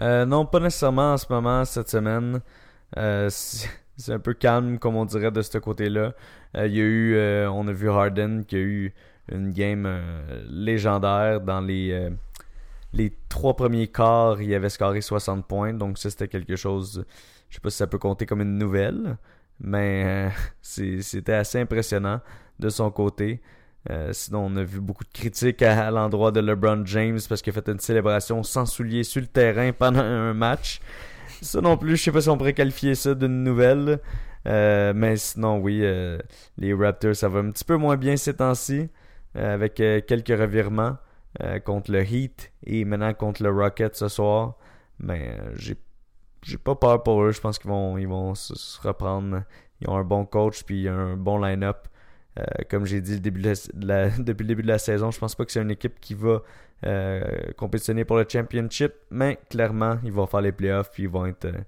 non, 0.00 0.46
pas 0.46 0.60
nécessairement 0.60 1.12
en 1.12 1.16
ce 1.18 1.26
moment, 1.28 1.64
cette 1.66 1.90
semaine. 1.90 2.40
C'est 3.96 4.12
un 4.12 4.18
peu 4.18 4.32
calme, 4.32 4.78
comme 4.80 4.96
on 4.96 5.04
dirait, 5.04 5.30
de 5.30 5.42
ce 5.42 5.58
côté-là. 5.58 6.14
Il 6.54 6.74
y 6.74 6.80
a 6.80 6.84
eu, 6.84 7.46
on 7.46 7.68
a 7.68 7.72
vu 7.72 7.90
Harden 7.90 8.44
qui 8.48 8.56
a 8.56 8.60
eu 8.60 8.94
une 9.30 9.52
game 9.52 9.84
euh, 9.86 10.44
légendaire 10.48 11.40
dans 11.40 11.60
les, 11.60 11.90
euh, 11.92 12.10
les 12.92 13.12
trois 13.28 13.56
premiers 13.56 13.88
quarts. 13.88 14.40
Il 14.42 14.52
avait 14.54 14.68
scoré 14.68 15.00
60 15.00 15.46
points, 15.46 15.72
donc 15.72 15.98
ça 15.98 16.10
c'était 16.10 16.28
quelque 16.28 16.56
chose. 16.56 17.04
Je 17.48 17.54
sais 17.54 17.60
pas 17.60 17.70
si 17.70 17.76
ça 17.76 17.86
peut 17.86 17.98
compter 17.98 18.26
comme 18.26 18.40
une 18.42 18.58
nouvelle, 18.58 19.16
mais 19.60 20.02
euh, 20.04 20.30
c'était 20.62 21.34
assez 21.34 21.60
impressionnant 21.60 22.20
de 22.58 22.68
son 22.68 22.90
côté. 22.90 23.40
Sinon, 24.12 24.46
on 24.46 24.56
a 24.56 24.64
vu 24.64 24.80
beaucoup 24.80 25.04
de 25.04 25.12
critiques 25.12 25.60
à, 25.60 25.90
l'endroit 25.90 26.32
de 26.32 26.40
LeBron 26.40 26.86
James 26.86 27.18
parce 27.28 27.42
qu'il 27.42 27.50
a 27.50 27.60
fait 27.60 27.68
une 27.68 27.78
célébration 27.78 28.42
sans 28.42 28.64
souliers 28.64 29.04
sur 29.04 29.20
le 29.20 29.26
terrain 29.26 29.72
pendant 29.72 30.00
un 30.00 30.32
match. 30.32 30.80
Ça 31.42 31.60
non 31.60 31.76
plus, 31.76 31.98
je 31.98 32.04
sais 32.04 32.10
pas 32.10 32.22
si 32.22 32.30
on 32.30 32.38
pourrait 32.38 32.54
qualifier 32.54 32.94
ça 32.94 33.14
d'une 33.14 33.44
nouvelle. 33.44 34.00
Mais 34.46 35.16
sinon, 35.18 35.58
oui, 35.58 35.84
les 36.56 36.72
Raptors, 36.72 37.14
ça 37.14 37.28
va 37.28 37.40
un 37.40 37.50
petit 37.50 37.64
peu 37.64 37.76
moins 37.76 37.98
bien 37.98 38.16
ces 38.16 38.32
temps-ci, 38.32 38.88
avec 39.34 39.74
quelques 39.74 40.38
revirements 40.38 40.96
contre 41.64 41.90
le 41.90 42.04
Heat 42.04 42.52
et 42.64 42.84
maintenant 42.84 43.12
contre 43.14 43.42
le 43.42 43.50
Rocket 43.50 43.94
ce 43.96 44.08
soir. 44.08 44.56
Mais 45.00 45.36
j'ai 45.54 45.76
j'ai 46.44 46.58
pas 46.58 46.74
peur 46.74 47.02
pour 47.02 47.22
eux. 47.22 47.32
Je 47.32 47.40
pense 47.40 47.58
qu'ils 47.58 47.70
vont, 47.70 47.98
ils 47.98 48.06
vont 48.06 48.34
se, 48.34 48.80
reprendre. 48.80 49.42
Ils 49.80 49.88
ont 49.88 49.96
un 49.96 50.04
bon 50.04 50.24
coach 50.24 50.62
puis 50.62 50.88
un 50.88 51.16
bon 51.16 51.38
line-up. 51.38 51.88
Euh, 52.38 52.44
comme 52.68 52.84
j'ai 52.84 53.00
dit 53.00 53.20
début 53.20 53.42
depuis 53.74 54.44
le 54.44 54.44
début 54.44 54.62
de 54.62 54.68
la 54.68 54.78
saison, 54.78 55.10
je 55.10 55.18
pense 55.18 55.34
pas 55.34 55.44
que 55.44 55.52
c'est 55.52 55.62
une 55.62 55.70
équipe 55.70 56.00
qui 56.00 56.14
va 56.14 56.42
euh, 56.84 57.22
compétitionner 57.56 58.04
pour 58.04 58.16
le 58.16 58.26
championship, 58.28 58.92
mais 59.10 59.38
clairement, 59.48 59.98
ils 60.04 60.12
vont 60.12 60.26
faire 60.26 60.40
les 60.40 60.52
playoffs 60.52 60.90
puis 60.90 61.04
ils 61.04 61.08
vont 61.08 61.26
être 61.26 61.46
euh, 61.46 61.62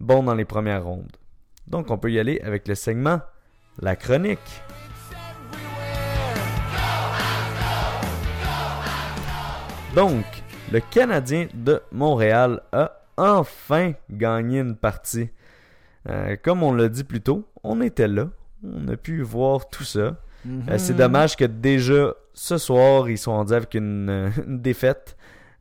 bons 0.00 0.22
dans 0.22 0.34
les 0.34 0.44
premières 0.44 0.84
rondes. 0.84 1.16
Donc, 1.66 1.90
on 1.90 1.98
peut 1.98 2.12
y 2.12 2.18
aller 2.18 2.40
avec 2.40 2.68
le 2.68 2.74
segment 2.74 3.20
La 3.80 3.96
chronique. 3.96 4.62
Donc, 9.94 10.24
le 10.72 10.80
Canadien 10.80 11.48
de 11.52 11.82
Montréal 11.92 12.62
a 12.72 13.00
enfin 13.16 13.92
gagné 14.10 14.60
une 14.60 14.76
partie. 14.76 15.28
comme 16.42 16.62
on 16.62 16.72
l'a 16.72 16.88
dit 16.88 17.04
plus 17.04 17.20
tôt, 17.20 17.46
on 17.62 17.80
était 17.80 18.08
là, 18.08 18.28
on 18.64 18.88
a 18.88 18.96
pu 18.96 19.22
voir 19.22 19.68
tout 19.68 19.84
ça. 19.84 20.16
Euh, 20.46 20.78
c'est 20.78 20.92
mhm. 20.92 20.98
dommage 20.98 21.36
que 21.36 21.44
déjà 21.44 22.14
ce 22.34 22.58
soir, 22.58 23.08
ils 23.08 23.18
sont 23.18 23.32
rendus 23.32 23.54
avec 23.54 23.74
une, 23.74 24.32
défaite. 24.46 25.16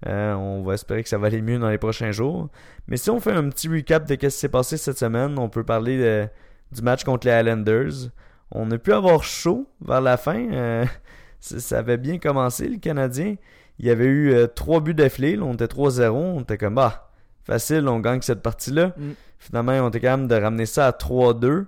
Euh, 0.08 0.34
on 0.34 0.63
va 0.63 0.74
espérer 0.74 1.04
que 1.04 1.10
ça 1.10 1.17
va 1.17 1.28
aller 1.28 1.41
mieux 1.41 1.60
dans 1.60 1.70
les 1.70 1.78
prochains 1.78 2.12
jours. 2.12 2.50
Mais 2.88 2.98
si 2.98 3.10
on 3.10 3.20
fait 3.20 3.34
un 3.34 3.48
petit 3.50 3.67
recap 3.67 4.06
de 4.08 4.13
ce 4.13 4.15
qui 4.15 4.32
s'est 4.32 4.50
passé 4.50 4.78
cette 4.78 4.98
semaine, 4.98 5.38
on 5.38 5.50
peut 5.50 5.63
parler 5.63 6.28
du 6.72 6.82
match 6.82 7.04
contre 7.04 7.28
les 7.28 7.34
Islanders. 7.34 8.10
On 8.52 8.70
a 8.72 8.78
pu 8.78 8.91
avoir 8.94 9.24
chaud 9.24 9.67
vers 9.82 10.02
la 10.02 10.17
fin. 10.17 10.52
Euh, 10.52 10.86
ça 11.39 11.80
avait 11.80 11.98
bien 11.98 12.17
commencé, 12.17 12.67
le 12.67 12.78
Canadien. 12.78 13.36
Il 13.79 13.86
y 13.86 13.89
avait 13.89 14.05
eu 14.05 14.36
trois 14.55 14.79
buts 14.79 14.93
d'affilée. 14.93 15.39
On 15.41 15.53
était 15.53 15.65
3-0. 15.65 16.10
On 16.12 16.41
était 16.41 16.57
comme, 16.57 16.75
bah, 16.75 17.10
facile, 17.43 17.88
on 17.88 17.99
gagne 17.99 18.21
cette 18.21 18.41
partie-là. 18.41 18.93
Mm. 18.97 19.12
Finalement, 19.39 19.71
on 19.73 19.89
était 19.89 19.99
capable 19.99 20.27
de 20.27 20.36
ramener 20.36 20.65
ça 20.65 20.88
à 20.88 20.91
3-2. 20.91 21.65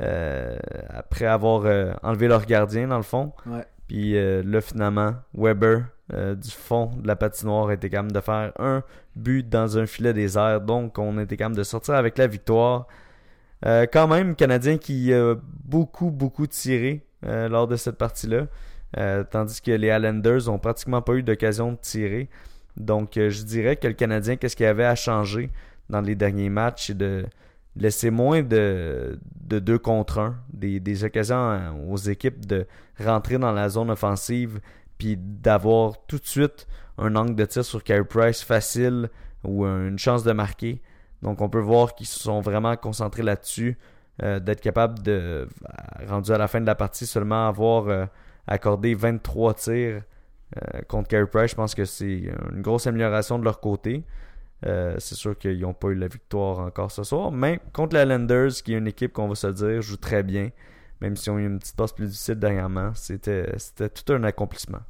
Euh, 0.00 0.56
après 0.88 1.26
avoir 1.26 1.66
euh, 1.66 1.92
enlevé 2.02 2.26
leur 2.26 2.46
gardien, 2.46 2.88
dans 2.88 2.96
le 2.96 3.02
fond. 3.02 3.32
Puis 3.88 4.16
euh, 4.16 4.42
là, 4.44 4.60
finalement, 4.60 5.14
Weber, 5.34 5.84
du 6.10 6.50
fond 6.50 6.90
de 6.96 7.06
la 7.06 7.16
patinoire, 7.16 7.70
était 7.72 7.88
capable 7.88 8.12
de 8.12 8.20
faire 8.20 8.52
un 8.58 8.82
but 9.16 9.48
dans 9.48 9.78
un 9.78 9.86
filet 9.86 10.12
des 10.12 10.36
airs. 10.36 10.60
Donc, 10.60 10.98
on 10.98 11.18
était 11.18 11.36
capable 11.36 11.56
de 11.56 11.62
sortir 11.62 11.94
avec 11.94 12.18
la 12.18 12.26
victoire. 12.26 12.86
quand 13.64 14.08
même, 14.08 14.34
Canadien 14.34 14.76
qui 14.76 15.12
a 15.14 15.34
beaucoup, 15.64 16.10
beaucoup 16.10 16.46
tiré 16.46 17.06
lors 17.22 17.66
de 17.66 17.76
cette 17.76 17.96
partie-là. 17.96 18.46
Tandis 19.30 19.60
que 19.60 19.70
les 19.70 19.88
Islanders 19.88 20.48
ont 20.48 20.58
pratiquement 20.58 21.02
pas 21.02 21.14
eu 21.14 21.22
d'occasion 21.22 21.72
de 21.72 21.78
tirer. 21.78 22.28
Donc, 22.76 23.12
je 23.16 23.42
dirais 23.44 23.76
que 23.76 23.86
le 23.86 23.94
Canadien, 23.94 24.36
qu'est-ce 24.36 24.56
qu'il 24.56 24.66
avait 24.66 24.84
à 24.84 24.94
changer 24.94 25.50
dans 25.90 26.00
les 26.00 26.14
derniers 26.14 26.48
matchs, 26.48 26.90
et 26.90 26.94
de 26.94 27.26
laisser 27.76 28.10
moins 28.10 28.42
de, 28.42 29.18
de 29.40 29.58
deux 29.58 29.78
contre 29.78 30.18
un, 30.18 30.36
des, 30.52 30.80
des 30.80 31.04
occasions 31.04 31.36
hein, 31.36 31.74
aux 31.88 31.96
équipes 31.96 32.46
de 32.46 32.66
rentrer 32.98 33.38
dans 33.38 33.52
la 33.52 33.68
zone 33.68 33.90
offensive, 33.90 34.60
puis 34.98 35.16
d'avoir 35.18 35.94
tout 36.06 36.18
de 36.18 36.26
suite 36.26 36.66
un 36.98 37.16
angle 37.16 37.34
de 37.34 37.44
tir 37.44 37.64
sur 37.64 37.82
Carey 37.82 38.04
Price 38.04 38.42
facile 38.42 39.08
ou 39.44 39.64
une 39.64 39.98
chance 39.98 40.22
de 40.24 40.32
marquer. 40.32 40.82
Donc 41.22 41.40
on 41.40 41.48
peut 41.48 41.60
voir 41.60 41.94
qu'ils 41.94 42.06
se 42.06 42.18
sont 42.18 42.40
vraiment 42.40 42.76
concentrés 42.76 43.22
là-dessus, 43.22 43.78
euh, 44.22 44.38
d'être 44.40 44.60
capable 44.60 45.02
de, 45.02 45.12
euh, 45.12 45.46
rendu 46.08 46.30
à 46.32 46.38
la 46.38 46.48
fin 46.48 46.60
de 46.60 46.66
la 46.66 46.74
partie, 46.74 47.06
seulement 47.06 47.48
avoir 47.48 47.88
euh, 47.88 48.06
accordé 48.46 48.94
23 48.94 49.54
tirs 49.54 50.02
contre 50.88 51.08
Carey 51.08 51.26
Price. 51.26 51.50
Je 51.52 51.56
pense 51.56 51.74
que 51.74 51.84
c'est 51.84 52.30
une 52.52 52.60
grosse 52.62 52.86
amélioration 52.86 53.38
de 53.38 53.44
leur 53.44 53.60
côté. 53.60 54.04
Euh, 54.64 54.94
c'est 54.98 55.16
sûr 55.16 55.36
qu'ils 55.36 55.60
n'ont 55.60 55.74
pas 55.74 55.88
eu 55.88 55.94
la 55.94 56.08
victoire 56.08 56.60
encore 56.60 56.90
ce 56.90 57.02
soir. 57.02 57.32
Mais 57.32 57.60
contre 57.72 57.94
la 57.94 58.04
Landers, 58.04 58.52
qui 58.64 58.74
est 58.74 58.78
une 58.78 58.86
équipe 58.86 59.12
qu'on 59.12 59.28
va 59.28 59.34
se 59.34 59.48
dire 59.48 59.82
joue 59.82 59.96
très 59.96 60.22
bien, 60.22 60.50
même 61.00 61.16
si 61.16 61.30
on 61.30 61.36
a 61.36 61.40
eu 61.40 61.46
une 61.46 61.58
petite 61.58 61.76
passe 61.76 61.92
plus 61.92 62.06
difficile 62.06 62.36
dernièrement, 62.36 62.92
c'était, 62.94 63.56
tout 63.88 64.12
un 64.12 64.22
accomplissement. 64.24 64.80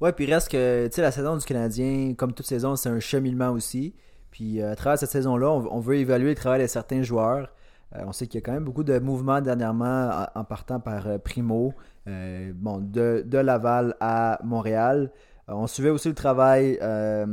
Ouais, 0.00 0.12
puis 0.12 0.26
reste 0.26 0.50
que 0.50 0.90
la 1.00 1.10
saison 1.10 1.36
du 1.36 1.44
Canadien, 1.44 2.14
comme 2.14 2.34
toute 2.34 2.46
saison, 2.46 2.76
c'est 2.76 2.90
un 2.90 3.00
cheminement 3.00 3.50
aussi. 3.50 3.94
Puis 4.30 4.60
euh, 4.60 4.72
à 4.72 4.76
travers 4.76 4.98
cette 4.98 5.10
saison-là, 5.10 5.48
on, 5.48 5.80
veut 5.80 5.96
évaluer 5.96 6.30
le 6.30 6.34
travail 6.34 6.60
de 6.60 6.66
certains 6.66 7.02
joueurs. 7.02 7.50
Euh, 7.94 8.02
on 8.04 8.12
sait 8.12 8.26
qu'il 8.26 8.40
y 8.40 8.42
a 8.42 8.44
quand 8.44 8.52
même 8.52 8.64
beaucoup 8.64 8.84
de 8.84 8.98
mouvements 8.98 9.40
dernièrement 9.40 10.26
en, 10.34 10.44
partant 10.44 10.80
par 10.80 11.18
Primo, 11.20 11.72
bon, 12.06 12.78
de, 12.78 13.24
de 13.26 13.38
Laval 13.38 13.96
à 14.00 14.38
Montréal. 14.44 15.10
Euh, 15.48 15.52
on 15.54 15.66
suivait 15.66 15.90
aussi 15.90 16.08
le 16.08 16.14
travail 16.14 16.78
euh, 16.80 17.26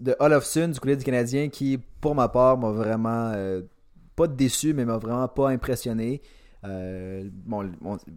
de 0.00 0.16
Olofsson 0.20 0.68
du 0.68 0.80
côté 0.80 0.96
du 0.96 1.04
Canadien 1.04 1.48
qui, 1.48 1.78
pour 2.00 2.14
ma 2.14 2.28
part, 2.28 2.58
m'a 2.58 2.70
vraiment 2.70 3.32
euh, 3.34 3.62
pas 4.16 4.28
déçu, 4.28 4.74
mais 4.74 4.84
m'a 4.84 4.98
vraiment 4.98 5.28
pas 5.28 5.48
impressionné. 5.50 6.22
bon, 6.62 7.70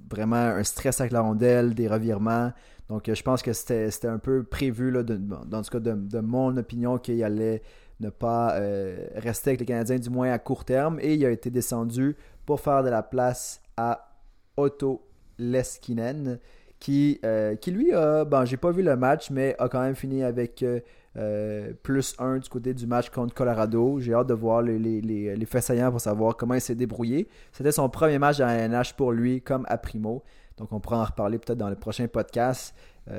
vraiment 0.10 0.36
un 0.36 0.64
stress 0.64 1.00
avec 1.02 1.12
la 1.12 1.22
rondelle, 1.22 1.74
des 1.74 1.88
revirements. 1.88 2.52
Donc, 2.90 3.10
je 3.12 3.24
pense 3.24 3.42
que 3.42 3.54
c'était 3.54 4.08
un 4.08 4.20
peu 4.20 4.44
prévu, 4.44 4.92
là, 4.92 5.04
dans 5.04 5.64
ce 5.64 5.72
cas 5.72 5.80
de, 5.80 6.20
mon 6.20 6.56
opinion, 6.58 6.98
qu'il 6.98 7.24
allait 7.24 7.62
ne 8.00 8.10
pas 8.10 8.60
rester 9.16 9.52
avec 9.52 9.62
les 9.62 9.66
Canadiens, 9.66 9.98
du 9.98 10.10
moins 10.10 10.32
à 10.32 10.40
court 10.40 10.66
terme. 10.66 11.00
Et 11.02 11.14
il 11.14 11.26
a 11.26 11.30
été 11.30 11.50
descendu 11.50 12.18
pour 12.46 12.60
faire 12.60 12.84
de 12.84 12.90
la 12.90 13.04
place 13.04 13.62
à 13.78 14.18
Otto 14.58 15.11
Leskinen 15.38 16.40
qui, 16.82 17.20
euh, 17.24 17.56
qui 17.56 17.72
lui 17.72 17.94
a, 17.94 18.26
bon, 18.26 18.44
j'ai 18.44 18.58
pas 18.58 18.72
vu 18.72 18.82
le 18.82 18.98
match, 18.98 19.30
mais 19.30 19.56
a 19.60 19.70
quand 19.70 19.82
même 19.82 19.96
fini 19.96 20.24
avec 20.24 20.64
euh, 20.64 20.80
euh, 21.16 21.74
plus 21.84 22.16
1 22.18 22.40
du 22.40 22.50
côté 22.50 22.74
du 22.74 22.88
match 22.88 23.10
contre 23.12 23.36
Colorado. 23.36 24.00
J'ai 24.00 24.14
hâte 24.14 24.28
de 24.28 24.34
voir 24.34 24.64
les, 24.64 24.80
les, 24.80 25.46
faits 25.46 25.64
saillants 25.64 25.92
pour 25.92 26.02
savoir 26.02 26.36
comment 26.36 26.56
il 26.56 26.62
s'est 26.62 26.76
débrouillé. 26.76 27.30
C'était 27.52 27.72
son 27.72 27.88
premier 27.88 28.18
match 28.18 28.40
la 28.40 28.68
NH 28.68 28.96
pour 28.98 29.12
lui, 29.12 29.42
comme 29.42 29.64
à 29.70 29.78
Primo. 29.78 30.24
Donc 30.58 30.72
on 30.74 30.80
pourra 30.80 31.02
en 31.02 31.06
reparler 31.06 31.38
peut-être 31.38 31.60
dans 31.60 31.70
le 31.70 31.76
prochain 31.76 32.08
podcast. 32.08 32.76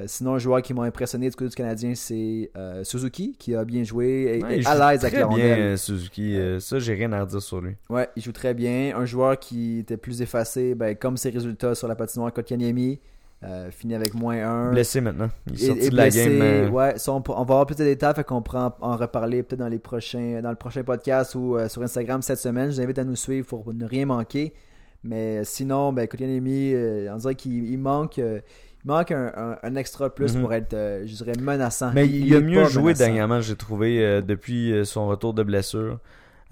Sinon, 0.06 0.34
un 0.34 0.38
joueur 0.38 0.62
qui 0.62 0.74
m'a 0.74 0.84
impressionné 0.84 1.28
du 1.28 1.36
côté 1.36 1.50
du 1.50 1.56
Canadien, 1.56 1.94
c'est 1.94 2.50
Suzuki, 2.82 3.36
qui 3.38 3.54
a 3.54 3.64
bien 3.64 3.84
joué 3.84 4.40
et, 4.40 4.66
à 4.66 4.92
l'aise 4.92 5.04
avec 5.04 5.18
la 5.18 5.26
bien, 5.26 5.76
Suzuki. 5.76 6.36
ça, 6.60 6.78
j'ai 6.78 6.94
rien 6.94 7.12
à 7.12 7.26
dire 7.26 7.42
sur 7.42 7.60
lui. 7.60 7.76
Ouais, 7.90 8.08
il 8.16 8.22
joue 8.22 8.32
très 8.32 8.54
bien. 8.54 8.96
Un 8.96 9.04
joueur 9.04 9.38
qui 9.38 9.80
était 9.80 9.96
plus 9.96 10.22
effacé, 10.22 10.74
ben, 10.74 10.96
comme 10.96 11.16
ses 11.16 11.30
résultats 11.30 11.74
sur 11.74 11.88
la 11.88 11.96
patinoire 11.96 12.32
contre 12.32 12.48
Kanyemi. 12.48 13.00
Euh, 13.44 13.72
fini 13.72 13.94
avec 13.94 14.14
moins 14.14 14.36
1. 14.36 14.70
Blessé 14.70 15.00
maintenant. 15.00 15.28
Il 15.48 15.54
est 15.54 15.66
sorti 15.66 15.90
de 15.90 15.96
la 15.96 16.10
game. 16.10 16.40
Euh. 16.40 16.68
Ouais, 16.68 16.94
on, 17.08 17.20
va 17.20 17.40
avoir 17.40 17.66
plus 17.66 17.74
de 17.74 17.82
détails, 17.82 18.14
fait 18.14 18.22
qu'on 18.22 18.40
pourra 18.40 18.76
en, 18.80 18.96
reparler 18.96 19.42
peut-être 19.42 19.58
dans 19.58 19.68
les 19.68 19.80
prochains 19.80 20.40
dans 20.40 20.50
le 20.50 20.56
prochain 20.56 20.84
podcast 20.84 21.34
ou 21.34 21.56
euh, 21.56 21.68
sur 21.68 21.82
Instagram 21.82 22.22
cette 22.22 22.38
semaine. 22.38 22.70
Je 22.70 22.76
vous 22.76 22.82
invite 22.82 23.00
à 23.00 23.04
nous 23.04 23.16
suivre 23.16 23.46
pour 23.46 23.74
ne 23.74 23.84
rien 23.84 24.06
manquer. 24.06 24.52
Mais 25.02 25.44
sinon, 25.44 25.92
ben, 25.92 26.06
Kotkaniemi, 26.06 26.74
on 27.10 27.16
dirait 27.16 27.34
qu'il 27.34 27.78
manque, 27.80 28.20
il 28.84 28.88
manque 28.88 29.10
un, 29.12 29.58
un, 29.62 29.74
extra 29.76 30.14
plus 30.14 30.34
mhm. 30.34 30.42
pour 30.42 30.54
être, 30.54 30.74
je 31.04 31.14
dirais, 31.14 31.32
menaçant. 31.40 31.92
Mais 31.92 32.08
il, 32.08 32.34
a 32.34 32.40
mieux 32.40 32.64
joué 32.66 32.94
dernièrement, 32.94 33.40
j'ai 33.40 33.56
trouvé, 33.56 34.22
depuis 34.22 34.84
son 34.84 35.06
retour 35.06 35.34
de 35.34 35.42
blessure. 35.42 35.98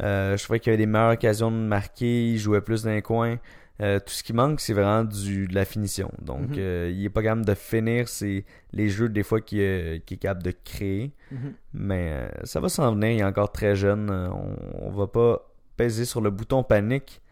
je 0.00 0.42
trouvais 0.42 0.60
qu'il 0.60 0.70
avait 0.70 0.78
des 0.78 0.86
meilleures 0.86 1.12
occasions 1.12 1.50
de 1.50 1.56
marquer, 1.56 2.30
il 2.30 2.38
jouait 2.38 2.60
plus 2.60 2.86
coins. 3.02 3.38
Euh, 3.80 3.98
tout 3.98 4.12
ce 4.12 4.22
qui 4.22 4.34
manque, 4.34 4.60
c'est 4.60 4.74
vraiment 4.74 5.04
du, 5.04 5.46
de 5.46 5.54
la 5.54 5.64
finition. 5.64 6.10
Donc, 6.20 6.50
mhm. 6.50 6.56
euh, 6.58 6.92
il 6.94 7.02
est 7.04 7.10
pas 7.10 7.22
capable 7.22 7.46
de 7.46 7.54
finir 7.54 8.08
c'est 8.08 8.44
les 8.72 8.90
jeux 8.90 9.08
des 9.08 9.22
fois 9.22 9.40
qu'il 9.40 9.60
est 9.60 10.20
capable 10.20 10.42
de 10.42 10.52
créer. 10.64 11.12
Mhm. 11.30 11.54
Mais 11.72 12.10
euh, 12.12 12.28
ça 12.44 12.60
va 12.60 12.68
s'en 12.68 12.92
venir. 12.94 13.10
Il 13.10 13.20
est 13.20 13.24
encore 13.24 13.52
très 13.52 13.74
jeune. 13.74 14.10
On, 14.10 14.86
on 14.86 14.90
va 14.90 15.06
pas 15.06 15.50
peser 15.78 16.04
sur 16.04 16.20
le 16.20 16.30
bouton 16.30 16.62
panique. 16.62 17.22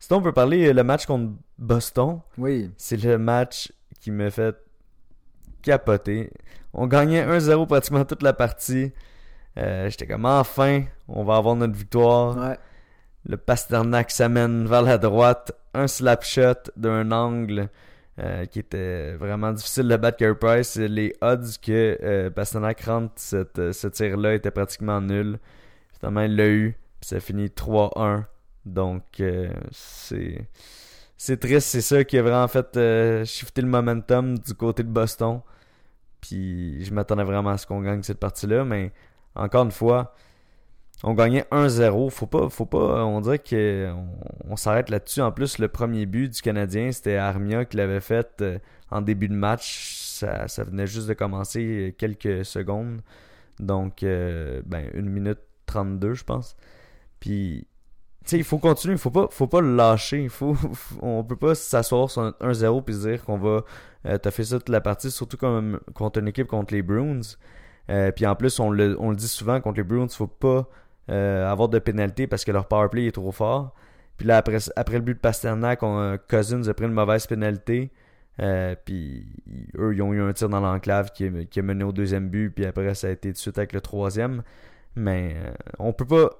Sinon, 0.00 0.18
on 0.18 0.22
peut 0.22 0.32
parler 0.32 0.72
le 0.72 0.82
match 0.82 1.06
contre 1.06 1.32
Boston. 1.58 2.18
Oui. 2.36 2.72
C'est 2.76 3.00
le 3.00 3.18
match 3.18 3.72
qui 4.02 4.10
me 4.10 4.28
fait 4.28 4.54
capoter. 5.62 6.30
On 6.74 6.86
gagnait 6.86 7.24
1-0 7.24 7.66
pratiquement 7.66 8.04
toute 8.04 8.22
la 8.22 8.34
partie. 8.34 8.92
J'étais 9.56 10.06
comme 10.06 10.26
enfin, 10.26 10.84
on 11.08 11.24
va 11.24 11.36
avoir 11.36 11.56
notre 11.56 11.74
victoire. 11.74 12.36
Ouais. 12.36 12.58
Le 13.24 13.36
Pasternak 13.36 14.10
s'amène 14.10 14.66
vers 14.66 14.82
la 14.82 14.98
droite. 14.98 15.52
Un 15.74 15.86
slap 15.86 16.24
shot 16.24 16.70
d'un 16.76 17.12
angle 17.12 17.68
euh, 18.18 18.44
qui 18.46 18.58
était 18.58 19.14
vraiment 19.14 19.52
difficile 19.52 19.88
de 19.88 19.96
battre 19.96 20.18
Carey 20.18 20.34
Price. 20.34 20.76
Les 20.76 21.14
odds 21.20 21.58
que 21.62 21.98
euh, 22.02 22.30
Pasternak 22.30 22.80
rentre 22.82 23.14
cette, 23.16 23.58
euh, 23.58 23.72
ce 23.72 23.86
tir-là 23.86 24.34
étaient 24.34 24.50
pratiquement 24.50 25.00
nuls. 25.00 25.38
Finalement, 25.98 26.22
il 26.22 26.36
l'a 26.36 26.48
eu. 26.48 26.76
Puis 27.00 27.08
ça 27.08 27.20
finit 27.20 27.46
3-1. 27.46 28.24
Donc, 28.64 29.20
c'est 29.72 30.46
c'est 31.24 31.36
triste, 31.36 31.68
c'est 31.68 31.82
ça 31.82 32.02
qui 32.02 32.18
a 32.18 32.22
vraiment 32.22 32.48
fait 32.48 32.76
euh, 32.76 33.24
le 33.56 33.62
momentum 33.62 34.36
du 34.40 34.54
côté 34.54 34.82
de 34.82 34.88
Boston. 34.88 35.40
Puis 36.20 36.84
je 36.84 36.92
m'attendais 36.92 37.22
vraiment 37.22 37.50
à 37.50 37.58
ce 37.58 37.64
qu'on 37.64 37.80
gagne 37.80 38.02
cette 38.02 38.18
partie-là, 38.18 38.64
mais 38.64 38.90
encore 39.36 39.62
une 39.62 39.70
fois, 39.70 40.16
on 41.04 41.14
gagnait 41.14 41.46
1-0. 41.52 42.10
Faut 42.10 42.26
pas, 42.26 42.48
faut 42.48 42.66
pas, 42.66 43.04
on 43.04 43.20
dirait 43.20 43.38
qu'on 43.38 44.04
on, 44.50 44.56
s'arrête 44.56 44.90
là-dessus. 44.90 45.20
En 45.20 45.30
plus, 45.30 45.58
le 45.58 45.68
premier 45.68 46.06
but 46.06 46.28
du 46.28 46.42
Canadien, 46.42 46.90
c'était 46.90 47.18
Armia 47.18 47.66
qui 47.66 47.76
l'avait 47.76 48.00
fait 48.00 48.28
euh, 48.40 48.58
en 48.90 49.00
début 49.00 49.28
de 49.28 49.34
match. 49.34 49.94
Ça, 49.94 50.48
ça, 50.48 50.64
venait 50.64 50.88
juste 50.88 51.06
de 51.06 51.14
commencer 51.14 51.94
quelques 51.98 52.44
secondes. 52.44 53.00
Donc, 53.60 54.02
euh, 54.02 54.60
ben, 54.66 54.90
1 54.92 55.02
minute 55.02 55.38
32, 55.66 56.14
je 56.14 56.24
pense. 56.24 56.56
Puis, 57.20 57.68
sais, 58.24 58.38
il 58.38 58.44
faut 58.44 58.58
continuer. 58.58 58.94
Il 58.94 58.98
faut 58.98 59.10
pas, 59.10 59.28
faut 59.30 59.46
pas 59.46 59.60
le 59.60 59.74
lâcher. 59.74 60.28
Faut, 60.28 60.56
on 61.02 61.24
peut 61.24 61.36
pas 61.36 61.54
s'asseoir 61.54 62.10
sur 62.10 62.22
1-0 62.40 62.84
puis 62.84 62.94
dire 62.96 63.24
qu'on 63.24 63.38
va 63.38 63.64
euh, 64.06 64.18
t'as 64.18 64.30
fait 64.30 64.44
ça 64.44 64.58
toute 64.58 64.68
la 64.68 64.80
partie, 64.80 65.10
surtout 65.10 65.36
comme, 65.36 65.80
contre 65.94 66.18
une 66.18 66.28
équipe 66.28 66.48
contre 66.48 66.74
les 66.74 66.82
Bruins. 66.82 67.20
Euh, 67.90 68.10
puis 68.12 68.26
en 68.26 68.34
plus, 68.34 68.58
on 68.60 68.70
le, 68.70 68.96
on 69.00 69.10
le 69.10 69.16
dit 69.16 69.28
souvent, 69.28 69.60
contre 69.60 69.78
les 69.78 69.84
Bruins, 69.84 70.08
faut 70.08 70.26
pas 70.26 70.68
euh, 71.10 71.50
avoir 71.50 71.68
de 71.68 71.78
pénalité 71.78 72.26
parce 72.26 72.44
que 72.44 72.52
leur 72.52 72.66
powerplay 72.66 73.06
est 73.06 73.12
trop 73.12 73.32
fort. 73.32 73.74
Puis 74.16 74.26
là, 74.26 74.36
après, 74.38 74.58
après 74.76 74.96
le 74.96 75.02
but 75.02 75.14
de 75.14 75.18
Pasternak, 75.18 75.82
on, 75.82 76.18
Cousins 76.28 76.66
a 76.68 76.74
pris 76.74 76.86
une 76.86 76.92
mauvaise 76.92 77.26
pénalité. 77.26 77.90
puis 78.84 79.26
eux, 79.78 79.94
ils 79.94 80.02
ont 80.02 80.12
eu 80.12 80.22
un 80.22 80.32
tir 80.32 80.48
dans 80.48 80.60
l'enclave 80.60 81.12
qui, 81.12 81.30
qui, 81.46 81.60
a 81.60 81.62
mené 81.62 81.84
au 81.84 81.92
deuxième 81.92 82.28
but. 82.28 82.50
Puis 82.50 82.66
après, 82.66 82.94
ça 82.94 83.08
a 83.08 83.10
été 83.10 83.32
de 83.32 83.36
suite 83.36 83.58
avec 83.58 83.72
le 83.72 83.80
troisième. 83.80 84.42
Mais 84.94 85.36
on 85.78 85.92
peut 85.92 86.04
pas 86.04 86.30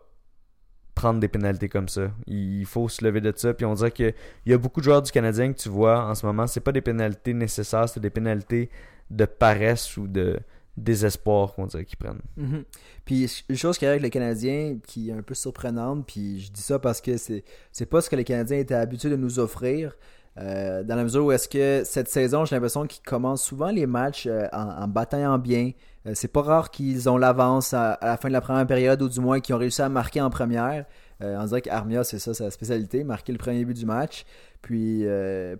prendre 0.94 1.20
des 1.20 1.28
pénalités 1.28 1.68
comme 1.68 1.88
ça. 1.88 2.10
Il 2.26 2.64
faut 2.66 2.88
se 2.88 3.04
lever 3.04 3.20
de 3.20 3.32
ça. 3.34 3.54
Puis 3.54 3.64
on 3.64 3.74
dirait 3.74 3.90
qu'il 3.90 4.14
y 4.46 4.52
a 4.52 4.58
beaucoup 4.58 4.80
de 4.80 4.84
joueurs 4.84 5.02
du 5.02 5.10
Canadien 5.10 5.52
que 5.52 5.58
tu 5.58 5.68
vois 5.68 6.04
en 6.04 6.14
ce 6.14 6.26
moment, 6.26 6.46
c'est 6.46 6.60
pas 6.60 6.72
des 6.72 6.80
pénalités 6.80 7.34
nécessaires, 7.34 7.88
c'est 7.88 8.00
des 8.00 8.10
pénalités 8.10 8.70
de 9.10 9.24
paresse 9.24 9.96
ou 9.96 10.06
de 10.06 10.38
désespoir 10.76 11.54
qu'on 11.54 11.66
dirait 11.66 11.84
qu'ils 11.84 11.98
prennent. 11.98 12.22
Mm-hmm. 12.38 12.64
Puis 13.04 13.44
une 13.48 13.56
chose 13.56 13.78
qui 13.78 13.86
avec 13.86 14.02
le 14.02 14.08
Canadien 14.08 14.78
qui 14.86 15.10
est 15.10 15.12
un 15.12 15.22
peu 15.22 15.34
surprenante, 15.34 16.06
puis 16.06 16.40
je 16.40 16.50
dis 16.50 16.62
ça 16.62 16.78
parce 16.78 17.00
que 17.00 17.16
c'est 17.16 17.86
pas 17.86 18.00
ce 18.00 18.08
que 18.08 18.16
les 18.16 18.24
Canadiens 18.24 18.58
étaient 18.58 18.74
habitués 18.74 19.10
de 19.10 19.16
nous 19.16 19.38
offrir. 19.38 19.96
Euh, 20.38 20.82
dans 20.82 20.96
la 20.96 21.02
mesure 21.04 21.26
où 21.26 21.32
est-ce 21.32 21.46
que 21.46 21.82
cette 21.84 22.08
saison, 22.08 22.46
j'ai 22.46 22.56
l'impression 22.56 22.86
qu'ils 22.86 23.02
commencent 23.02 23.42
souvent 23.42 23.70
les 23.70 23.84
matchs 23.84 24.26
euh, 24.26 24.46
en, 24.52 24.90
en, 24.90 25.38
bien. 25.38 25.72
Euh, 26.06 26.12
c'est 26.14 26.28
pas 26.28 26.42
rare 26.42 26.70
qu'ils 26.70 27.08
ont 27.08 27.16
l'avance 27.16 27.74
à, 27.74 27.98
la 28.02 28.16
fin 28.16 28.28
de 28.28 28.32
la 28.32 28.40
première 28.40 28.66
période 28.66 29.00
ou 29.02 29.08
du 29.08 29.20
moins 29.20 29.40
qu'ils 29.40 29.54
ont 29.54 29.58
réussi 29.58 29.82
à 29.82 29.88
marquer 29.88 30.20
en 30.20 30.30
première. 30.30 30.84
on 31.20 31.44
dirait 31.44 31.62
qu'Armia, 31.62 32.02
c'est 32.04 32.18
ça 32.18 32.34
sa 32.34 32.50
spécialité, 32.50 33.04
marquer 33.04 33.32
le 33.32 33.38
premier 33.38 33.64
but 33.64 33.76
du 33.76 33.86
match. 33.86 34.24
Puis 34.62 35.04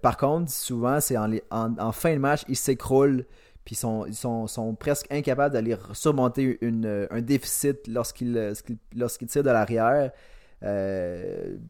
par 0.02 0.16
contre, 0.16 0.50
souvent, 0.50 1.00
c'est 1.00 1.16
en, 1.16 1.92
fin 1.92 2.14
de 2.14 2.18
match, 2.18 2.44
ils 2.48 2.56
s'écroulent. 2.56 3.24
Puis 3.64 3.78
ils 4.08 4.14
sont, 4.14 4.76
presque 4.78 5.06
incapables 5.12 5.54
d'aller 5.54 5.76
surmonter 5.92 6.58
un 6.62 7.20
déficit 7.20 7.86
lorsqu'ils 7.86 8.56
tirent 9.28 9.44
de 9.44 9.50
l'arrière. 9.50 10.10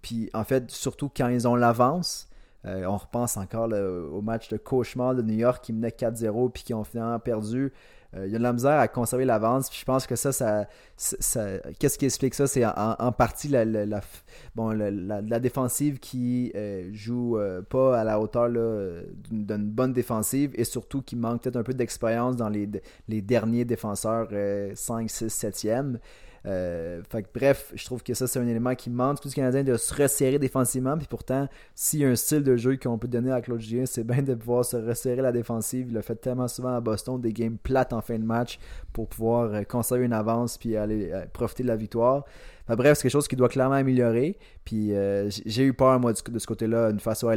puis 0.01 0.31
en 0.33 0.45
fait, 0.45 0.71
surtout 0.71 1.11
quand 1.15 1.29
ils 1.29 1.47
ont 1.47 1.57
l'avance. 1.57 2.29
Euh, 2.65 2.85
on 2.85 2.97
repense 2.97 3.37
encore 3.37 3.69
au 3.73 4.23
match 4.23 4.49
de 4.49 4.57
cauchemar 4.57 5.15
de 5.15 5.23
New 5.23 5.35
York 5.35 5.65
qui 5.65 5.73
menait 5.73 5.89
4-0 5.89 6.51
puis 6.51 6.63
qui 6.63 6.75
ont 6.75 6.85
finalement 6.85 7.19
perdu. 7.19 7.73
Euh, 8.16 8.27
il 8.27 8.33
y 8.33 8.35
a 8.35 8.38
de 8.38 8.42
la 8.42 8.53
misère 8.53 8.79
à 8.79 8.88
conserver 8.88 9.25
l'avance. 9.25 9.70
Puis 9.70 9.79
je 9.81 9.85
pense 9.85 10.07
que 10.07 10.16
ça, 10.16 10.33
ça, 10.33 10.66
qu'est-ce 11.79 11.98
qui 11.98 12.05
explique 12.05 12.35
ça? 12.35 12.46
C'est 12.46 12.64
en, 12.64 13.12
partie 13.12 13.48
la, 13.48 13.64
bon, 14.55 14.70
la, 14.70 15.40
défensive 15.40 15.98
qui 15.98 16.53
euh, 16.55 16.90
joue 16.92 17.38
pas 17.68 17.98
à 18.01 18.05
la 18.05 18.20
hauteur 18.20 18.48
d'une 18.51 19.70
bonne 19.70 19.92
défensive 19.92 20.53
et 20.55 20.64
surtout 20.64 21.03
qui 21.03 21.16
manque 21.16 21.42
peut-être 21.42 21.57
un 21.57 21.62
peu 21.62 21.75
d'expérience 21.75 22.37
dans 22.37 22.48
les, 22.48 22.68
les 23.09 23.22
derniers 23.22 23.64
défenseurs 23.64 24.29
5, 24.75 25.11
6, 25.11 25.27
7e. 25.27 25.98
Euh, 26.47 27.03
bref, 27.35 27.73
je 27.75 27.85
trouve 27.85 28.03
que 28.03 28.15
ça, 28.15 28.27
c'est 28.27 28.39
un 28.39 28.47
élément 28.47 28.75
qui 28.75 28.91
manque 28.91 29.27
du 29.27 29.35
Canadien 29.35 29.63
de 29.63 29.77
se 29.77 29.95
resserrer 29.95 30.39
défensivement. 30.39 30.97
Puis 30.97 31.07
pourtant, 31.09 31.49
s'il 31.75 32.01
y 32.01 32.05
a 32.05 32.09
un 32.09 32.17
style 32.17 32.43
de 32.43 32.57
jeu 32.57 32.77
qu'on 32.77 32.99
peut 32.99 33.09
donner 33.09 33.33
à 33.33 33.41
Claude 33.41 33.61
Julien, 33.61 33.87
c'est 33.87 34.05
bien 34.05 34.23
de 34.23 34.35
pouvoir 34.35 34.65
se 34.65 34.77
resserrer 34.77 35.23
la 35.23 35.33
défensive. 35.33 35.89
Il 35.91 35.97
a 35.97 36.03
fait 36.03 36.17
tellement 36.17 36.49
souvent 36.49 36.75
à 36.75 36.81
Boston 36.81 37.21
des 37.21 37.33
games 37.33 37.59
plates 37.63 37.93
en 37.93 38.01
fin 38.01 38.19
de 38.19 38.25
match 38.25 38.59
pour 38.93 39.09
pouvoir 39.09 39.55
euh, 39.55 39.63
conserver 39.63 40.05
une 40.05 40.13
avance 40.13 40.59
puis 40.59 40.77
aller 40.77 41.11
euh, 41.13 41.25
profiter 41.33 41.63
de 41.63 41.69
la 41.69 41.77
victoire. 41.77 42.25
bref, 42.69 42.99
c'est 42.99 43.03
quelque 43.03 43.13
chose 43.13 43.29
qui 43.29 43.37
doit 43.37 43.49
clairement 43.49 43.77
améliorer. 43.77 44.39
Puis 44.65 44.93
j'ai 45.47 45.65
eu 45.65 45.73
peur, 45.73 45.99
moi, 45.99 46.13
de 46.13 46.39
ce 46.39 46.47
côté-là, 46.47 46.91
une 46.91 47.01
face 47.01 47.25
aux 47.25 47.29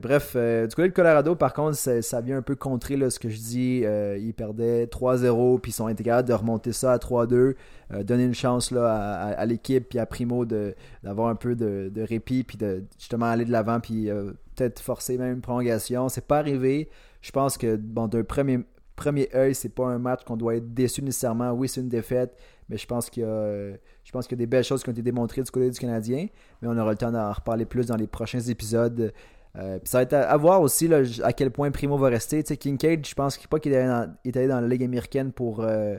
Bref, 0.00 0.32
euh, 0.36 0.66
du 0.66 0.74
côté 0.74 0.88
de 0.88 0.94
Colorado, 0.94 1.34
par 1.34 1.52
contre, 1.52 1.76
ça, 1.76 2.20
vient 2.20 2.38
un 2.38 2.42
peu 2.42 2.54
contrer 2.54 2.98
ce 3.10 3.18
que 3.18 3.28
je 3.28 3.38
dis. 3.38 3.82
Euh, 3.84 4.16
ils 4.18 4.34
perdaient 4.34 4.86
3-0, 4.86 5.60
puis 5.60 5.70
ils 5.70 5.74
sont 5.74 5.92
capables 5.94 6.28
de 6.28 6.34
remonter 6.34 6.72
ça 6.72 6.92
à 6.92 6.98
3-2, 6.98 7.54
euh, 7.92 8.02
donner 8.02 8.24
une 8.24 8.34
chance 8.34 8.70
là, 8.70 8.94
à, 9.36 9.46
l'équipe, 9.46 9.88
puis 9.88 9.98
à 9.98 10.06
Primo 10.06 10.44
d'avoir 10.44 11.28
un 11.28 11.34
peu 11.34 11.54
de, 11.54 12.02
répit, 12.02 12.44
puis 12.44 12.56
de 12.56 12.84
justement 12.98 13.26
aller 13.26 13.44
de 13.44 13.52
l'avant, 13.52 13.80
puis 13.80 14.08
peut-être 14.56 14.80
forcer 14.80 15.18
même 15.18 15.34
une 15.34 15.40
prolongation. 15.40 16.08
C'est 16.08 16.26
pas 16.26 16.38
arrivé. 16.38 16.88
Je 17.20 17.30
pense 17.30 17.56
que, 17.56 17.76
d'un 17.76 18.22
premier, 18.22 18.60
premier 18.96 19.28
œil, 19.34 19.54
c'est 19.54 19.74
pas 19.74 19.86
un 19.86 19.98
match 19.98 20.24
qu'on 20.24 20.36
doit 20.36 20.56
être 20.56 20.72
déçu 20.72 21.02
nécessairement. 21.02 21.52
Oui, 21.52 21.68
c'est 21.68 21.80
une 21.80 21.88
défaite, 21.88 22.36
mais 22.68 22.76
je 22.78 22.86
pense. 22.86 23.10
Je 23.14 24.12
pense 24.12 24.26
qu'il 24.26 24.36
y 24.36 24.42
a 24.42 24.44
des 24.44 24.46
belles 24.46 24.64
choses 24.64 24.82
qui 24.82 24.90
ont 24.90 24.92
été 24.92 25.02
démontrées 25.02 25.42
du 25.42 25.50
côté 25.50 25.70
du 25.70 25.78
Canadien, 25.78 26.26
mais 26.60 26.68
on 26.68 26.76
aura 26.76 26.90
le 26.90 26.98
temps 26.98 27.10
d'en 27.10 27.32
reparler 27.32 27.64
plus 27.64 27.86
dans 27.86 27.96
les 27.96 28.06
prochains 28.06 28.40
épisodes. 28.40 29.12
Euh, 29.56 29.78
ça 29.84 29.98
va 29.98 30.02
être 30.02 30.14
à, 30.14 30.36
voir 30.36 30.60
aussi 30.62 30.90
à 31.22 31.32
quel 31.32 31.50
point 31.50 31.70
Primo 31.70 31.96
va 31.96 32.08
rester. 32.08 32.42
Tu 32.42 32.48
sais, 32.48 32.56
Kincaid, 32.56 33.06
je 33.06 33.14
pense 33.14 33.38
pas 33.38 33.60
qu'il 33.60 33.72
est, 33.72 33.84
allé 33.84 34.48
dans 34.48 34.60
la 34.60 34.66
Ligue 34.66 34.82
américaine 34.82 35.30
pour, 35.30 35.60
euh, 35.60 35.96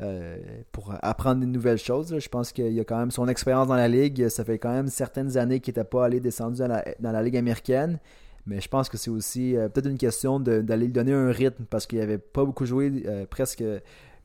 euh, 0.00 0.38
pour 0.72 0.94
apprendre 1.02 1.42
de 1.42 1.46
nouvelles 1.46 1.78
choses. 1.78 2.18
Je 2.18 2.28
pense 2.28 2.52
qu'il 2.52 2.78
a 2.78 2.84
quand 2.84 2.98
même 2.98 3.10
son 3.10 3.28
expérience 3.28 3.68
dans 3.68 3.74
la 3.74 3.88
Ligue. 3.88 4.28
Ça 4.28 4.44
fait 4.44 4.58
quand 4.58 4.72
même 4.72 4.88
certaines 4.88 5.36
années 5.36 5.60
qu'il 5.60 5.72
n'était 5.72 5.84
pas 5.84 6.06
allé 6.06 6.20
descendu 6.20 6.58
dans 6.60 6.68
la, 6.68 6.84
dans 7.00 7.12
la, 7.12 7.22
Ligue 7.22 7.36
américaine. 7.36 7.98
Mais 8.46 8.60
je 8.60 8.68
pense 8.68 8.88
que 8.88 8.96
c'est 8.96 9.10
aussi 9.10 9.56
peut-être 9.74 9.88
une 9.88 9.98
question 9.98 10.38
d'aller 10.38 10.86
lui 10.86 10.92
donner 10.92 11.12
un 11.12 11.32
rythme 11.32 11.64
parce 11.68 11.84
qu'il 11.84 11.98
n'avait 11.98 12.16
pas 12.16 12.44
beaucoup 12.44 12.64
joué, 12.64 13.02
presque 13.28 13.64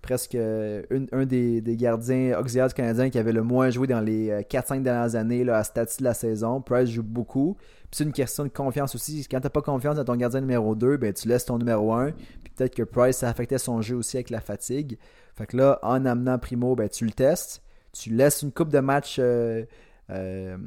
presque 0.02 0.36
un 0.36 1.26
des, 1.26 1.62
gardiens 1.78 2.38
auxiliaires 2.40 2.68
du 2.68 2.74
Canadien 2.74 3.10
qui 3.10 3.20
avait 3.20 3.34
le 3.34 3.44
moins 3.44 3.70
joué 3.70 3.88
dans 3.88 4.02
les 4.02 4.30
4-5 4.50 4.82
dernières 4.82 5.16
années 5.16 5.44
là, 5.44 5.58
à 5.58 5.64
statut 5.64 6.00
de 6.00 6.04
la 6.04 6.14
saison. 6.14 6.62
Price 6.62 6.90
joue 6.90 7.04
beaucoup 7.04 7.58
c'est 7.92 8.06
une 8.06 8.14
question 8.14 8.44
de 8.44 8.50
confiance 8.50 8.96
aussi. 8.96 9.28
Quand 9.30 9.40
tu 9.40 9.46
n'as 9.46 9.50
pas 9.50 9.62
confiance 9.62 9.98
dans 9.98 10.06
ton 10.06 10.16
gardien 10.16 10.40
numéro 10.40 10.76
2, 10.76 10.98
ben, 10.98 11.14
tu 11.14 11.28
laisses 11.28 11.46
ton 11.46 11.58
numéro 11.58 11.94
1. 11.94 12.12
Puis 12.12 12.54
peut-être 12.56 12.76
que 12.76 12.84
Price, 12.84 13.18
ça 13.18 13.30
affectait 13.30 13.58
son 13.58 13.82
jeu 13.82 13.98
aussi 13.98 14.18
avec 14.18 14.30
la 14.30 14.40
fatigue. 14.40 14.98
Fait 15.36 15.46
que 15.46 15.58
là, 15.58 15.80
en 15.84 16.06
amenant 16.06 16.40
Primo, 16.40 16.76
ben, 16.76 16.88
tu 16.88 17.06
le 17.06 17.12
testes. 17.12 17.62
Tu 17.92 18.12
laisses 18.12 18.42
une 18.42 18.54
coupe 18.54 18.70
de 18.70 18.80
match 18.80 19.18
euh, 19.20 19.66
euh, 20.12 20.58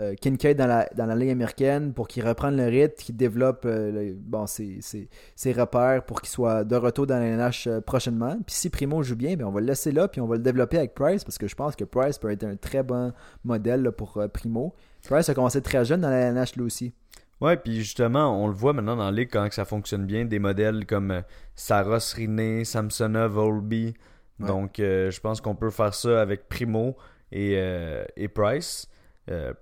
euh, 0.00 0.14
Kincaid 0.14 0.56
dans 0.56 0.66
la, 0.66 0.88
dans 0.94 1.06
la 1.06 1.14
ligue 1.14 1.30
américaine 1.30 1.92
pour 1.92 2.08
qu'il 2.08 2.26
reprenne 2.26 2.56
le 2.56 2.66
rythme, 2.66 2.94
qu'il 2.96 3.16
développe 3.16 3.66
bon, 3.66 4.46
ses, 4.46 5.52
repères 5.52 6.04
pour 6.04 6.20
qu'il 6.20 6.30
soit 6.30 6.64
de 6.64 6.76
retour 6.76 7.06
dans 7.06 7.18
la 7.18 7.36
NH 7.36 7.80
prochainement. 7.80 8.36
Puis 8.46 8.54
si 8.56 8.70
Primo 8.70 9.02
joue 9.02 9.16
bien, 9.16 9.36
ben, 9.36 9.46
on 9.46 9.50
va 9.50 9.60
le 9.60 9.66
laisser 9.66 9.92
là, 9.92 10.08
puis 10.08 10.20
on 10.20 10.26
va 10.26 10.36
le 10.36 10.42
développer 10.42 10.78
avec 10.78 10.94
Price 10.94 11.24
parce 11.24 11.38
que 11.38 11.46
je 11.46 11.54
pense 11.54 11.76
que 11.76 11.84
Price 11.84 12.18
peut 12.18 12.30
être 12.30 12.44
un 12.44 12.56
très 12.56 12.82
bon 12.82 13.12
modèle 13.44 13.92
pour 13.92 14.20
Primo. 14.32 14.74
Price 15.08 15.28
a 15.28 15.34
commencé 15.34 15.60
très 15.60 15.84
jeune 15.84 16.00
dans 16.00 16.10
la 16.10 16.32
NH 16.32 16.56
lui 16.56 16.64
aussi. 16.64 16.94
Ouais, 17.40 17.56
puis 17.56 17.76
justement, 17.76 18.42
on 18.42 18.46
le 18.46 18.54
voit 18.54 18.72
maintenant 18.72 18.96
dans 18.96 19.04
la 19.04 19.10
ligue 19.12 19.28
quand 19.30 19.46
ça 19.52 19.64
fonctionne 19.64 20.06
bien, 20.06 20.24
des 20.24 20.38
modèles 20.38 20.86
comme 20.86 21.10
euh, 21.10 21.20
Saros 21.54 22.14
Riné, 22.14 22.64
Samsonov, 22.64 23.32
Volby. 23.32 23.94
Donc, 24.38 24.80
euh, 24.80 25.10
je 25.10 25.20
pense 25.20 25.40
qu'on 25.40 25.54
peut 25.54 25.70
faire 25.70 25.94
ça 25.94 26.20
avec 26.20 26.48
Primo 26.48 26.96
et, 27.34 27.56
euh, 27.58 28.04
et 28.16 28.28
Price. 28.28 28.88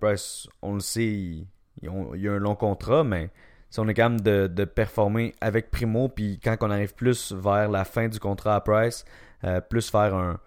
Price, 0.00 0.48
on 0.60 0.74
le 0.74 0.80
sait, 0.80 1.04
il, 1.04 1.46
y 1.82 2.28
a 2.28 2.32
un 2.32 2.38
long 2.38 2.54
contrat, 2.54 3.04
mais 3.04 3.30
si 3.70 3.80
on 3.80 3.88
est 3.88 3.94
capable 3.94 4.20
de, 4.20 4.46
de 4.46 4.64
performer 4.64 5.34
avec 5.40 5.70
Primo, 5.70 6.08
puis 6.08 6.38
quand 6.42 6.56
on 6.60 6.70
arrive 6.70 6.94
plus 6.94 7.32
vers 7.32 7.70
la 7.70 7.84
fin 7.84 8.08
du 8.08 8.18
contrat 8.18 8.56
à 8.56 8.60
Price, 8.60 9.04
plus 9.70 9.88
faire 9.90 10.14
un, 10.14 10.38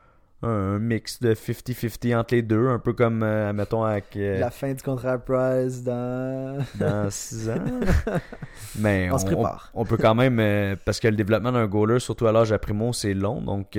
un 0.46 0.80
mix 0.80 1.20
de 1.20 1.34
50-50 1.34 2.16
entre 2.16 2.36
les 2.36 2.42
deux, 2.42 2.68
un 2.68 2.80
peu 2.80 2.94
comme, 2.94 3.24
euh, 3.24 3.52
mettons, 3.54 3.84
avec... 3.84 4.16
Euh, 4.16 4.40
la 4.40 4.52
fin 4.52 4.74
du 4.74 4.84
contrat 4.84 5.18
Price 5.18 5.84
dans... 5.84 6.60
Dans 6.80 7.10
6 7.10 7.50
ans. 7.50 7.56
Mais 8.80 9.10
on, 9.12 9.18
se 9.18 9.26
prépare. 9.26 9.72
On, 9.74 9.86
peut 9.86 9.98
quand 9.98 10.16
même... 10.16 10.40
Euh, 10.40 10.76
parce 10.86 11.00
que 11.00 11.08
le 11.08 11.16
développement 11.16 11.52
d'un 11.52 11.66
goaler, 11.68 12.00
surtout 12.00 12.28
à 12.28 12.32
l'âge 12.32 12.52
à 12.52 12.60
Primo, 12.60 12.94
c'est 12.94 13.14
long. 13.14 13.42
Donc, 13.42 13.78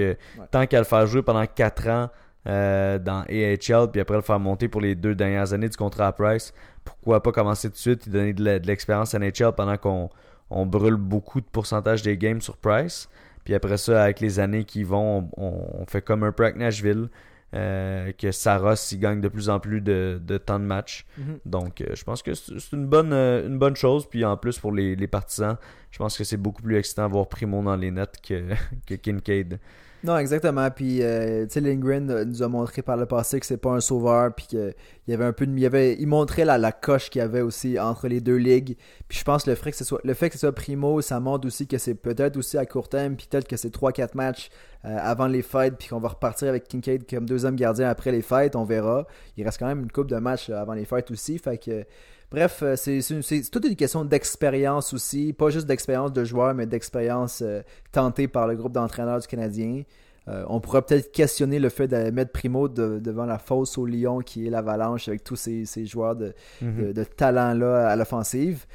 tant 0.51 0.67
qu'à 0.67 0.79
le 0.79 0.85
faire 0.85 1.07
jouer 1.07 1.23
pendant 1.23 1.47
4 1.47 1.89
ans 1.89 2.11
dans 2.47 3.25
AHL, 3.29 3.91
puis 3.91 4.01
après 4.01 4.17
le 4.17 4.23
faire 4.23 4.39
monter 4.39 4.69
pour 4.69 4.81
les 4.81 4.95
deux 4.95 5.15
dernières 5.15 5.53
années 5.53 5.69
du 5.69 5.77
contrat 5.77 6.07
à 6.07 6.13
Price, 6.13 6.55
pourquoi 6.85 7.23
pas 7.23 7.33
commencer 7.33 7.69
tout 7.69 7.75
de 7.75 7.79
suite 7.79 8.07
et 8.07 8.11
donner 8.11 8.33
de 8.33 8.67
l'expérience 8.67 9.15
à 9.15 9.19
NHL 9.19 9.53
pendant 9.57 9.77
qu'on 9.77 10.09
on 10.51 10.67
brûle 10.67 10.97
beaucoup 10.97 11.41
de 11.41 11.47
pourcentage 11.47 12.03
des 12.03 12.17
games 12.17 12.41
sur 12.41 12.57
Price. 12.57 13.09
Puis 13.45 13.55
après 13.55 13.77
ça, 13.77 14.03
avec 14.03 14.21
les 14.21 14.41
années 14.41 14.65
qui 14.65 14.83
vont, 14.83 15.31
on, 15.37 15.85
fait 15.87 16.03
comme 16.03 16.23
un 16.23 16.33
peu 16.33 16.45
avec 16.45 16.57
Nashville. 16.57 17.09
euh, 17.55 18.11
que 18.19 18.33
Saros 18.33 18.75
il 18.93 18.99
gagne 18.99 19.21
de 19.21 19.29
plus 19.29 19.49
en 19.49 19.61
plus 19.61 19.81
de, 19.81 20.21
de 20.23 20.37
temps 20.37 20.59
de 20.59 20.65
match. 20.65 21.07
Mhm. 21.17 21.39
Donc, 21.47 21.81
euh, 21.81 21.95
je 21.95 22.03
pense 22.03 22.23
que 22.23 22.35
c'est 22.35 22.73
une 22.73 22.87
bonne, 22.87 23.13
euh, 23.13 23.47
une 23.47 23.59
bonne 23.59 23.77
chose. 23.77 24.07
Puis 24.11 24.25
en 24.25 24.37
plus, 24.37 24.59
pour 24.59 24.73
les, 24.73 24.97
les 24.97 25.07
partisans, 25.07 25.57
je 25.93 25.99
pense 25.99 26.19
que 26.19 26.25
c'est 26.25 26.37
beaucoup 26.37 26.63
plus 26.63 26.77
excitant 26.77 27.07
de 27.07 27.13
voir 27.13 27.29
Primo 27.29 27.63
dans 27.63 27.77
les 27.77 27.93
nets 27.93 28.21
que, 28.21 28.53
que 28.87 28.95
Kincaid. 28.95 29.61
Non, 30.07 30.19
exactement. 30.19 30.71
Puis, 30.71 31.03
euh, 31.03 31.47
tu 31.47 31.55
sais, 31.55 31.61
Lindgren 31.61 32.23
nous 32.23 32.41
a 32.41 32.47
montré 32.47 32.81
par 32.81 32.97
le 32.97 33.07
passé 33.07 33.41
que 33.41 33.47
c'est 33.47 33.57
pas 33.57 33.73
un 33.73 33.81
sauveur. 33.81 34.33
Puis 34.37 34.47
qu'il 34.47 34.75
y 35.09 35.13
avait 35.13 35.25
un 35.25 35.33
peu 35.33 35.49
de. 35.49 35.59
Il, 35.59 35.67
avait, 35.67 35.97
il 35.99 36.07
montrait 36.07 36.45
la, 36.45 36.59
la 36.59 36.71
coche 36.71 37.11
qu'il 37.11 37.19
y 37.19 37.23
avait 37.25 37.41
aussi 37.41 37.77
entre 37.81 38.07
les 38.07 38.21
deux 38.21 38.37
ligues. 38.37 38.77
Puis, 39.09 39.19
je 39.19 39.25
pense 39.25 39.43
que 39.43 39.51
le 39.51 39.57
fait 39.57 39.73
que 39.73 39.77
ce 39.77 39.85
soit, 39.85 40.01
le 40.05 40.15
fait 40.15 40.29
que 40.29 40.35
ce 40.35 40.41
soit 40.41 40.55
primo, 40.55 41.01
ça 41.01 41.19
montre 41.19 41.49
aussi 41.49 41.67
que 41.67 41.77
c'est 41.77 41.97
peut-être 41.97 42.37
aussi 42.37 42.57
à 42.57 42.65
court 42.67 42.89
terme. 42.89 43.17
Puis, 43.17 43.27
peut-être 43.29 43.49
que 43.49 43.57
c'est 43.57 43.75
3-4 43.75 44.11
matchs 44.15 44.49
euh, 44.85 44.97
avant 44.97 45.27
les 45.27 45.43
fêtes. 45.43 45.75
Puis, 45.77 45.89
qu'on 45.89 45.99
va 45.99 46.11
repartir 46.11 46.47
avec 46.49 46.69
Kincaid 46.69 47.11
comme 47.11 47.27
deuxième 47.27 47.57
gardien 47.57 47.89
après 47.89 48.13
les 48.13 48.23
fêtes. 48.23 48.55
On 48.55 48.65
verra. 48.65 49.09
Il 49.37 49.45
reste 49.45 49.59
quand 49.59 49.67
même 49.67 49.81
une 49.81 49.91
coupe 49.91 50.09
de 50.09 50.19
matchs 50.19 50.51
avant 50.51 50.75
les 50.75 50.85
fêtes 50.85 51.11
aussi. 51.11 51.37
Fait 51.39 51.59
que. 51.59 51.85
Bref, 52.31 52.61
euh, 52.63 52.75
c'est 52.77 53.01
c'est- 53.03 53.23
c'est- 53.23 53.43
c'est 53.45 53.51
toute 53.51 53.65
une 53.67 53.77
question 53.77 54.05
d'expérience 54.05 54.93
aussi, 54.93 55.33
pas 55.33 55.51
juste 55.51 55.67
d'expérience 55.67 56.13
de 56.13 56.25
joueur, 56.25 56.55
mais 56.55 56.67
d'expérience 56.67 57.41
euh, 57.43 57.63
tentée 57.93 58.27
par 58.29 58.47
le 58.47 58.57
groupe 58.57 58.73
d'entraîneurs 58.73 59.21
du 59.21 59.27
Canadien. 59.27 59.83
Euh, 60.29 60.45
on 60.49 60.61
pourra 60.61 60.83
peut-être 60.85 61.13
questionner 61.13 61.61
le 61.61 61.69
fait 61.69 61.87
de 61.87 62.11
mettre 62.11 62.33
Primo 62.33 62.67
de- 62.69 62.99
devant 62.99 63.27
la 63.27 63.39
fosse 63.39 63.79
au 63.79 63.87
Lyon 63.87 64.19
qui 64.19 64.47
est 64.47 64.51
l'Avalanche 64.51 65.07
avec 65.07 65.23
tous 65.23 65.37
ces, 65.37 65.65
ces 65.67 65.87
joueurs 65.87 66.17
de, 66.17 66.35
de- 66.61 66.91
de 66.93 67.05
talent-là 67.05 67.89
à 67.89 67.95
l'offensive. 67.95 68.67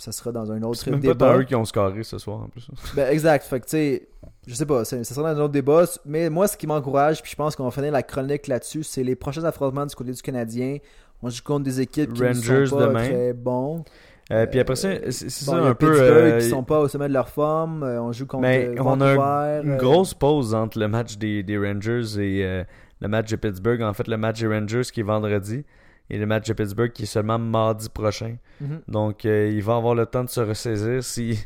Ça 0.00 0.12
sera 0.12 0.30
dans 0.30 0.52
un 0.52 0.62
autre 0.62 0.78
C'est 0.78 0.90
même 0.90 1.00
pas 1.00 1.08
débat. 1.08 1.32
dans 1.32 1.38
eux 1.40 1.44
qui 1.44 1.54
ont 1.56 1.64
scoré 1.64 2.02
ce 2.04 2.18
soir 2.18 2.42
en 2.42 2.48
plus. 2.48 2.68
Ben, 2.94 3.10
exact. 3.10 3.44
Fait 3.46 3.58
que, 3.58 3.64
tu 3.64 3.70
sais, 3.70 4.08
je 4.46 4.54
sais 4.54 4.66
pas, 4.66 4.84
c'est- 4.84 5.02
ça 5.02 5.14
sera 5.14 5.32
dans 5.34 5.40
un 5.40 5.44
autre 5.44 5.52
débat. 5.54 5.86
Mais 6.04 6.28
moi, 6.28 6.46
ce 6.46 6.56
qui 6.58 6.66
m'encourage, 6.66 7.22
puis 7.22 7.30
je 7.32 7.36
pense 7.36 7.56
qu'on 7.56 7.64
va 7.64 7.70
finir 7.70 7.90
la 7.90 8.02
chronique 8.02 8.46
là-dessus, 8.46 8.82
c'est 8.84 9.02
les 9.02 9.16
prochains 9.16 9.44
affrontements 9.44 9.86
du 9.86 9.94
côté 9.96 10.12
du 10.12 10.20
Canadien. 10.22 10.76
On 11.22 11.28
joue 11.30 11.42
contre 11.42 11.64
des 11.64 11.80
équipes 11.80 12.12
qui 12.12 12.22
ne 12.22 12.26
Rangers 12.28 12.66
sont 12.66 12.76
pas 12.78 12.86
demain. 12.86 13.04
très 13.08 13.32
bons. 13.32 13.84
Euh, 14.30 14.46
puis 14.46 14.60
après 14.60 14.76
ça, 14.76 14.90
c'est 15.10 15.30
c'est 15.30 15.46
Bon, 15.46 15.52
ça 15.52 15.58
il 15.58 15.64
y 15.64 15.66
a 15.66 15.70
un 15.70 15.74
peu. 15.74 16.00
Euh, 16.00 16.38
qui 16.38 16.48
sont 16.50 16.62
pas 16.62 16.80
au 16.80 16.88
sommet 16.88 17.08
de 17.08 17.14
leur 17.14 17.28
forme. 17.30 17.82
Euh, 17.82 18.00
on 18.02 18.12
joue 18.12 18.26
contre 18.26 18.42
Mais 18.42 18.66
euh, 18.68 18.74
on 18.82 19.00
a 19.00 19.14
une 19.62 19.70
euh, 19.72 19.76
grosse 19.78 20.12
pause 20.12 20.54
entre 20.54 20.78
le 20.78 20.86
match 20.86 21.16
des, 21.16 21.42
des 21.42 21.56
Rangers 21.56 22.02
et 22.18 22.44
euh, 22.44 22.62
le 23.00 23.08
match 23.08 23.30
de 23.30 23.36
Pittsburgh. 23.36 23.80
En 23.82 23.94
fait, 23.94 24.06
le 24.06 24.18
match 24.18 24.40
des 24.40 24.46
Rangers 24.46 24.82
qui 24.92 25.00
est 25.00 25.04
vendredi 25.04 25.64
et 26.10 26.18
le 26.18 26.26
match 26.26 26.46
de 26.46 26.52
Pittsburgh 26.52 26.92
qui 26.92 27.04
est 27.04 27.06
seulement 27.06 27.38
mardi 27.38 27.88
prochain. 27.88 28.36
mhm. 28.60 28.80
Donc, 28.86 29.24
euh, 29.24 29.50
il 29.50 29.62
va 29.62 29.76
avoir 29.76 29.94
le 29.94 30.04
temps 30.04 30.24
de 30.24 30.28
se 30.30 30.40
ressaisir 30.40 31.02
s'il 31.02 31.36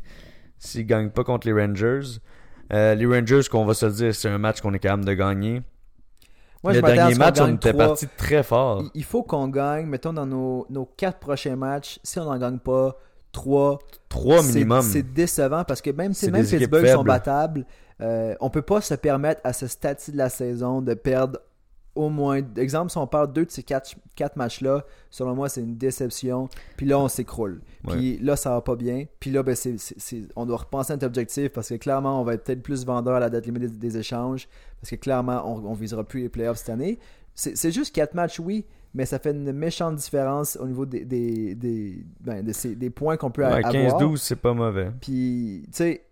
s'il 0.58 0.84
gagne 0.86 1.10
pas 1.10 1.22
contre 1.24 1.46
les 1.46 1.52
Rangers. 1.52 2.18
Euh, 2.72 2.94
les 2.96 3.06
Rangers, 3.06 3.42
qu'on 3.50 3.64
va 3.64 3.74
se 3.74 3.86
dire, 3.86 4.14
c'est 4.14 4.28
un 4.28 4.38
match 4.38 4.60
qu'on 4.60 4.72
est 4.74 4.78
capable 4.78 5.04
de 5.04 5.12
gagner. 5.14 5.62
Moi, 6.62 6.72
le 6.74 6.78
je 6.80 6.84
dernier 6.94 7.14
match, 7.16 7.40
on 7.40 7.46
gagne 7.46 7.54
était 7.56 7.72
parti 7.72 8.06
très 8.16 8.42
fort. 8.42 8.84
Il- 8.94 9.04
faut 9.04 9.22
qu'on 9.22 9.48
gagne, 9.48 9.86
mettons, 9.86 10.12
dans 10.12 10.26
nos, 10.26 10.66
nos 10.70 10.84
quatre 10.96 11.18
prochains 11.18 11.56
matchs. 11.56 11.98
Si 12.04 12.18
on 12.20 12.24
n'en 12.24 12.38
gagne 12.38 12.58
pas 12.58 12.96
trois, 13.32 13.78
Trois 14.08 14.42
c'est- 14.42 14.52
minimum. 14.54 14.82
c'est 14.82 15.02
décevant 15.02 15.64
parce 15.64 15.80
que 15.80 15.90
même 15.90 16.12
si 16.14 16.30
même 16.30 16.46
Pittsburgh 16.46 16.86
sont 16.86 17.02
battables, 17.04 17.64
euh, 18.00 18.34
on 18.40 18.50
peut 18.50 18.62
pas 18.62 18.80
se 18.80 18.94
permettre 18.94 19.40
à 19.44 19.52
ce 19.52 19.66
stade 19.66 19.98
de 20.12 20.16
la 20.16 20.28
saison 20.28 20.80
de 20.82 20.94
perdre 20.94 21.38
au 21.94 22.08
moins. 22.08 22.40
Exemple, 22.56 22.90
si 22.90 22.98
on 22.98 23.06
perd 23.06 23.32
deux 23.32 23.44
de 23.44 23.50
ces 23.50 23.62
quatre, 23.62 23.94
quatre 24.16 24.36
matchs-là, 24.36 24.84
selon 25.10 25.34
moi, 25.34 25.48
c'est 25.48 25.60
une 25.60 25.76
déception. 25.76 26.48
Puis 26.76 26.86
là, 26.86 26.98
on 26.98 27.08
s'écroule. 27.08 27.60
Puis 27.88 28.18
là, 28.18 28.34
ça 28.36 28.50
va 28.50 28.60
pas 28.62 28.76
bien. 28.76 29.04
Puis 29.20 29.30
là, 29.30 29.42
ben, 29.42 29.54
c'est- 29.54 29.76
on 30.36 30.46
doit 30.46 30.56
repenser 30.58 30.92
à 30.92 30.96
notre 30.96 31.06
objectif 31.06 31.50
parce 31.50 31.68
que 31.68 31.74
clairement, 31.74 32.20
on 32.20 32.24
va 32.24 32.34
être 32.34 32.44
peut-être 32.44 32.62
plus 32.62 32.86
vendeur 32.86 33.14
à 33.16 33.20
la 33.20 33.28
date 33.30 33.44
limite 33.46 33.62
des, 33.62 33.68
des 33.90 33.98
échanges. 33.98 34.48
Parce 34.80 34.90
que 34.90 34.96
clairement, 34.96 35.42
on, 35.44 35.64
on 35.66 35.74
visera 35.74 36.02
plus 36.04 36.22
les 36.22 36.28
playoffs 36.28 36.58
cette 36.58 36.70
année. 36.70 36.98
C'est 37.34 37.56
c'est 37.56 37.70
juste 37.72 37.94
quatre 37.94 38.14
matchs, 38.14 38.40
oui, 38.40 38.64
mais 38.94 39.06
ça 39.06 39.18
fait 39.18 39.30
une 39.30 39.52
méchante 39.52 39.96
différence 39.96 40.56
au 40.60 40.66
niveau 40.66 40.84
des, 40.86 41.04
des, 41.04 41.54
des, 41.54 42.04
ben, 42.20 42.42
de 42.44 42.52
ces- 42.52 42.74
des 42.74 42.90
points 42.90 43.16
qu'on 43.16 43.30
peut 43.30 43.42
Ouais, 43.44 43.64
avoir. 43.64 43.72
15-12, 43.72 44.16
c'est 44.20 44.36
pas 44.36 44.52
mauvais. 44.54 44.90
Puis, 45.00 45.62
tu 45.66 45.72
sais, 45.72 46.04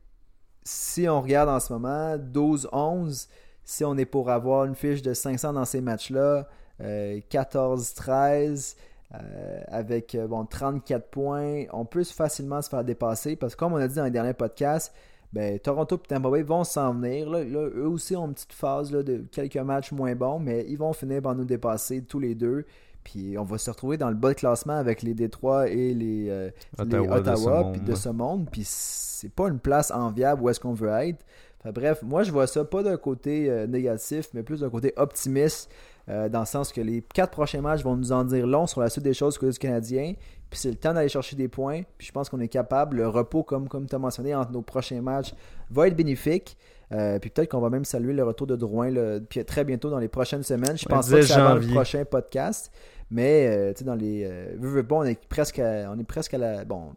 si 0.62 1.08
on 1.08 1.20
regarde 1.20 1.48
en 1.48 1.60
ce 1.60 1.72
moment, 1.72 2.16
12-11, 2.18 3.28
si 3.64 3.84
on 3.84 3.96
est 3.96 4.04
pour 4.04 4.30
avoir 4.30 4.64
une 4.64 4.74
fiche 4.74 5.02
de 5.02 5.14
500 5.14 5.52
dans 5.52 5.64
ces 5.64 5.80
matchs-là, 5.80 6.48
euh, 6.80 7.20
14-13, 7.30 8.76
euh, 9.12 9.62
avec 9.68 10.14
euh, 10.14 10.26
bon, 10.28 10.44
34 10.44 11.08
points, 11.08 11.64
on 11.72 11.84
peut 11.84 12.04
facilement 12.04 12.62
se 12.62 12.68
faire 12.68 12.84
dépasser 12.84 13.36
parce 13.36 13.54
que, 13.54 13.60
comme 13.60 13.72
on 13.72 13.76
a 13.76 13.88
dit 13.88 13.96
dans 13.96 14.04
les 14.04 14.10
derniers 14.10 14.34
podcasts, 14.34 14.94
ben, 15.32 15.58
Toronto 15.58 15.96
et 15.96 16.08
Tampa 16.08 16.30
Bay 16.30 16.42
vont 16.42 16.64
s'en 16.64 16.94
venir. 16.94 17.28
Là, 17.28 17.44
Là, 17.44 17.68
eux 17.74 17.88
aussi 17.88 18.16
ont 18.16 18.26
une 18.26 18.34
petite 18.34 18.52
phase 18.52 18.92
là, 18.92 19.02
de 19.02 19.24
quelques 19.30 19.56
matchs 19.56 19.92
moins 19.92 20.14
bons, 20.14 20.38
mais 20.38 20.64
ils 20.68 20.76
vont 20.78 20.92
finir 20.92 21.22
par 21.22 21.34
nous 21.34 21.44
dépasser 21.44 22.02
tous 22.02 22.18
les 22.18 22.34
deux. 22.34 22.64
Puis 23.04 23.36
on 23.38 23.44
va 23.44 23.58
se 23.58 23.70
retrouver 23.70 23.96
dans 23.96 24.10
le 24.10 24.14
bas 24.14 24.30
de 24.30 24.34
classement 24.34 24.76
avec 24.76 25.02
les 25.02 25.14
Détroits 25.14 25.68
et 25.68 25.94
les, 25.94 26.28
euh, 26.28 26.50
les 26.78 26.98
Ottawa 26.98 27.72
de 27.72 27.78
puis 27.78 27.96
ce 27.96 28.08
monde. 28.10 28.48
Puis 28.50 28.62
c'est 28.64 29.32
pas 29.32 29.48
une 29.48 29.58
place 29.58 29.90
enviable 29.90 30.42
où 30.42 30.48
est-ce 30.48 30.60
qu'on 30.60 30.74
veut 30.74 30.90
être. 30.90 31.24
Bref, 31.64 32.02
moi 32.02 32.22
je 32.22 32.32
vois 32.32 32.46
ça 32.46 32.64
pas 32.64 32.82
d'un 32.82 32.96
côté 32.96 33.50
euh, 33.50 33.66
négatif, 33.66 34.28
mais 34.32 34.42
plus 34.42 34.60
d'un 34.60 34.70
côté 34.70 34.94
optimiste, 34.96 35.70
euh, 36.08 36.28
dans 36.28 36.40
le 36.40 36.46
sens 36.46 36.72
que 36.72 36.80
les 36.80 37.02
quatre 37.02 37.30
prochains 37.30 37.60
matchs 37.60 37.82
vont 37.82 37.96
nous 37.96 38.12
en 38.12 38.24
dire 38.24 38.46
long 38.46 38.66
sur 38.66 38.80
la 38.80 38.88
suite 38.88 39.04
des 39.04 39.14
choses 39.14 39.34
du 39.34 39.40
côté 39.40 39.52
du 39.52 39.58
Canadien. 39.58 40.14
Puis 40.48 40.58
c'est 40.58 40.70
le 40.70 40.76
temps 40.76 40.92
d'aller 40.92 41.08
chercher 41.08 41.36
des 41.36 41.48
points. 41.48 41.82
Puis 41.98 42.08
je 42.08 42.12
pense 42.12 42.28
qu'on 42.28 42.40
est 42.40 42.48
capable. 42.48 42.96
Le 42.96 43.08
repos, 43.08 43.42
comme, 43.42 43.68
comme 43.68 43.86
tu 43.86 43.94
as 43.94 43.98
mentionné, 43.98 44.34
entre 44.34 44.50
nos 44.50 44.62
prochains 44.62 45.02
matchs 45.02 45.34
va 45.70 45.86
être 45.86 45.94
bénéfique. 45.94 46.56
Euh, 46.92 47.20
puis 47.20 47.30
peut-être 47.30 47.50
qu'on 47.50 47.60
va 47.60 47.70
même 47.70 47.84
saluer 47.84 48.12
le 48.12 48.24
retour 48.24 48.48
de 48.48 48.56
Drouin 48.56 48.90
là, 48.90 49.20
très 49.46 49.62
bientôt 49.62 49.90
dans 49.90 50.00
les 50.00 50.08
prochaines 50.08 50.42
semaines. 50.42 50.76
Je 50.76 50.86
pense 50.86 51.08
pas 51.08 51.16
que 51.16 51.20
10 51.20 51.26
c'est 51.28 51.34
avant 51.34 51.54
le 51.54 51.66
prochain 51.68 52.04
podcast. 52.04 52.72
Mais 53.10 53.48
euh, 53.48 53.72
tu 53.72 53.80
sais, 53.80 53.84
dans 53.84 53.94
les. 53.94 54.24
Euh, 54.24 54.54
veux, 54.58 54.68
veux 54.68 54.82
pas, 54.84 54.96
on 54.96 55.04
est 55.04 55.18
presque 55.28 55.58
à, 55.58 55.90
on 55.94 55.98
est 55.98 56.04
presque 56.04 56.32
à 56.34 56.38
la. 56.38 56.64
Bon, 56.64 56.92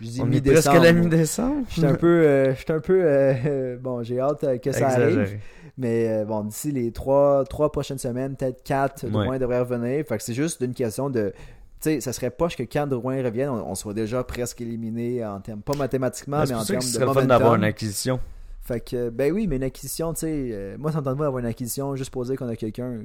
je 0.00 0.06
dis 0.06 0.20
est 0.20 0.40
presque 0.52 0.66
à 0.68 0.78
la 0.78 0.92
mi-décembre. 0.92 1.04
mi-décembre. 1.04 1.64
Je 1.68 1.72
suis 1.72 1.84
un 1.86 1.94
peu. 1.94 2.22
euh, 2.24 2.54
un 2.68 2.78
peu. 2.80 3.00
euh, 3.04 3.76
bon, 3.82 4.02
j'ai 4.02 4.20
hâte 4.20 4.60
que 4.60 4.70
ça 4.72 4.88
arrive. 4.88 5.38
Mais 5.78 6.24
bon, 6.24 6.44
d'ici 6.44 6.70
les 6.72 6.90
trois, 6.92 7.44
trois 7.44 7.70
prochaines 7.72 7.98
semaines, 7.98 8.36
peut-être 8.36 8.62
quatre, 8.62 9.06
Drouin 9.06 9.28
Ouais. 9.28 9.38
devrait 9.38 9.58
revenir. 9.60 10.04
Fait 10.06 10.16
que 10.16 10.22
c'est 10.22 10.34
juste 10.34 10.60
une 10.60 10.72
question 10.74 11.10
de. 11.10 11.32
Tu 11.80 11.90
sais, 11.90 12.00
ça 12.00 12.12
serait 12.14 12.30
poche 12.30 12.56
que 12.56 12.62
quand 12.62 12.86
Drouin 12.86 13.22
revienne, 13.22 13.50
on, 13.50 13.70
on 13.70 13.74
soit 13.74 13.92
déjà 13.92 14.22
presque 14.24 14.60
éliminé 14.62 15.22
en 15.26 15.40
termes. 15.40 15.60
Pas 15.60 15.76
mathématiquement, 15.76 16.38
Ouais, 16.38 16.42
mais 16.44 16.46
C'est 16.48 16.54
en 16.54 16.64
termes 16.64 16.78
que 16.78 16.84
ce 16.86 16.98
de 16.98 17.04
serait 17.04 17.12
fun 17.12 17.26
d'avoir 17.26 17.54
une 17.56 17.64
acquisition. 17.64 18.18
Fait 18.66 18.80
que, 18.80 19.10
ben 19.10 19.32
oui, 19.32 19.46
mais 19.46 19.56
une 19.56 19.62
acquisition, 19.62 20.12
tu 20.12 20.20
sais. 20.20 20.48
euh, 20.52 20.76
moi, 20.76 20.90
ça 20.90 20.98
me 21.00 21.04
tente 21.04 21.16
pas 21.16 21.24
d'avoir 21.24 21.38
une 21.38 21.46
acquisition 21.46 21.94
juste 21.94 22.10
pour 22.10 22.24
dire 22.24 22.36
qu'on 22.36 22.48
a 22.48 22.56
quelqu'un. 22.56 23.00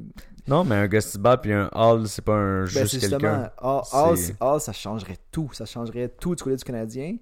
Non, 0.48 0.64
mais 0.64 0.74
un 0.76 0.88
Gustibal 0.88 1.40
puis 1.40 1.54
un 1.54 1.70
Hall, 1.72 2.08
c'est 2.08 2.24
pas 2.26 2.34
un 2.34 2.62
Ben, 2.62 2.66
juste 2.66 3.00
quelqu'un. 3.00 3.08
justement, 3.10 3.48
Hall, 3.62 3.84
Hall, 3.94 4.18
Hall, 4.40 4.60
ça 4.62 4.74
changerait 4.74 5.18
tout. 5.32 5.50
Ça 5.54 5.66
changerait 5.66 6.10
tout 6.10 6.34
du 6.34 6.42
côté 6.44 6.56
du 6.56 6.64
Canadien. 6.64 7.18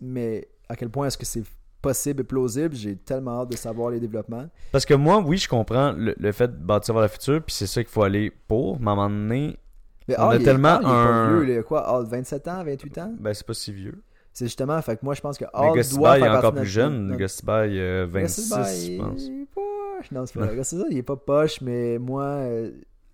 Mais 0.00 0.46
à 0.68 0.76
quel 0.76 0.90
point 0.90 1.06
est-ce 1.08 1.18
que 1.18 1.26
c'est 1.26 1.42
possible 1.80 2.20
et 2.20 2.24
plausible 2.24 2.74
J'ai 2.76 2.94
tellement 2.96 3.40
hâte 3.42 3.50
de 3.50 3.56
savoir 3.56 3.90
les 3.90 3.98
développements. 3.98 4.46
Parce 4.70 4.84
que 4.86 4.94
moi, 4.94 5.18
oui, 5.18 5.36
je 5.38 5.48
comprends 5.48 5.90
le, 5.92 6.14
le 6.16 6.32
fait 6.32 6.48
de 6.48 6.64
bâtir 6.64 6.94
vers 6.94 7.02
le 7.02 7.08
futur, 7.08 7.42
puis 7.42 7.52
c'est 7.54 7.66
ça 7.66 7.82
qu'il 7.82 7.90
faut 7.92 8.04
aller 8.04 8.30
pour. 8.46 8.78
Mais 8.80 8.88
à 8.88 8.92
un 8.92 8.94
moment 8.94 9.10
donné, 9.10 9.58
Mais 10.06 10.14
On 10.18 10.22
a 10.22 10.26
Hall, 10.28 10.34
il 10.36 10.42
est- 10.42 10.44
tellement 10.44 10.76
Hall, 10.76 10.82
il 10.82 10.86
est 10.86 10.88
pas 10.88 10.94
un- 10.94 11.28
vieux, 11.36 11.44
là. 11.46 11.52
Il 11.54 11.58
a 11.58 11.62
quoi? 11.64 11.92
Hall, 11.98 12.06
27 12.06 12.46
ans, 12.48 12.62
28 12.64 12.98
ans? 12.98 13.12
Ben 13.18 13.34
c'est 13.34 13.46
pas 13.46 13.54
si 13.54 13.72
vieux. 13.72 14.00
C'est 14.32 14.46
justement, 14.46 14.80
fait 14.82 14.96
que 14.96 15.04
moi, 15.04 15.14
je 15.14 15.20
pense 15.20 15.36
que 15.36 15.44
Mais 15.44 15.50
Hall 15.68 15.82
doit 15.90 16.16
il 16.16 16.22
est 16.22 16.24
faire 16.24 16.36
encore 16.38 16.54
plus 16.54 16.66
jeune. 16.66 17.06
notre- 17.08 17.18
Gustibal, 17.18 17.70
il 17.72 17.80
a 17.80 18.06
26, 18.06 18.40
Gustibal, 18.42 18.64
je 18.64 18.96
pense. 18.98 19.22
il 19.26 19.42
est 19.42 19.46
poche. 19.54 20.10
Non, 20.10 20.26
c'est 20.26 20.38
pas 20.38 20.46
vrai. 20.46 20.56
Il 20.90 20.98
est 20.98 21.02
pas 21.02 21.16
poche, 21.16 21.60
mais 21.60 21.98
moi, 21.98 22.24
euh, 22.24 22.70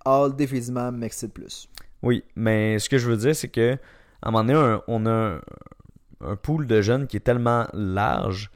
Hall, 0.07 0.35
définitivement, 0.37 0.91
m'excite 0.93 1.35
plus. 1.35 1.69
Oui, 2.03 2.25
mais 2.37 2.79
ce 2.79 2.89
que 2.89 2.97
je 2.99 3.11
veux 3.11 3.17
dire, 3.17 3.35
c'est 3.37 3.49
que 3.49 3.75
à 4.23 4.29
un 4.29 4.31
moment 4.31 4.45
donné, 4.45 4.79
on 4.89 5.05
a 5.07 5.41
un, 6.21 6.37
pool 6.37 6.67
de 6.67 6.81
jeunes 6.81 7.07
qui 7.07 7.17
est 7.17 7.21
tellement 7.21 7.67
large 7.73 8.51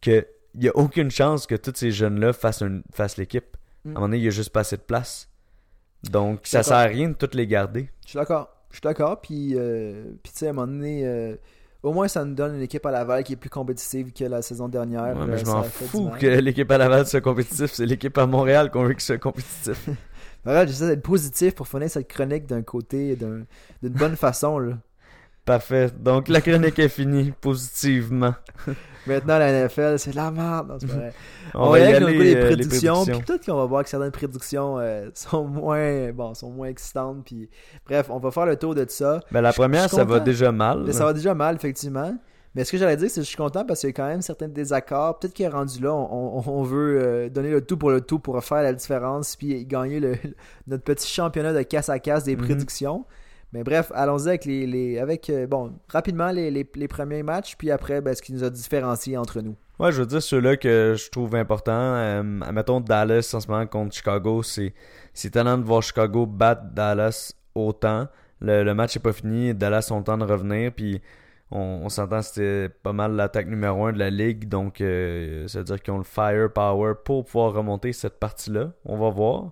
qu'il 0.00 0.24
n'y 0.56 0.68
a 0.68 0.76
aucune 0.76 1.10
chance 1.10 1.46
que 1.46 1.54
tous 1.54 1.72
ces 1.76 1.92
jeunes-là 1.92 2.32
fassent, 2.32 2.62
un- 2.62 2.82
fassent 2.92 3.16
l'équipe. 3.16 3.56
À 3.84 3.88
un 3.88 3.90
Mm. 3.90 3.94
moment 3.94 4.06
donné, 4.06 4.16
il 4.18 4.22
n'y 4.22 4.28
a 4.28 4.30
juste 4.30 4.50
pas 4.50 4.60
assez 4.60 4.76
de 4.76 4.82
place. 4.82 5.28
Donc, 6.10 6.40
ça 6.44 6.62
sert 6.62 6.76
à 6.76 6.82
rien 6.82 7.08
de 7.10 7.14
toutes 7.14 7.34
les 7.34 7.46
garder. 7.46 7.88
Je 8.04 8.10
suis 8.10 8.18
d'accord. 8.18 8.48
Je 8.70 8.76
suis 8.76 8.82
d'accord. 8.82 9.20
Puis, 9.20 9.52
euh, 9.56 10.04
puis 10.22 10.32
tu 10.32 10.38
sais, 10.40 10.46
à 10.48 10.50
un 10.50 10.52
moment 10.52 10.66
donné, 10.66 11.06
euh, 11.06 11.36
au 11.82 11.92
moins, 11.92 12.08
ça 12.08 12.24
nous 12.24 12.34
donne 12.34 12.54
une 12.56 12.62
équipe 12.62 12.84
à 12.86 12.90
Laval 12.90 13.24
qui 13.24 13.32
est 13.32 13.36
plus 13.36 13.50
compétitive 13.50 14.12
que 14.12 14.24
la 14.24 14.40
saison 14.42 14.68
dernière. 14.68 15.02
Ouais, 15.16 15.26
mais 15.26 15.34
Euh, 15.34 15.38
je 15.38 15.44
m'en 15.46 15.62
fous 15.64 16.10
que 16.18 16.26
l'équipe 16.26 16.70
à 16.70 16.78
Laval 16.78 17.06
soit 17.06 17.20
compétitive. 17.20 17.70
C'est 17.72 17.86
l'équipe 17.86 18.16
à 18.18 18.26
Montréal 18.26 18.70
qu'on 18.70 18.84
veut 18.84 18.92
qu'il 18.92 19.00
soit 19.02 19.18
compétitif. 19.18 19.88
Voilà, 20.44 20.64
j'essaie 20.66 20.86
d'être 20.88 21.02
positif 21.02 21.54
pour 21.54 21.66
finir 21.68 21.90
cette 21.90 22.08
chronique 22.08 22.46
d'un 22.46 22.62
côté, 22.62 23.16
d'un- 23.16 23.42
d'une 23.82 23.92
bonne 23.92 24.16
façon. 24.16 24.58
Là. 24.58 24.78
Parfait. 25.44 25.90
Donc, 25.98 26.28
la 26.28 26.40
chronique 26.40 26.78
est 26.78 26.88
finie 26.88 27.32
positivement. 27.40 28.34
Maintenant, 29.06 29.38
la 29.38 29.64
NFL, 29.66 29.98
c'est 29.98 30.12
de 30.12 30.16
la 30.16 30.30
merde. 30.30 30.76
C'est 30.80 30.86
vrai. 30.86 31.12
On, 31.54 31.66
On, 31.66 31.70
va 31.70 31.80
y 31.80 31.82
avec 31.82 31.96
aller. 31.96 32.12
les, 32.18 32.34
les 32.34 32.36
euh, 32.36 32.46
prédictions. 32.46 33.04
Puis 33.04 33.18
peut-être 33.20 33.44
qu'on 33.46 33.56
va 33.56 33.64
voir 33.66 33.82
que 33.82 33.88
certaines 33.90 34.12
prédictions 34.12 34.78
euh, 34.78 35.10
sont 35.14 35.44
moins 35.44 36.12
bon, 36.12 36.32
sont 36.34 36.50
moins 36.50 36.68
excitantes. 36.68 37.24
Puis 37.24 37.50
bref, 37.84 38.06
on 38.10 38.18
va 38.20 38.30
faire 38.30 38.46
le 38.46 38.54
tour 38.56 38.74
de 38.76 38.86
ça. 38.88 39.20
Ben, 39.32 39.40
la 39.40 39.50
Je- 39.50 39.56
première, 39.56 39.88
je 39.88 39.96
ça 39.96 40.04
va 40.04 40.20
déjà 40.20 40.52
mal. 40.52 40.84
Mais 40.86 40.92
ça 40.92 41.04
va 41.04 41.12
déjà 41.12 41.34
mal, 41.34 41.56
effectivement. 41.56 42.16
Mais 42.54 42.64
ce 42.64 42.70
que 42.70 42.78
j'allais 42.78 42.96
dire, 42.96 43.08
c'est 43.10 43.16
que 43.20 43.24
je 43.24 43.28
suis 43.28 43.36
content 43.36 43.64
parce 43.64 43.80
qu'il 43.80 43.88
y 43.88 43.92
a 43.92 43.94
quand 43.94 44.06
même 44.06 44.22
certains 44.22 44.46
désaccords. 44.48 45.18
Peut-être 45.18 45.32
qu'il 45.34 45.46
est 45.46 45.48
rendu 45.48 45.80
là, 45.82 45.92
on, 45.92 46.62
veut 46.62 47.00
euh, 47.02 47.28
donner 47.28 47.50
le 47.50 47.62
tout 47.62 47.76
pour 47.78 47.90
le 47.90 48.02
tout 48.02 48.18
pour 48.20 48.42
faire 48.44 48.62
la 48.62 48.72
différence 48.74 49.34
puis 49.36 49.64
gagner 49.66 49.98
le, 50.00 50.14
notre 50.68 50.84
petit 50.84 51.08
championnat 51.10 51.52
de 51.54 51.62
casse 51.62 51.88
à 51.88 51.98
casse 51.98 52.24
des 52.24 52.36
Mhm. 52.36 52.44
prédictions. 52.44 53.04
Mais 53.52 53.62
bref, 53.64 53.92
allons-y 53.94 54.28
avec 54.28 54.44
les, 54.46 54.66
les- 54.66 54.98
avec 54.98 55.28
euh, 55.28 55.46
bon 55.46 55.72
rapidement 55.88 56.30
les, 56.30 56.50
les, 56.50 56.66
les 56.74 56.88
premiers 56.88 57.22
matchs 57.22 57.54
puis 57.56 57.70
après 57.70 58.00
ben, 58.00 58.14
ce 58.14 58.22
qui 58.22 58.32
nous 58.32 58.44
a 58.44 58.50
différenciés 58.50 59.16
entre 59.18 59.40
nous. 59.40 59.54
Ouais, 59.78 59.90
je 59.92 60.00
veux 60.00 60.06
dire, 60.06 60.22
ceux-là 60.22 60.56
que 60.56 60.94
je 60.96 61.10
trouve 61.10 61.34
importants, 61.34 61.72
euh, 61.74 62.40
admettons 62.42 62.80
Dallas 62.80 63.30
en 63.34 63.40
ce 63.40 63.48
moment 63.48 63.66
contre 63.66 63.94
Chicago, 63.94 64.42
c'est 64.42 64.72
c'est 65.12 65.28
étonnant 65.28 65.58
de 65.58 65.64
voir 65.64 65.82
Chicago 65.82 66.24
battre 66.26 66.62
Dallas 66.72 67.32
autant. 67.54 68.06
Le, 68.40 68.62
le 68.64 68.74
match 68.74 68.96
est 68.96 69.00
pas 69.00 69.12
fini, 69.12 69.54
Dallas 69.54 69.88
ont 69.90 69.98
le 69.98 70.04
temps 70.04 70.18
de 70.18 70.24
revenir, 70.24 70.72
puis 70.72 71.00
on, 71.50 71.80
on 71.84 71.88
s'entend 71.90 72.20
que 72.20 72.26
c'était 72.26 72.68
pas 72.82 72.92
mal 72.92 73.12
l'attaque 73.14 73.46
numéro 73.48 73.86
un 73.86 73.92
de 73.92 73.98
la 73.98 74.10
ligue, 74.10 74.48
donc 74.48 74.80
euh, 74.80 75.46
ça 75.48 75.58
veut 75.58 75.64
dire 75.64 75.82
qu'ils 75.82 75.92
ont 75.94 75.98
le 75.98 76.04
firepower 76.04 76.94
pour 77.04 77.24
pouvoir 77.24 77.52
remonter 77.52 77.92
cette 77.92 78.18
partie-là. 78.18 78.72
On 78.84 78.96
va 78.96 79.10
voir. 79.10 79.50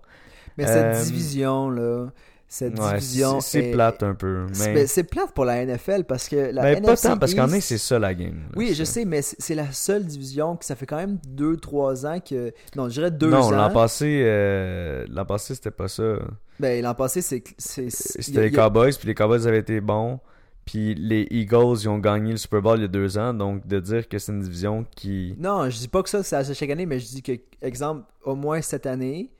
Mais 0.58 0.66
cette 0.66 0.96
Euh, 0.96 1.04
division 1.04 1.70
là, 1.70 2.06
cette 2.52 2.76
Ouais, 2.80 2.94
division 2.98 3.38
c'est 3.40 3.60
c'est 3.62 3.68
est- 3.68 3.72
plate 3.72 4.02
un 4.02 4.14
peu. 4.14 4.46
c'est 4.52 4.74
Mais, 4.74 4.86
c'est 4.88 5.04
plate 5.04 5.32
pour 5.32 5.44
la 5.44 5.64
NFL 5.64 6.02
parce 6.02 6.28
que 6.28 6.50
la 6.52 6.62
mais 6.62 6.80
pas 6.80 6.96
tant, 6.96 7.16
parce 7.16 7.32
qu'en 7.32 7.48
est, 7.52 7.60
c'est 7.60 7.78
ça 7.78 7.96
la 8.00 8.12
game. 8.12 8.40
Oui, 8.56 8.74
je 8.74 8.82
sais, 8.82 9.04
mais 9.04 9.22
c'est 9.22 9.54
la 9.54 9.70
seule 9.70 10.04
division 10.04 10.56
que 10.56 10.64
ça 10.64 10.74
fait 10.74 10.84
quand 10.84 10.96
même 10.96 11.18
2-3 11.28 12.06
ans 12.06 12.18
que. 12.20 12.52
Non, 12.74 12.88
je 12.88 12.94
dirais 12.94 13.12
2 13.12 13.30
Non, 13.30 13.42
ans. 13.44 13.50
l'an 13.52 13.70
passé, 13.70 14.22
euh, 14.26 15.06
l'an 15.08 15.24
passé, 15.24 15.54
c'était 15.54 15.70
pas 15.70 15.86
ça. 15.86 16.16
Ben, 16.58 16.82
l'an 16.82 16.94
passé, 16.94 17.22
c'est. 17.22 17.44
C'était 17.56 18.42
les 18.42 18.50
Cowboys, 18.50 18.92
puis 18.98 19.06
les 19.06 19.14
Cowboys 19.14 19.46
avaient 19.46 19.60
été 19.60 19.80
bons. 19.80 20.18
Puis 20.66 20.94
les 20.94 21.26
Eagles, 21.30 21.78
ils 21.82 21.88
ont 21.88 21.98
gagné 21.98 22.32
le 22.32 22.36
Super 22.36 22.62
Bowl 22.62 22.78
il 22.78 22.82
y 22.82 22.84
a 22.84 22.88
deux 22.88 23.16
ans. 23.16 23.32
Donc, 23.32 23.66
de 23.66 23.80
dire 23.80 24.08
que 24.08 24.18
c'est 24.18 24.32
une 24.32 24.40
division 24.42 24.84
qui. 24.94 25.34
Non, 25.38 25.70
je 25.70 25.78
dis 25.78 25.88
pas 25.88 26.02
que 26.02 26.08
ça, 26.10 26.22
c'est 26.24 26.36
à 26.36 26.42
chaque 26.44 26.70
année, 26.70 26.84
mais 26.86 26.98
je 26.98 27.06
dis 27.06 27.22
que, 27.22 27.32
exemple, 27.62 28.04
au 28.24 28.34
moins 28.34 28.60
cette 28.60 28.86
année. 28.86 29.30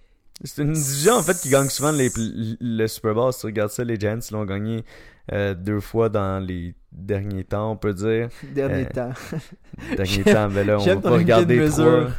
C'est 0.42 0.62
une 0.62 0.72
division, 0.72 1.14
en 1.14 1.22
fait, 1.22 1.36
qui 1.40 1.50
gagne 1.50 1.68
souvent 1.68 1.92
les, 1.92 2.10
le 2.16 2.86
Super 2.86 3.14
Bowl. 3.14 3.32
Si 3.32 3.40
tu 3.40 3.46
regardes 3.46 3.70
ça, 3.70 3.84
les 3.84 3.98
Giants 3.98 4.18
l'ont 4.32 4.44
gagné 4.44 4.84
euh, 5.32 5.54
deux 5.54 5.80
fois 5.80 6.08
dans 6.08 6.42
les 6.44 6.74
derniers 6.92 7.44
temps, 7.44 7.72
on 7.72 7.76
peut 7.76 7.92
dire. 7.94 8.28
Dernier 8.54 8.86
Euh, 8.86 8.92
temps. 8.92 9.12
Derniers 9.96 10.24
temps, 10.24 10.48
mais 10.48 10.64
là, 10.64 10.78
on 10.78 10.84
va 10.84 10.96
pas 10.96 11.10
regarder 11.10 11.68
trois. 11.68 12.06
Tu 12.06 12.12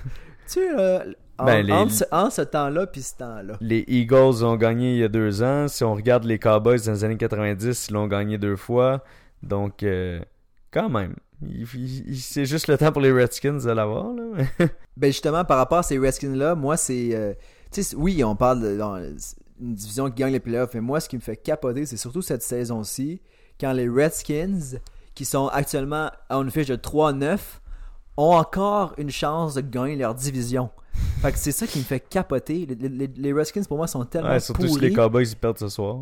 sais, 0.46 0.74
là, 0.76 1.04
en- 1.40 1.46
Ben, 1.46 1.66
les- 1.66 1.74
entre, 1.74 1.92
ce, 1.94 2.04
ce 2.36 2.42
temps-là 2.44 2.86
puis 2.88 3.02
ce 3.02 3.16
temps-là. 3.18 3.54
Les 3.60 3.84
Eagles 3.88 4.44
ont 4.44 4.56
gagné 4.56 4.94
il 4.94 5.00
y 5.00 5.04
a 5.04 5.08
deux 5.08 5.42
ans. 5.42 5.68
Si 5.68 5.84
on 5.84 5.96
regarde 5.96 6.24
les 6.26 6.38
Cowboys 6.38 6.80
dans 6.86 6.92
les 6.92 7.04
années 7.04 7.18
90, 7.18 7.88
ils 7.90 7.94
l'ont 7.94 8.08
gagné 8.08 8.38
deux 8.38 8.56
fois. 8.56 9.04
Donc, 9.42 9.82
euh, 9.84 10.20
quand 10.72 10.90
même. 10.90 11.16
C'est 12.16 12.46
juste 12.46 12.68
le 12.68 12.78
temps 12.78 12.92
pour 12.92 13.02
les 13.02 13.12
Redskins 13.12 13.58
de 13.58 13.72
l'avoir. 13.72 14.14
là. 14.14 14.46
Ben, 14.98 15.08
justement, 15.08 15.44
par 15.44 15.58
rapport 15.58 15.80
à 15.80 15.84
ces 15.84 15.98
Redskins-là, 15.98 16.54
moi, 16.54 16.78
c'est. 16.78 17.10
euh, 17.16 17.34
sais, 17.84 17.96
oui, 17.96 18.24
on 18.24 18.36
parle 18.36 18.62
de. 18.62 18.78
dans 18.78 18.98
une 19.62 19.76
division 19.76 20.10
qui 20.10 20.16
gagne 20.16 20.34
les 20.34 20.40
playoffs, 20.40 20.72
mais 20.74 20.82
moi, 20.82 21.00
ce 21.00 21.08
qui 21.08 21.16
me 21.16 21.22
fait 21.22 21.38
capoter, 21.38 21.86
c'est 21.86 21.98
surtout 21.98 22.22
cette 22.24 22.42
saison-ci, 22.42 23.22
quand 23.60 23.72
les 23.74 23.88
Redskins, 23.88 24.80
qui 25.14 25.24
sont 25.26 25.48
actuellement 25.50 26.10
à 26.30 26.36
une 26.38 26.50
fiche 26.50 26.68
de 26.68 26.76
3-9, 26.76 27.38
ont 28.18 28.34
encore 28.36 28.94
une 28.98 29.12
chance 29.12 29.54
de 29.54 29.62
gagner 29.62 29.96
leur 29.96 30.16
division. 30.16 30.70
Fait 31.22 31.32
que 31.32 31.38
c'est 31.38 31.52
ça 31.52 31.68
qui 31.68 31.80
me 31.80 31.84
fait 31.84 32.00
capoter. 32.00 32.66
Les, 32.66 32.90
les- 32.90 33.08
les 33.08 33.34
Redskins, 33.34 33.64
pour 33.66 33.78
moi, 33.78 33.88
sont 33.88 34.04
tellement 34.06 34.30
Ouais, 34.30 34.40
surtout 34.40 34.68
si 34.68 34.80
les 34.80 34.94
Cowboys 34.94 35.28
ils 35.30 35.36
perdent 35.36 35.60
ce 35.60 35.70
soir. 35.70 35.98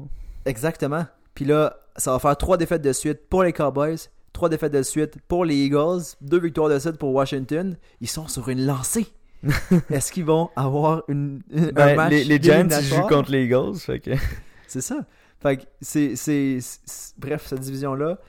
Exactement. 0.45 1.05
Puis 1.36 1.45
là, 1.45 1.78
ça 1.97 2.11
va 2.13 2.20
faire 2.20 2.38
trois 2.38 2.57
défaites 2.57 2.82
de 2.82 2.93
suite 2.93 3.28
pour 3.30 3.43
les 3.43 3.53
Cowboys, 3.53 3.97
trois 4.34 4.49
défaites 4.49 4.72
de 4.74 4.82
suite 4.84 5.15
pour 5.28 5.43
les 5.45 5.55
Eagles, 5.55 6.01
deux 6.22 6.39
victoires 6.39 6.70
de 6.70 6.80
suite 6.80 6.97
pour 6.97 7.13
Washington. 7.13 7.76
Ils 8.01 8.09
sont 8.09 8.28
sur 8.28 8.47
une 8.49 8.65
lancée. 8.65 9.07
Est-ce 9.89 10.11
qu'ils 10.11 10.25
vont 10.25 10.49
avoir 10.55 11.03
une, 11.07 11.41
un 11.55 11.71
Ben, 11.71 11.95
match 11.95 12.11
les, 12.11 12.23
les 12.23 12.41
Giants 12.41 12.67
jouent 12.81 13.07
contre 13.07 13.31
les 13.31 13.45
Eagles. 13.45 13.75
Fait 13.77 13.99
que... 13.99 14.11
C'est 14.67 14.81
ça. 14.81 14.97
Fait 15.41 15.57
que 15.57 15.63
c'est, 15.81 16.15
c'est, 16.17 16.59
Bref, 17.17 17.45
cette 17.47 17.61
division-là, 17.61 18.19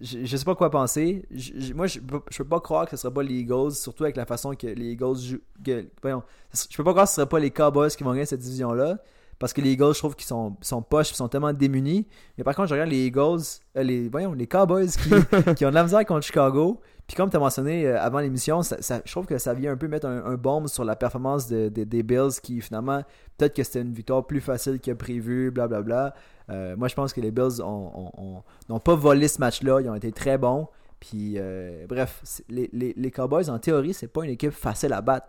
je, 0.00 0.24
je 0.24 0.36
sais 0.36 0.44
pas 0.44 0.54
quoi 0.54 0.70
penser. 0.70 1.26
Je- 1.30 1.74
moi, 1.74 1.86
je 1.86 2.00
je 2.30 2.38
peux 2.38 2.48
pas 2.48 2.60
croire 2.60 2.86
que 2.86 2.92
ce 2.92 2.96
sera 2.96 3.12
pas 3.12 3.22
les 3.22 3.34
Eagles, 3.34 3.72
surtout 3.72 4.04
avec 4.04 4.16
la 4.16 4.24
façon 4.24 4.54
que 4.54 4.66
les 4.66 4.92
Eagles 4.92 5.16
jouent. 5.18 5.40
que- 5.64 5.86
voyons, 6.00 6.22
je 6.54 6.76
peux 6.76 6.82
pas 6.84 6.92
croire 6.92 7.04
que 7.04 7.10
ce 7.10 7.16
sera 7.16 7.28
pas 7.28 7.38
les 7.38 7.50
Cowboys 7.50 7.90
qui 7.90 8.02
vont 8.04 8.12
gagner 8.12 8.24
cette 8.26 8.40
division-là. 8.40 8.98
Parce 9.38 9.52
que 9.52 9.60
les 9.60 9.72
Eagles, 9.72 9.92
je 9.92 9.98
trouve 9.98 10.16
qu'ils 10.16 10.26
sont, 10.26 10.56
sont 10.62 10.80
poches, 10.80 11.10
ils 11.10 11.14
sont 11.14 11.28
tellement 11.28 11.52
démunis. 11.52 12.06
Mais 12.38 12.44
par 12.44 12.54
contre, 12.54 12.68
je 12.68 12.74
regarde 12.74 12.90
les 12.90 13.06
Eagles, 13.06 13.40
euh, 13.76 13.82
les, 13.82 14.08
voyons, 14.08 14.32
les 14.32 14.46
Cowboys 14.46 14.88
qui, 14.88 15.10
qui 15.56 15.66
ont 15.66 15.70
de 15.70 15.74
la 15.74 15.82
misère 15.82 16.04
contre 16.06 16.24
Chicago. 16.26 16.80
Puis 17.06 17.16
comme 17.16 17.28
tu 17.30 17.36
as 17.36 17.40
mentionné 17.40 17.86
euh, 17.86 18.00
avant 18.00 18.18
l'émission, 18.20 18.62
ça, 18.62 18.80
ça- 18.80 19.02
je 19.04 19.10
trouve 19.12 19.26
que 19.26 19.38
ça 19.38 19.52
vient 19.54 19.72
un 19.72 19.76
peu 19.76 19.88
mettre 19.88 20.06
un, 20.06 20.24
un 20.24 20.34
baume 20.36 20.66
sur 20.68 20.84
la 20.84 20.96
performance 20.96 21.46
de- 21.48 21.68
de- 21.68 21.84
des 21.84 22.02
Bills 22.02 22.40
qui 22.42 22.60
finalement, 22.62 23.02
peut-être 23.36 23.54
que 23.54 23.62
c'était 23.62 23.82
une 23.82 23.92
victoire 23.92 24.26
plus 24.26 24.40
facile 24.40 24.80
que 24.80 24.90
prévu, 24.92 25.50
blablabla. 25.50 26.14
Euh, 26.50 26.74
moi, 26.76 26.88
je 26.88 26.94
pense 26.94 27.12
que 27.12 27.20
les 27.20 27.30
Bills 27.30 27.60
ont- 27.62 27.92
ont- 27.94 28.12
ont- 28.16 28.42
n'ont 28.70 28.80
pas 28.80 28.94
volé 28.94 29.28
ce 29.28 29.38
match-là. 29.38 29.80
Ils 29.82 29.88
ont 29.90 29.94
été 29.94 30.10
très 30.12 30.38
bons. 30.38 30.66
Puis, 30.98 31.34
euh, 31.36 31.84
bref, 31.86 32.22
les, 32.48 32.70
les, 32.72 32.94
les 32.96 33.10
Cowboys, 33.10 33.50
en 33.50 33.58
théorie, 33.58 33.92
c'est 33.92 34.08
pas 34.08 34.24
une 34.24 34.30
équipe 34.30 34.50
facile 34.52 34.94
à 34.94 35.02
battre. 35.02 35.26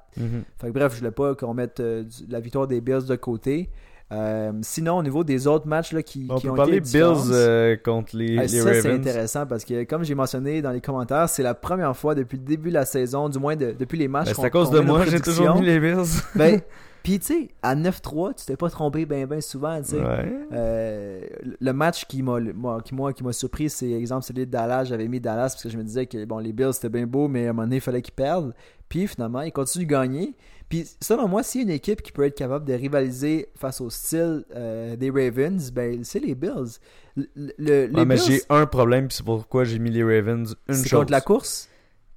Fait 0.58 0.68
que, 0.68 0.72
bref, 0.72 0.94
je 0.94 1.00
voulais 1.00 1.12
pas 1.12 1.36
qu'on 1.36 1.54
mette 1.54 1.82
euh, 1.82 2.04
du- 2.04 2.26
la 2.30 2.40
victoire 2.40 2.68
des 2.68 2.80
Bills 2.80 3.06
de 3.06 3.16
côté. 3.18 3.70
Euh, 4.12 4.54
sinon, 4.62 4.98
au 4.98 5.04
niveau 5.04 5.26
des 5.26 5.48
autres 5.48 5.68
matchs 5.68 5.92
là, 5.92 6.02
qui, 6.02 6.28
On 6.30 6.36
qui 6.36 6.48
peut 6.48 6.54
ont 6.54 6.56
parler 6.56 6.78
été 6.78 6.98
Bills 6.98 7.30
euh, 7.32 7.76
contre 7.76 8.16
les, 8.16 8.38
les 8.38 8.48
ça, 8.48 8.74
c'est 8.82 8.92
intéressant 8.92 9.46
parce 9.46 9.66
que, 9.66 9.84
comme 9.84 10.04
j'ai 10.06 10.16
mentionné 10.16 10.62
dans 10.62 10.72
les 10.72 10.80
commentaires, 10.80 11.28
c'est 11.28 11.44
la 11.44 11.54
première 11.54 11.96
fois 11.96 12.16
depuis 12.16 12.38
le 12.38 12.44
début 12.44 12.70
de 12.70 12.76
la 12.76 12.86
saison, 12.86 13.28
du 13.28 13.38
moins 13.38 13.58
de- 13.58 13.76
depuis 13.78 13.98
les 13.98 14.08
matchs. 14.08 14.28
Ben, 14.28 14.34
c'est 14.36 14.46
à 14.46 14.50
cause 14.50 14.72
de 14.72 14.80
moi, 14.80 15.04
j'ai 15.06 15.20
toujours 15.20 15.60
mis 15.60 15.66
les 15.66 15.80
Bills. 15.80 16.06
Ben, 16.36 16.62
puis 17.04 17.20
tu 17.20 17.26
sais, 17.26 17.50
à 17.62 17.76
9-3, 17.76 18.36
tu 18.36 18.46
t'es 18.46 18.56
pas 18.56 18.70
trompé 18.70 19.06
ben 19.06 19.26
ben 19.26 19.42
souvent, 19.42 19.78
tu 19.82 19.90
sais. 19.90 19.98
Ouais. 20.00 20.40
Euh, 20.54 21.22
le 21.60 21.74
match 21.74 22.06
qui 22.06 22.24
m'a 22.24 22.38
qui, 22.86 22.96
moi, 22.96 23.12
qui 23.12 23.24
m'a 23.26 23.34
surpris, 23.34 23.70
c'est 23.70 23.92
exemple 23.92 24.24
celui 24.24 24.46
de 24.46 24.52
Dallas. 24.52 24.86
J'avais 24.86 25.10
mis 25.10 25.20
Dallas 25.20 25.50
parce 25.50 25.64
que 25.64 25.70
je 25.70 25.78
me 25.78 25.84
disais 25.84 26.06
que 26.06 26.24
bon, 26.24 26.40
les 26.40 26.54
Bills 26.54 26.74
c'était 26.74 26.90
bien 26.90 27.06
beau, 27.08 27.28
mais 27.28 27.48
à 27.48 27.50
un 27.50 27.54
moment 27.54 27.64
donné, 27.64 27.78
il 27.78 27.82
fallait 27.82 28.02
qu'ils 28.02 28.14
perdent. 28.14 28.54
Puis 28.88 29.06
finalement, 29.08 29.42
ils 29.42 29.52
continuent 29.52 29.86
de 29.86 29.90
gagner. 29.92 30.34
Puis 30.70 30.86
selon 31.02 31.28
moi, 31.30 31.44
s'il 31.44 31.62
y 31.62 31.64
a 31.64 31.68
une 31.68 31.74
équipe 31.74 32.02
qui 32.02 32.12
peut 32.12 32.24
être 32.26 32.36
capable 32.38 32.66
de 32.66 32.74
rivaliser 32.74 33.48
face 33.56 33.80
au 33.80 33.90
style 33.90 34.44
euh, 34.56 34.96
des 34.98 35.10
Ravens, 35.10 35.72
ben 35.72 36.04
c'est 36.04 36.20
les 36.20 36.36
Bills. 36.36 36.80
Le, 37.16 37.26
le- 37.36 37.86
les 37.86 37.94
Ouais, 37.94 38.06
mais 38.06 38.18
j'ai 38.18 38.42
un 38.50 38.66
problème, 38.66 39.10
c'est 39.10 39.24
pourquoi 39.24 39.64
j'ai 39.64 39.80
mis 39.80 39.90
les 39.92 40.04
Ravens. 40.04 40.56
Une 40.68 40.74
c'est 40.76 40.90
chose. 40.90 41.00
contre 41.00 41.12
la 41.12 41.22
course? 41.22 41.70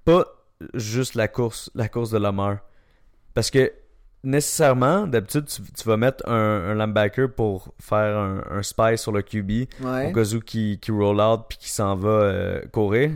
Pas 0.05 0.27
juste 0.75 1.15
la 1.15 1.29
course, 1.29 1.71
la 1.75 1.89
course 1.89 2.11
de 2.11 2.19
Lamar. 2.19 2.59
Parce 3.35 3.51
que 3.51 3.73
nécessairement, 4.25 5.07
d'habitude, 5.07 5.47
tu, 5.47 5.63
tu 5.63 5.89
vas 5.89 5.97
mettre 5.97 6.29
un, 6.29 6.35
un 6.35 6.75
linebacker 6.75 7.31
pour 7.33 7.73
faire 7.81 8.19
un, 8.19 8.43
un 8.51 8.63
spy 8.63 8.99
sur 8.99 9.13
le 9.13 9.23
QB. 9.23 9.51
Ouais. 9.83 10.11
au 10.11 10.13
cas 10.13 10.35
où 10.35 10.41
qui, 10.41 10.79
qui 10.81 10.91
roll 10.91 11.21
out 11.21 11.43
puis 11.49 11.59
qui 11.59 11.71
s'en 11.71 11.95
va 11.97 12.09
euh, 12.11 12.61
courir. 12.73 13.13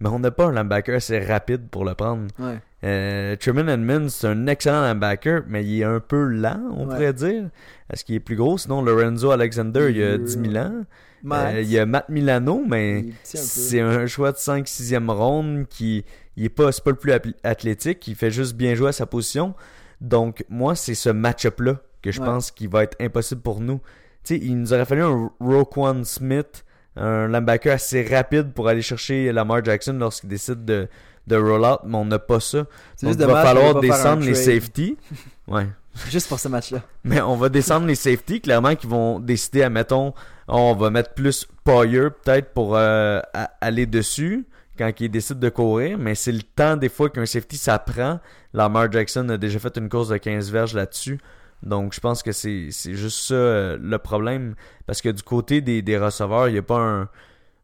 Mais 0.00 0.08
on 0.08 0.18
n'a 0.18 0.30
pas 0.30 0.46
un 0.46 0.52
linebacker 0.52 0.94
assez 0.96 1.20
rapide 1.20 1.68
pour 1.70 1.84
le 1.84 1.94
prendre. 1.94 2.26
Ouais. 2.38 2.58
Euh, 2.84 3.36
Truman 3.36 3.68
Edmonds, 3.68 4.08
c'est 4.08 4.26
un 4.26 4.46
excellent 4.48 4.82
linebacker, 4.82 5.42
mais 5.46 5.64
il 5.64 5.80
est 5.80 5.84
un 5.84 6.00
peu 6.00 6.24
lent, 6.24 6.60
on 6.76 6.86
Ouais. 6.86 6.94
pourrait 6.94 7.12
dire. 7.12 7.44
Est-ce 7.92 8.04
qu'il 8.04 8.16
est 8.16 8.20
plus 8.20 8.34
gros? 8.36 8.58
Sinon, 8.58 8.82
Lorenzo 8.82 9.30
Alexander, 9.30 9.88
il, 9.90 10.02
a 10.02 10.14
Il- 10.14 10.22
10 10.24 10.38
000 10.50 10.56
ans. 10.56 10.84
Euh, 11.30 11.60
il 11.62 11.70
y 11.70 11.78
a 11.78 11.86
Matt 11.86 12.08
Milano, 12.08 12.64
mais 12.66 13.04
c'est 13.22 13.80
un 13.80 14.06
choix 14.08 14.32
de 14.32 14.38
5-6e 14.38 15.08
ronde 15.08 15.66
qui 15.68 16.04
il 16.36 16.44
est 16.46 16.48
pas, 16.48 16.70
pas 16.84 16.90
le 16.90 16.96
plus 16.96 17.12
athlétique, 17.44 18.08
il 18.08 18.16
fait 18.16 18.30
juste 18.32 18.56
bien 18.56 18.74
jouer 18.74 18.88
à 18.88 18.92
sa 18.92 19.06
position. 19.06 19.54
Donc, 20.00 20.44
moi, 20.48 20.74
c'est 20.74 20.94
ce 20.96 21.10
match-up-là 21.10 21.76
que 22.02 22.10
je 22.10 22.20
Ouais. 22.20 22.26
pense 22.26 22.50
qu'il 22.50 22.68
va 22.68 22.82
être 22.82 22.96
impossible 23.00 23.40
pour 23.42 23.60
nous. 23.60 23.80
Tu 24.24 24.34
sais, 24.34 24.40
il 24.42 24.58
nous 24.58 24.72
aurait 24.72 24.84
fallu 24.86 25.02
un 25.02 25.30
Roquan 25.38 26.02
Smith, 26.02 26.64
un 26.96 27.28
linebacker 27.28 27.72
assez 27.74 28.02
rapide 28.02 28.52
pour 28.52 28.66
aller 28.68 28.82
chercher 28.82 29.30
Lamar 29.30 29.64
Jackson 29.64 29.92
lorsqu'il 29.92 30.28
décide 30.28 30.64
de, 30.64 30.88
de 31.26 31.36
roll 31.36 31.64
out, 31.64 31.80
mais 31.84 31.96
on 31.96 32.04
n'a 32.04 32.18
pas 32.18 32.40
ça. 32.40 32.58
Donc, 33.02 33.16
il 33.18 33.26
va 33.26 33.42
falloir 33.42 33.80
descendre 33.80 34.24
les 34.24 34.34
safety. 34.34 34.96
Ouais. 35.48 35.66
Juste 36.08 36.28
pour 36.28 36.38
ce 36.38 36.48
match-là. 36.48 36.82
Mais 37.04 37.20
on 37.20 37.36
va 37.36 37.48
descendre 37.48 37.86
les 37.86 37.96
safety, 37.96 38.40
clairement, 38.40 38.74
qui 38.76 38.86
vont 38.86 39.18
décider, 39.18 39.64
admettons, 39.64 40.14
on 40.48 40.74
va 40.74 40.88
mettre 40.88 41.12
plus 41.14 41.46
Poyer 41.64 42.08
peut-être 42.10 42.52
pour 42.54 42.76
euh, 42.76 43.20
aller 43.60 43.86
dessus 43.86 44.46
quand 44.76 44.90
il 44.98 45.10
décide 45.10 45.38
de 45.38 45.48
courir, 45.48 45.96
mais 45.98 46.14
c'est 46.14 46.32
le 46.32 46.42
temps 46.42 46.76
des 46.76 46.88
fois 46.88 47.08
qu'un 47.08 47.26
safety 47.26 47.56
ça 47.56 47.78
prend. 47.78 48.18
Lamar 48.52 48.90
Jackson 48.90 49.28
a 49.28 49.36
déjà 49.36 49.58
fait 49.58 49.76
une 49.76 49.88
course 49.88 50.08
de 50.08 50.16
15 50.16 50.50
verges 50.50 50.74
là-dessus. 50.74 51.20
Donc 51.62 51.94
je 51.94 52.00
pense 52.00 52.22
que 52.24 52.32
c'est 52.32 52.68
c'est 52.72 52.94
juste 52.94 53.28
ça 53.28 53.34
euh, 53.34 53.78
le 53.80 53.98
problème. 53.98 54.54
Parce 54.86 55.00
que 55.00 55.08
du 55.08 55.22
côté 55.22 55.60
des, 55.60 55.82
des 55.82 55.98
receveurs, 55.98 56.48
il 56.48 56.52
n'y 56.52 56.58
a 56.58 56.62
pas 56.62 56.80
un. 56.80 57.08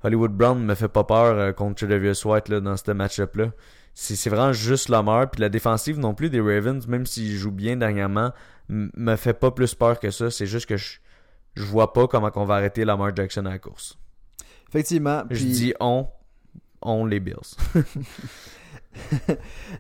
Hollywood 0.03 0.33
Brown 0.33 0.63
me 0.63 0.75
fait 0.75 0.89
pas 0.89 1.05
peur 1.05 1.37
euh, 1.39 1.53
contre 1.53 1.77
Tredavious 1.87 2.27
White 2.27 2.49
là, 2.49 2.61
dans 2.61 2.77
ce 2.77 2.91
match-up-là. 2.93 3.53
C'est 3.95 4.31
vraiment 4.31 4.53
juste 4.53 4.89
Lamar. 4.89 5.29
Puis 5.31 5.41
la 5.41 5.49
défensive 5.49 5.99
non 5.99 6.15
plus 6.15 6.31
des 6.31 6.41
Ravens, 6.41 6.87
même 6.87 7.05
s'ils 7.05 7.37
jouent 7.37 7.51
bien 7.51 7.77
dernièrement, 7.77 8.33
me 8.69 9.17
fait 9.17 9.35
pas 9.35 9.51
plus 9.51 9.75
peur 9.75 9.99
que 9.99 10.11
ça. 10.13 10.31
C'est 10.31 10.47
juste 10.47 10.67
que 10.67 10.77
je, 10.77 10.99
je 11.57 11.65
vois 11.65 11.93
pas 11.93 12.07
comment 12.07 12.31
on 12.37 12.45
va 12.45 12.55
arrêter 12.55 12.85
Lamar 12.85 13.15
Jackson 13.17 13.45
à 13.47 13.51
la 13.51 13.59
course. 13.59 13.99
Effectivement. 14.69 15.25
Je 15.31 15.37
puis- 15.45 15.45
dis 15.53 15.75
on. 15.81 16.07
ont 16.83 17.07
les 17.07 17.19
Bills. 17.19 17.57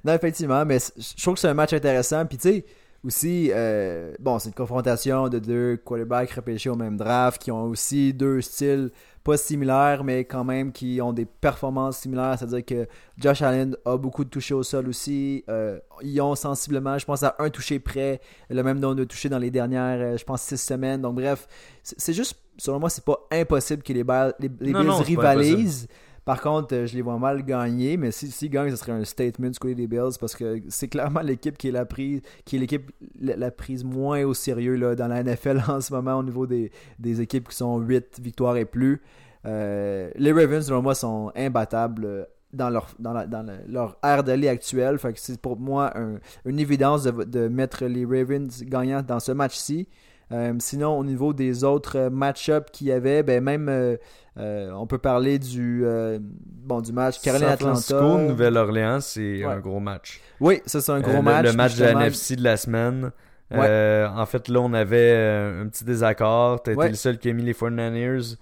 non, 0.04 0.12
effectivement, 0.14 0.64
mais 0.64 0.78
je 0.96 1.22
trouve 1.22 1.34
que 1.34 1.40
c'est 1.40 1.48
un 1.48 1.54
match 1.54 1.72
intéressant. 1.72 2.26
Puis 2.26 2.38
tu 2.38 2.48
sais, 2.48 2.64
aussi, 3.04 3.50
euh, 3.54 4.12
bon, 4.18 4.38
c'est 4.38 4.48
une 4.48 4.54
confrontation 4.54 5.28
de 5.28 5.38
deux 5.38 5.76
quarterbacks 5.76 6.30
repêchés 6.32 6.68
au 6.68 6.74
même 6.74 6.96
draft 6.96 7.40
qui 7.40 7.50
ont 7.50 7.64
aussi 7.64 8.12
deux 8.12 8.40
styles 8.40 8.90
pas 9.22 9.36
similaires, 9.36 10.04
mais 10.04 10.24
quand 10.24 10.44
même 10.44 10.72
qui 10.72 11.00
ont 11.00 11.12
des 11.12 11.26
performances 11.26 11.98
similaires. 11.98 12.36
C'est-à-dire 12.38 12.64
que 12.64 12.88
Josh 13.16 13.42
Allen 13.42 13.76
a 13.84 13.96
beaucoup 13.96 14.24
de 14.24 14.30
touchés 14.30 14.54
au 14.54 14.62
sol 14.62 14.88
aussi. 14.88 15.44
Euh, 15.48 15.78
ils 16.02 16.20
ont 16.20 16.34
sensiblement, 16.34 16.98
je 16.98 17.04
pense, 17.04 17.22
à 17.22 17.36
un 17.38 17.50
touché 17.50 17.78
près, 17.78 18.20
le 18.50 18.62
même 18.62 18.80
nombre 18.80 18.96
de 18.96 19.04
touchés 19.04 19.28
dans 19.28 19.38
les 19.38 19.50
dernières, 19.50 20.00
euh, 20.00 20.16
je 20.16 20.24
pense, 20.24 20.42
six 20.42 20.58
semaines. 20.58 21.02
Donc, 21.02 21.14
bref, 21.14 21.46
c'est 21.82 22.12
juste, 22.12 22.36
selon 22.56 22.80
moi, 22.80 22.90
c'est 22.90 23.04
pas 23.04 23.18
impossible 23.30 23.82
que 23.82 23.92
les, 23.92 24.04
les, 24.38 24.50
les 24.60 24.72
Bills 24.72 25.02
rivalisent. 25.04 25.88
Par 26.28 26.42
contre, 26.42 26.74
euh, 26.74 26.86
je 26.86 26.94
les 26.94 27.00
vois 27.00 27.18
mal 27.18 27.42
gagner, 27.42 27.96
mais 27.96 28.10
s'ils 28.10 28.32
si, 28.32 28.50
gagnent, 28.50 28.68
ce 28.68 28.76
serait 28.76 28.92
un 28.92 29.04
statement 29.04 29.48
du 29.48 29.58
côté 29.58 29.74
des 29.74 29.86
Bills 29.86 30.18
parce 30.20 30.36
que 30.36 30.60
c'est 30.68 30.88
clairement 30.88 31.20
l'équipe 31.24 31.56
qui 31.56 31.68
est 31.68 31.72
la 31.72 31.86
prise, 31.86 32.20
qui 32.44 32.56
est 32.56 32.58
l'équipe 32.58 32.92
la, 33.18 33.50
prise 33.50 33.82
moins 33.82 34.24
au 34.24 34.34
sérieux 34.34 34.74
là, 34.74 34.94
dans 34.94 35.08
la 35.08 35.22
NFL 35.22 35.62
en 35.68 35.80
ce 35.80 35.90
moment 35.90 36.16
au 36.16 36.22
niveau 36.22 36.46
des, 36.46 36.70
équipes 37.00 37.48
qui 37.48 37.56
sont 37.56 37.78
8 37.78 38.20
victoires 38.20 38.58
et 38.58 38.66
plus. 38.66 39.00
Euh, 39.46 40.10
les 40.16 40.32
Ravens, 40.32 40.66
selon 40.66 40.82
moi, 40.82 40.94
sont 40.94 41.32
imbattables 41.34 42.04
euh, 42.04 42.24
dans 42.52 42.68
leur, 42.68 42.88
dans, 42.98 43.46
leur 43.66 43.96
aire 44.02 44.22
d'aller 44.22 44.48
actuelle. 44.48 44.98
c'est 45.14 45.40
pour 45.40 45.58
moi 45.58 45.94
une 46.44 46.60
évidence 46.60 47.04
de, 47.04 47.24
de, 47.24 47.48
mettre 47.48 47.86
les 47.86 48.04
Ravens 48.04 48.50
gagnants 48.64 49.02
dans 49.02 49.20
ce 49.20 49.32
match-ci. 49.32 49.88
Sinon, 50.58 50.98
au 50.98 51.04
niveau 51.04 51.32
des 51.32 51.64
autres 51.64 52.10
match-ups 52.10 52.70
qu'il 52.70 52.88
y 52.88 52.92
avait, 52.92 53.22
ben 53.22 53.42
même 53.42 53.98
on 54.38 54.86
peut 54.86 54.98
parler 54.98 55.38
du 55.38 55.84
bon 56.20 56.80
du 56.80 56.92
match 56.92 57.20
Caroline-Atlanta. 57.20 58.00
Nouvelle-Orléans, 58.18 59.00
c'est 59.00 59.44
un 59.44 59.58
gros 59.58 59.80
match. 59.80 60.20
Oui, 60.40 60.60
ça 60.66 60.80
c'est 60.80 60.92
un 60.92 61.00
gros 61.00 61.22
match. 61.22 61.46
Le 61.46 61.52
match 61.52 61.76
de 61.76 61.84
la 61.84 61.92
NFC 61.92 62.36
de 62.36 62.44
la 62.44 62.56
semaine. 62.56 63.10
en 63.52 64.26
fait, 64.26 64.48
là, 64.48 64.60
on 64.60 64.72
avait 64.72 65.14
un 65.16 65.66
petit 65.68 65.84
désaccord. 65.84 66.62
T'as 66.62 66.72
été 66.72 66.88
le 66.88 66.94
seul 66.94 67.18
qui 67.18 67.30
a 67.30 67.32
mis 67.32 67.42
les 67.42 67.54
49ers. 67.54 68.36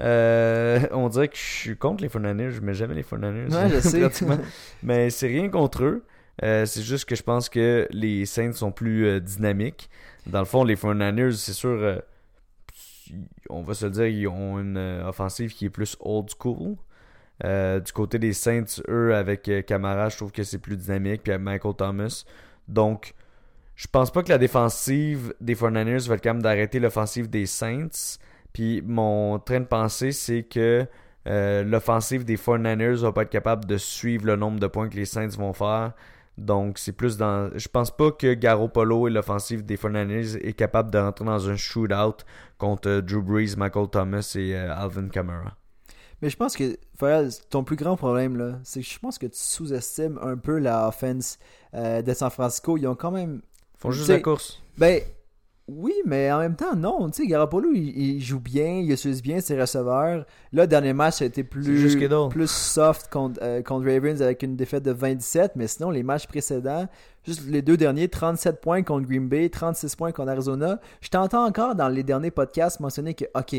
on 0.00 1.08
dirait 1.08 1.28
que 1.28 1.36
je 1.36 1.42
suis 1.42 1.76
contre 1.76 2.02
les 2.02 2.08
49ers. 2.08 2.50
Je 2.50 2.60
mets 2.60 2.74
jamais 2.74 2.94
les 2.94 3.02
49ers. 3.02 3.52
Ouais, 3.52 3.68
je 3.70 3.80
sais. 4.10 4.26
Mais 4.82 5.10
c'est 5.10 5.28
rien 5.28 5.48
contre 5.48 5.84
eux. 5.84 6.04
c'est 6.40 6.82
juste 6.82 7.04
que 7.06 7.14
je 7.16 7.22
pense 7.22 7.48
que 7.48 7.88
les 7.90 8.26
Saints 8.26 8.52
sont 8.52 8.72
plus 8.72 9.20
dynamiques. 9.20 9.88
Dans 10.26 10.38
le 10.38 10.44
fond, 10.44 10.64
les 10.64 10.76
49ers, 10.76 11.32
c'est 11.32 11.52
sûr, 11.52 11.70
euh, 11.70 11.98
on 13.48 13.62
va 13.62 13.74
se 13.74 13.86
dire, 13.86 14.06
ils 14.06 14.28
ont 14.28 14.58
une 14.58 14.76
euh, 14.76 15.08
offensive 15.08 15.54
qui 15.54 15.66
est 15.66 15.70
plus 15.70 15.96
old 16.00 16.28
school. 16.38 16.76
Euh, 17.44 17.80
du 17.80 17.92
côté 17.92 18.18
des 18.18 18.32
Saints, 18.32 18.82
eux, 18.88 19.14
avec 19.14 19.50
Camara, 19.66 20.08
je 20.08 20.16
trouve 20.16 20.32
que 20.32 20.42
c'est 20.42 20.58
plus 20.58 20.76
dynamique, 20.76 21.22
puis 21.22 21.32
avec 21.32 21.44
Michael 21.44 21.74
Thomas. 21.74 22.24
Donc, 22.68 23.14
je 23.74 23.86
pense 23.88 24.12
pas 24.12 24.22
que 24.22 24.28
la 24.28 24.38
défensive 24.38 25.34
des 25.40 25.54
49ers 25.54 26.08
va 26.08 26.14
être 26.14 26.20
capable 26.20 26.42
d'arrêter 26.42 26.78
l'offensive 26.78 27.28
des 27.28 27.46
Saints. 27.46 28.18
Puis 28.52 28.82
mon 28.82 29.38
train 29.38 29.60
de 29.60 29.64
pensée, 29.64 30.12
c'est 30.12 30.42
que 30.42 30.86
l'offensive 31.24 32.24
des 32.24 32.36
49ers 32.36 33.00
va 33.00 33.12
pas 33.12 33.22
être 33.22 33.30
capable 33.30 33.64
de 33.64 33.76
suivre 33.76 34.26
le 34.26 34.36
nombre 34.36 34.60
de 34.60 34.66
points 34.66 34.88
que 34.88 34.96
les 34.96 35.06
Saints 35.06 35.28
vont 35.28 35.52
faire. 35.52 35.94
Donc, 36.38 36.78
c'est 36.78 36.92
plus 36.92 37.16
dans. 37.16 37.50
Je 37.54 37.68
pense 37.68 37.90
pas 37.90 38.10
que 38.10 38.32
Garoppolo 38.34 39.06
et 39.06 39.10
l'offensive 39.10 39.64
des 39.64 39.76
49 39.76 40.36
est 40.40 40.54
capable 40.54 40.90
de 40.90 40.98
rentrer 40.98 41.24
dans 41.24 41.48
un 41.48 41.56
shootout 41.56 42.24
contre 42.58 42.88
euh, 42.88 43.02
Drew 43.02 43.22
Brees, 43.22 43.56
Michael 43.56 43.88
Thomas 43.90 44.32
et 44.36 44.56
euh, 44.56 44.74
Alvin 44.74 45.08
Kamara. 45.08 45.56
Mais 46.22 46.30
je 46.30 46.36
pense 46.36 46.56
que, 46.56 46.78
ton 47.50 47.64
plus 47.64 47.76
grand 47.76 47.96
problème, 47.96 48.36
là, 48.36 48.58
c'est 48.62 48.80
que 48.80 48.86
je 48.86 48.98
pense 48.98 49.18
que 49.18 49.26
tu 49.26 49.38
sous-estimes 49.38 50.18
un 50.22 50.36
peu 50.36 50.58
la 50.58 50.88
offense 50.88 51.38
euh, 51.74 52.00
de 52.00 52.14
San 52.14 52.30
Francisco. 52.30 52.78
Ils 52.78 52.86
ont 52.86 52.94
quand 52.94 53.10
même. 53.10 53.42
Ils 53.74 53.80
font 53.80 53.90
juste 53.90 54.08
la 54.08 54.20
course. 54.20 54.62
Ben, 54.78 55.02
oui, 55.68 55.94
mais 56.04 56.30
en 56.32 56.40
même 56.40 56.56
temps, 56.56 56.74
non. 56.74 57.08
Tu 57.10 57.22
sais, 57.22 57.28
Garoppolo, 57.28 57.72
il, 57.72 58.20
joue 58.20 58.40
bien, 58.40 58.80
il 58.80 58.90
utilise 58.90 59.22
bien 59.22 59.40
ses 59.40 59.58
receveurs. 59.58 60.26
Là, 60.52 60.62
le 60.62 60.66
dernier 60.66 60.92
match, 60.92 61.18
ça 61.18 61.24
a 61.24 61.28
été 61.28 61.44
plus, 61.44 61.96
plus 62.30 62.50
soft 62.50 63.10
contre, 63.12 63.38
euh, 63.42 63.62
contre, 63.62 63.86
Ravens 63.86 64.20
avec 64.20 64.42
une 64.42 64.56
défaite 64.56 64.82
de 64.82 64.90
27. 64.90 65.52
Mais 65.54 65.68
sinon, 65.68 65.90
les 65.90 66.02
matchs 66.02 66.26
précédents, 66.26 66.88
juste 67.24 67.46
les 67.46 67.62
deux 67.62 67.76
derniers, 67.76 68.08
37 68.08 68.60
points 68.60 68.82
contre 68.82 69.06
Green 69.06 69.28
Bay, 69.28 69.48
36 69.48 69.94
points 69.94 70.12
contre 70.12 70.30
Arizona. 70.30 70.80
Je 71.00 71.08
t'entends 71.08 71.46
encore 71.46 71.76
dans 71.76 71.88
les 71.88 72.02
derniers 72.02 72.32
podcasts 72.32 72.80
mentionner 72.80 73.14
que, 73.14 73.24
OK, 73.34 73.54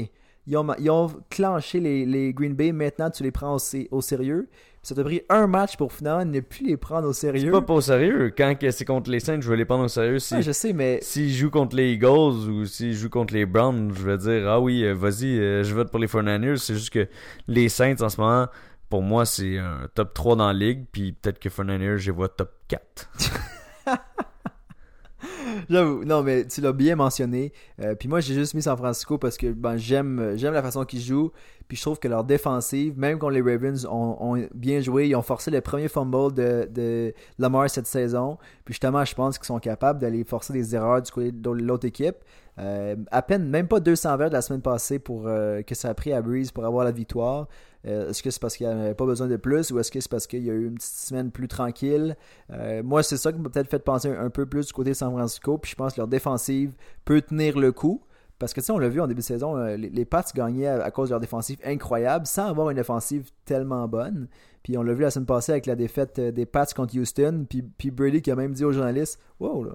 ils 0.46 0.58
ont, 0.58 0.68
ils 0.80 0.90
ont 0.90 1.10
clenché 1.30 1.80
les, 1.80 2.06
les, 2.06 2.34
Green 2.34 2.54
Bay, 2.54 2.72
maintenant 2.72 3.10
tu 3.10 3.24
les 3.24 3.32
prends 3.32 3.56
au, 3.92 4.02
sérieux. 4.02 4.50
Ça 4.84 4.94
t'a 4.94 5.04
pris 5.04 5.22
un 5.30 5.48
match 5.48 5.78
pour 5.78 5.94
finalement 5.94 6.26
ne 6.26 6.42
plus 6.42 6.66
les 6.66 6.76
prendre 6.76 7.08
au 7.08 7.14
sérieux. 7.14 7.46
C'est 7.46 7.52
pas 7.52 7.62
pas 7.62 7.74
au 7.74 7.82
sérieux. 7.82 8.34
Quand 8.38 8.54
c'est 8.70 8.84
contre 8.84 9.10
les 9.10 9.22
Saints, 9.22 9.40
je 9.40 9.50
vais 9.50 9.56
les 9.56 9.64
prendre 9.64 9.86
au 9.86 9.88
sérieux. 9.88 10.20
Si, 10.20 10.42
je 10.42 10.52
sais, 10.52 10.74
mais. 10.74 11.00
S'ils 11.02 11.32
jouent 11.32 11.50
contre 11.50 11.78
les 11.78 11.94
Eagles 11.94 12.50
ou 12.50 12.66
s'ils 12.66 12.94
jouent 12.94 13.10
contre 13.10 13.34
les 13.34 13.46
Browns, 13.46 13.94
je 13.96 14.04
vais 14.04 14.18
dire 14.18 14.50
Ah 14.50 14.60
oui, 14.60 14.84
euh, 14.84 14.94
vas-y, 14.94 15.40
euh, 15.40 15.64
je 15.64 15.74
vote 15.74 15.90
pour 15.90 16.00
les 16.00 16.08
49 16.08 16.58
C'est 16.58 16.74
juste 16.74 16.90
que 16.90 17.08
les 17.48 17.70
Saints 17.70 18.02
en 18.02 18.10
ce 18.10 18.20
moment, 18.20 18.48
pour 18.90 19.02
moi, 19.02 19.26
c'est 19.26 19.58
un 19.58 19.88
top 19.96 20.14
3 20.14 20.36
dans 20.36 20.48
la 20.48 20.54
ligue. 20.54 20.86
Puis 20.92 21.14
peut-être 21.14 21.40
que 21.40 21.48
49 21.48 21.98
je 21.98 22.12
vois 22.12 22.28
top 22.28 22.52
4. 22.68 23.10
J'avoue, 25.70 26.04
non, 26.04 26.24
mais 26.24 26.46
tu 26.46 26.62
l'as 26.62 26.74
bien 26.74 26.96
mentionné. 26.96 27.54
Euh, 27.82 27.96
puis 27.96 28.10
moi, 28.10 28.20
j'ai 28.20 28.34
juste 28.34 28.54
mis 28.54 28.62
San 28.62 28.76
Francisco 28.76 29.18
parce 29.18 29.38
que 29.38 29.52
ben, 29.52 29.78
j'aime, 29.78 30.34
j'aime 30.36 30.54
la 30.54 30.62
façon 30.62 30.84
qu'ils 30.84 31.02
jouent. 31.02 31.32
Puis 31.68 31.78
je 31.78 31.82
trouve 31.82 32.00
que 32.00 32.08
leur 32.08 32.24
défensive, 32.24 32.98
même 32.98 33.18
quand 33.18 33.30
les 33.30 33.42
Ravens 33.42 33.86
ont, 33.86 34.48
bien 34.54 34.80
joué, 34.82 35.08
ils 35.08 35.16
ont 35.16 35.22
forcé 35.22 35.52
le 35.52 35.62
premier 35.62 35.88
fumble 35.88 36.34
de, 36.34 37.14
Lamar 37.40 37.70
cette 37.70 37.88
saison. 37.88 38.38
Puis 38.66 38.74
justement, 38.74 39.04
je 39.06 39.16
pense 39.16 39.38
qu'ils 39.38 39.48
sont 39.48 39.60
capables 39.60 40.00
d'aller 40.00 40.24
forcer 40.24 40.54
des 40.54 40.76
erreurs 40.76 41.02
du 41.02 41.12
côté 41.12 41.32
de 41.32 41.50
l'autre 41.50 41.88
équipe. 41.88 42.18
Euh, 42.60 42.96
à 43.12 43.22
peine, 43.24 43.50
même 43.50 43.68
pas 43.68 43.80
200 43.80 44.16
verres 44.18 44.30
de 44.30 44.36
la 44.36 44.42
semaine 44.42 44.62
passée 44.62 45.00
pour 45.00 45.28
euh, 45.28 45.64
que 45.64 45.74
ça 45.74 45.90
a 45.90 45.94
pris 45.94 46.14
à 46.14 46.22
Breeze 46.22 46.52
pour 46.52 46.66
avoir 46.66 46.86
la 46.86 46.92
victoire. 46.92 47.48
Euh, 47.86 48.10
est-ce 48.10 48.22
que 48.22 48.30
c'est 48.30 48.40
parce 48.40 48.56
qu'il 48.56 48.68
n'y 48.68 48.74
avait 48.74 48.94
pas 48.94 49.06
besoin 49.06 49.28
de 49.28 49.36
plus 49.38 49.72
ou 49.72 49.80
est-ce 49.80 49.92
que 49.92 50.00
c'est 50.00 50.10
parce 50.10 50.28
qu'il 50.28 50.44
y 50.44 50.50
a 50.50 50.54
eu 50.54 50.68
une 50.68 50.76
petite 50.76 50.94
semaine 50.94 51.32
plus 51.32 51.48
tranquille? 51.48 52.16
moi, 52.84 53.04
c'est 53.04 53.18
ça 53.18 53.32
qui 53.34 53.40
m'a 53.40 53.50
peut-être 53.50 53.70
fait 53.70 53.80
penser 53.80 54.10
un, 54.10 54.30
peu 54.30 54.46
plus 54.46 54.68
du 54.68 54.74
côté 54.74 54.92
de 54.92 54.96
San 54.96 55.12
Francisco. 55.12 55.58
Puis 55.58 55.72
je 55.72 55.76
pense 55.76 55.94
que 55.94 56.02
leur 56.02 56.08
défensive 56.08 56.74
peut 57.06 57.22
tenir 57.22 57.58
le 57.58 57.72
coup. 57.72 58.02
Parce 58.44 58.54
que 58.54 58.60
tu 58.60 58.66
sais, 58.66 58.72
on 58.74 58.78
l'a 58.78 58.90
vu 58.90 59.00
en 59.00 59.08
début 59.08 59.22
de 59.22 59.26
saison, 59.26 59.56
les, 59.76 60.06
Pats 60.06 60.26
gagnaient 60.36 60.68
à, 60.68 60.92
cause 60.92 61.10
de 61.10 61.14
leur 61.14 61.22
défensive 61.22 61.60
incroyable 61.64 62.28
sans 62.28 62.48
avoir 62.48 62.70
une 62.70 62.80
offensive 62.80 63.30
tellement 63.46 63.88
bonne. 63.88 64.28
Puis 64.64 64.78
on 64.78 64.84
l'a 64.84 64.94
vu 64.94 65.02
la 65.02 65.12
semaine 65.12 65.26
passée 65.26 65.54
avec 65.54 65.66
la 65.66 65.76
défaite 65.76 66.20
des 66.20 66.46
Pats 66.46 66.66
contre 66.76 66.98
Houston. 66.98 67.46
Puis, 67.50 67.62
puis 67.62 67.90
Brady 67.90 68.22
qui 68.22 68.32
a 68.32 68.36
même 68.36 68.52
dit 68.52 68.66
aux 68.66 68.74
journalistes 68.74 69.18
Wow, 69.40 69.64
là, 69.64 69.72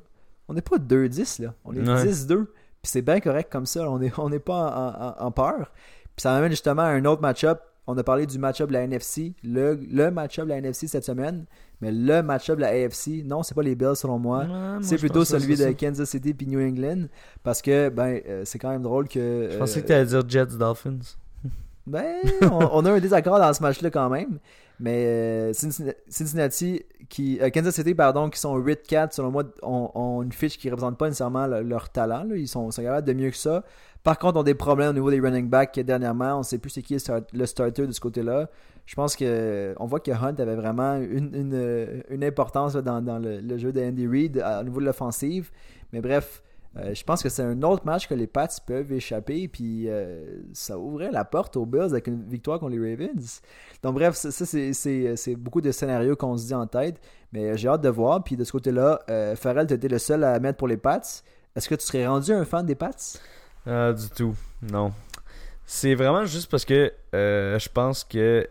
on 0.48 0.54
n'est 0.54 0.60
pas 0.60 0.76
2-10, 0.76 1.42
là. 1.42 1.54
On 1.64 1.74
est 1.74 1.80
10-2. 1.80 2.44
Puis 2.44 2.44
c'est 2.82 3.02
bien 3.02 3.20
correct 3.20 3.50
comme 3.50 3.64
ça. 3.66 3.90
On 3.90 3.98
n'est 3.98 4.12
on 4.18 4.30
est 4.32 4.38
pas 4.38 5.16
en, 5.18 5.30
peur. 5.30 5.72
Puis 6.14 6.22
ça 6.22 6.32
m'amène 6.32 6.50
justement 6.50 6.82
à 6.82 6.88
un 6.88 7.04
autre 7.06 7.22
match-up. 7.22 7.62
On 7.90 7.96
a 7.96 8.04
parlé 8.04 8.26
du 8.26 8.38
match-up 8.38 8.68
de 8.68 8.74
la 8.74 8.82
NFC. 8.82 9.32
Le, 9.42 9.80
le 9.90 10.10
match-up 10.10 10.44
de 10.44 10.50
la 10.50 10.58
NFC 10.58 10.86
cette 10.86 11.04
semaine. 11.04 11.46
Mais 11.80 11.90
le 11.90 12.22
match-up 12.22 12.56
de 12.56 12.60
la 12.60 12.68
AFC, 12.68 13.24
non, 13.24 13.42
c'est 13.42 13.54
pas 13.54 13.62
les 13.62 13.74
Bills 13.74 13.96
selon 13.96 14.18
moi. 14.18 14.46
c'est 14.82 14.98
plutôt 14.98 15.24
celui 15.24 15.56
de 15.56 15.72
Kansas 15.72 16.10
City 16.10 16.34
puis 16.34 16.46
New 16.46 16.60
England. 16.60 17.06
Parce 17.42 17.62
que, 17.62 17.88
ben, 17.88 18.20
euh, 18.28 18.42
c'est 18.44 18.58
quand 18.58 18.68
même 18.68 18.82
drôle 18.82 19.08
que. 19.08 19.48
Je 19.50 19.56
pensais 19.56 19.80
que 19.80 19.86
tu 19.86 19.92
allais 19.94 20.04
dire 20.04 20.22
Jets 20.28 20.58
Dolphins. 20.58 20.98
Ben, 21.86 22.16
on, 22.42 22.84
a 22.84 22.92
un 22.92 23.00
désaccord 23.00 23.38
dans 23.38 23.50
ce 23.54 23.62
match-là 23.62 23.88
quand 23.88 24.10
même. 24.10 24.38
Mais 24.78 25.06
euh, 25.06 25.52
Cincinnati, 25.54 26.84
qui, 27.08 27.40
euh, 27.40 27.48
Kansas 27.48 27.74
City, 27.74 27.94
pardon, 27.94 28.28
qui 28.28 28.38
sont 28.38 28.58
8-4, 28.58 29.12
selon 29.12 29.30
moi, 29.30 29.44
ont, 29.62 30.22
une 30.22 30.32
fiche 30.32 30.58
qui 30.58 30.66
ne 30.66 30.72
représente 30.72 30.98
pas 30.98 31.06
nécessairement 31.06 31.46
leur 31.46 31.88
talent. 31.88 32.26
Ils 32.34 32.46
sont, 32.46 32.68
capables 32.68 33.06
de 33.06 33.14
mieux 33.14 33.30
que 33.30 33.38
ça. 33.38 33.64
Par 34.02 34.18
contre, 34.18 34.38
ont 34.38 34.42
des 34.42 34.54
problèmes 34.54 34.90
au 34.90 34.92
niveau 34.94 35.10
des 35.10 35.20
running 35.20 35.48
backs 35.48 35.78
dernièrement. 35.80 36.36
On 36.36 36.38
ne 36.38 36.42
sait 36.42 36.58
plus 36.58 36.70
c'est 36.70 36.82
qui 36.82 36.96
le 37.32 37.46
starter 37.46 37.86
de 37.86 37.92
ce 37.92 38.00
côté-là. 38.00 38.48
Je 38.86 38.94
pense 38.94 39.16
que 39.16 39.74
on 39.78 39.86
voit 39.86 40.00
que 40.00 40.10
Hunt 40.10 40.36
avait 40.38 40.54
vraiment 40.54 40.96
une, 40.96 42.02
une, 42.08 42.24
importance 42.24 42.74
dans, 42.74 43.18
le, 43.18 43.40
le, 43.40 43.58
jeu 43.58 43.70
de 43.70 43.82
Andy 43.82 44.06
Reid 44.06 44.42
au 44.60 44.64
niveau 44.64 44.80
de 44.80 44.86
l'offensive. 44.86 45.50
Mais 45.92 46.00
bref, 46.00 46.42
euh, 46.76 46.94
je 46.94 47.02
pense 47.02 47.22
que 47.22 47.28
c'est 47.28 47.42
un 47.42 47.62
autre 47.62 47.84
match 47.86 48.06
que 48.06 48.14
les 48.14 48.26
Pats 48.26 48.48
peuvent 48.66 48.92
échapper, 48.92 49.48
puis 49.48 49.88
euh, 49.88 50.42
ça 50.52 50.78
ouvrait 50.78 51.10
la 51.10 51.24
porte 51.24 51.56
aux 51.56 51.66
Bills 51.66 51.90
avec 51.90 52.06
une 52.06 52.24
victoire 52.24 52.60
contre 52.60 52.76
les 52.76 52.90
Ravens. 52.90 53.40
Donc 53.82 53.94
bref, 53.94 54.14
ça, 54.14 54.30
c'est 54.30 55.36
beaucoup 55.36 55.60
de 55.60 55.72
scénarios 55.72 56.16
qu'on 56.16 56.36
se 56.36 56.46
dit 56.46 56.54
en 56.54 56.66
tête, 56.66 57.00
mais 57.32 57.56
j'ai 57.56 57.68
hâte 57.68 57.80
de 57.80 57.88
voir. 57.88 58.22
Puis 58.22 58.36
de 58.36 58.44
ce 58.44 58.52
côté-là, 58.52 59.00
euh, 59.10 59.34
Farrell, 59.34 59.66
tu 59.66 59.74
étais 59.74 59.88
le 59.88 59.98
seul 59.98 60.22
à 60.24 60.38
mettre 60.40 60.58
pour 60.58 60.68
les 60.68 60.76
Pats. 60.76 61.00
Est-ce 61.56 61.68
que 61.68 61.74
tu 61.74 61.84
serais 61.84 62.06
rendu 62.06 62.32
un 62.32 62.44
fan 62.44 62.64
des 62.64 62.74
Pats? 62.74 62.90
Du 63.66 64.08
tout, 64.16 64.34
non. 64.62 64.92
C'est 65.66 65.94
vraiment 65.94 66.24
juste 66.24 66.50
parce 66.50 66.64
que 66.64 66.92
je 67.12 67.68
pense 67.68 68.04
que 68.04 68.48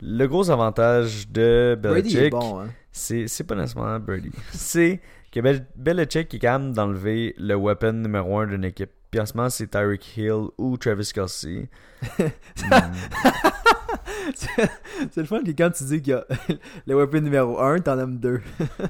le 0.00 0.26
gros 0.26 0.50
avantage 0.50 1.28
de 1.28 1.78
Belichick, 1.80 2.34
hein. 2.34 2.68
c'est 2.92 3.46
pas 3.46 3.54
nécessairement 3.54 3.98
Brady. 3.98 4.30
c'est 4.52 5.00
que 5.32 5.40
Belichick 5.76 6.32
est 6.34 6.38
capable 6.38 6.72
d'enlever 6.72 7.34
le 7.38 7.54
weapon 7.54 7.92
numéro 7.92 8.38
1 8.38 8.48
d'une 8.48 8.64
équipe. 8.64 8.90
Puis 9.10 9.20
en 9.20 9.26
ce 9.26 9.36
moment, 9.36 9.50
c'est 9.50 9.68
Tyreek 9.68 10.16
Hill 10.16 10.48
ou 10.58 10.76
Travis 10.76 11.10
Kelsey. 11.12 11.68
C'est 14.36 15.20
le 15.20 15.26
fun 15.26 15.42
que 15.42 15.50
quand 15.50 15.70
tu 15.70 15.84
dis 15.84 16.00
qu'il 16.02 16.12
y 16.12 16.16
a 16.16 16.24
le 16.86 16.96
weapon 16.96 17.20
numéro 17.20 17.60
1, 17.60 17.80
t'en 17.80 17.98
aimes 17.98 18.18
deux. 18.18 18.40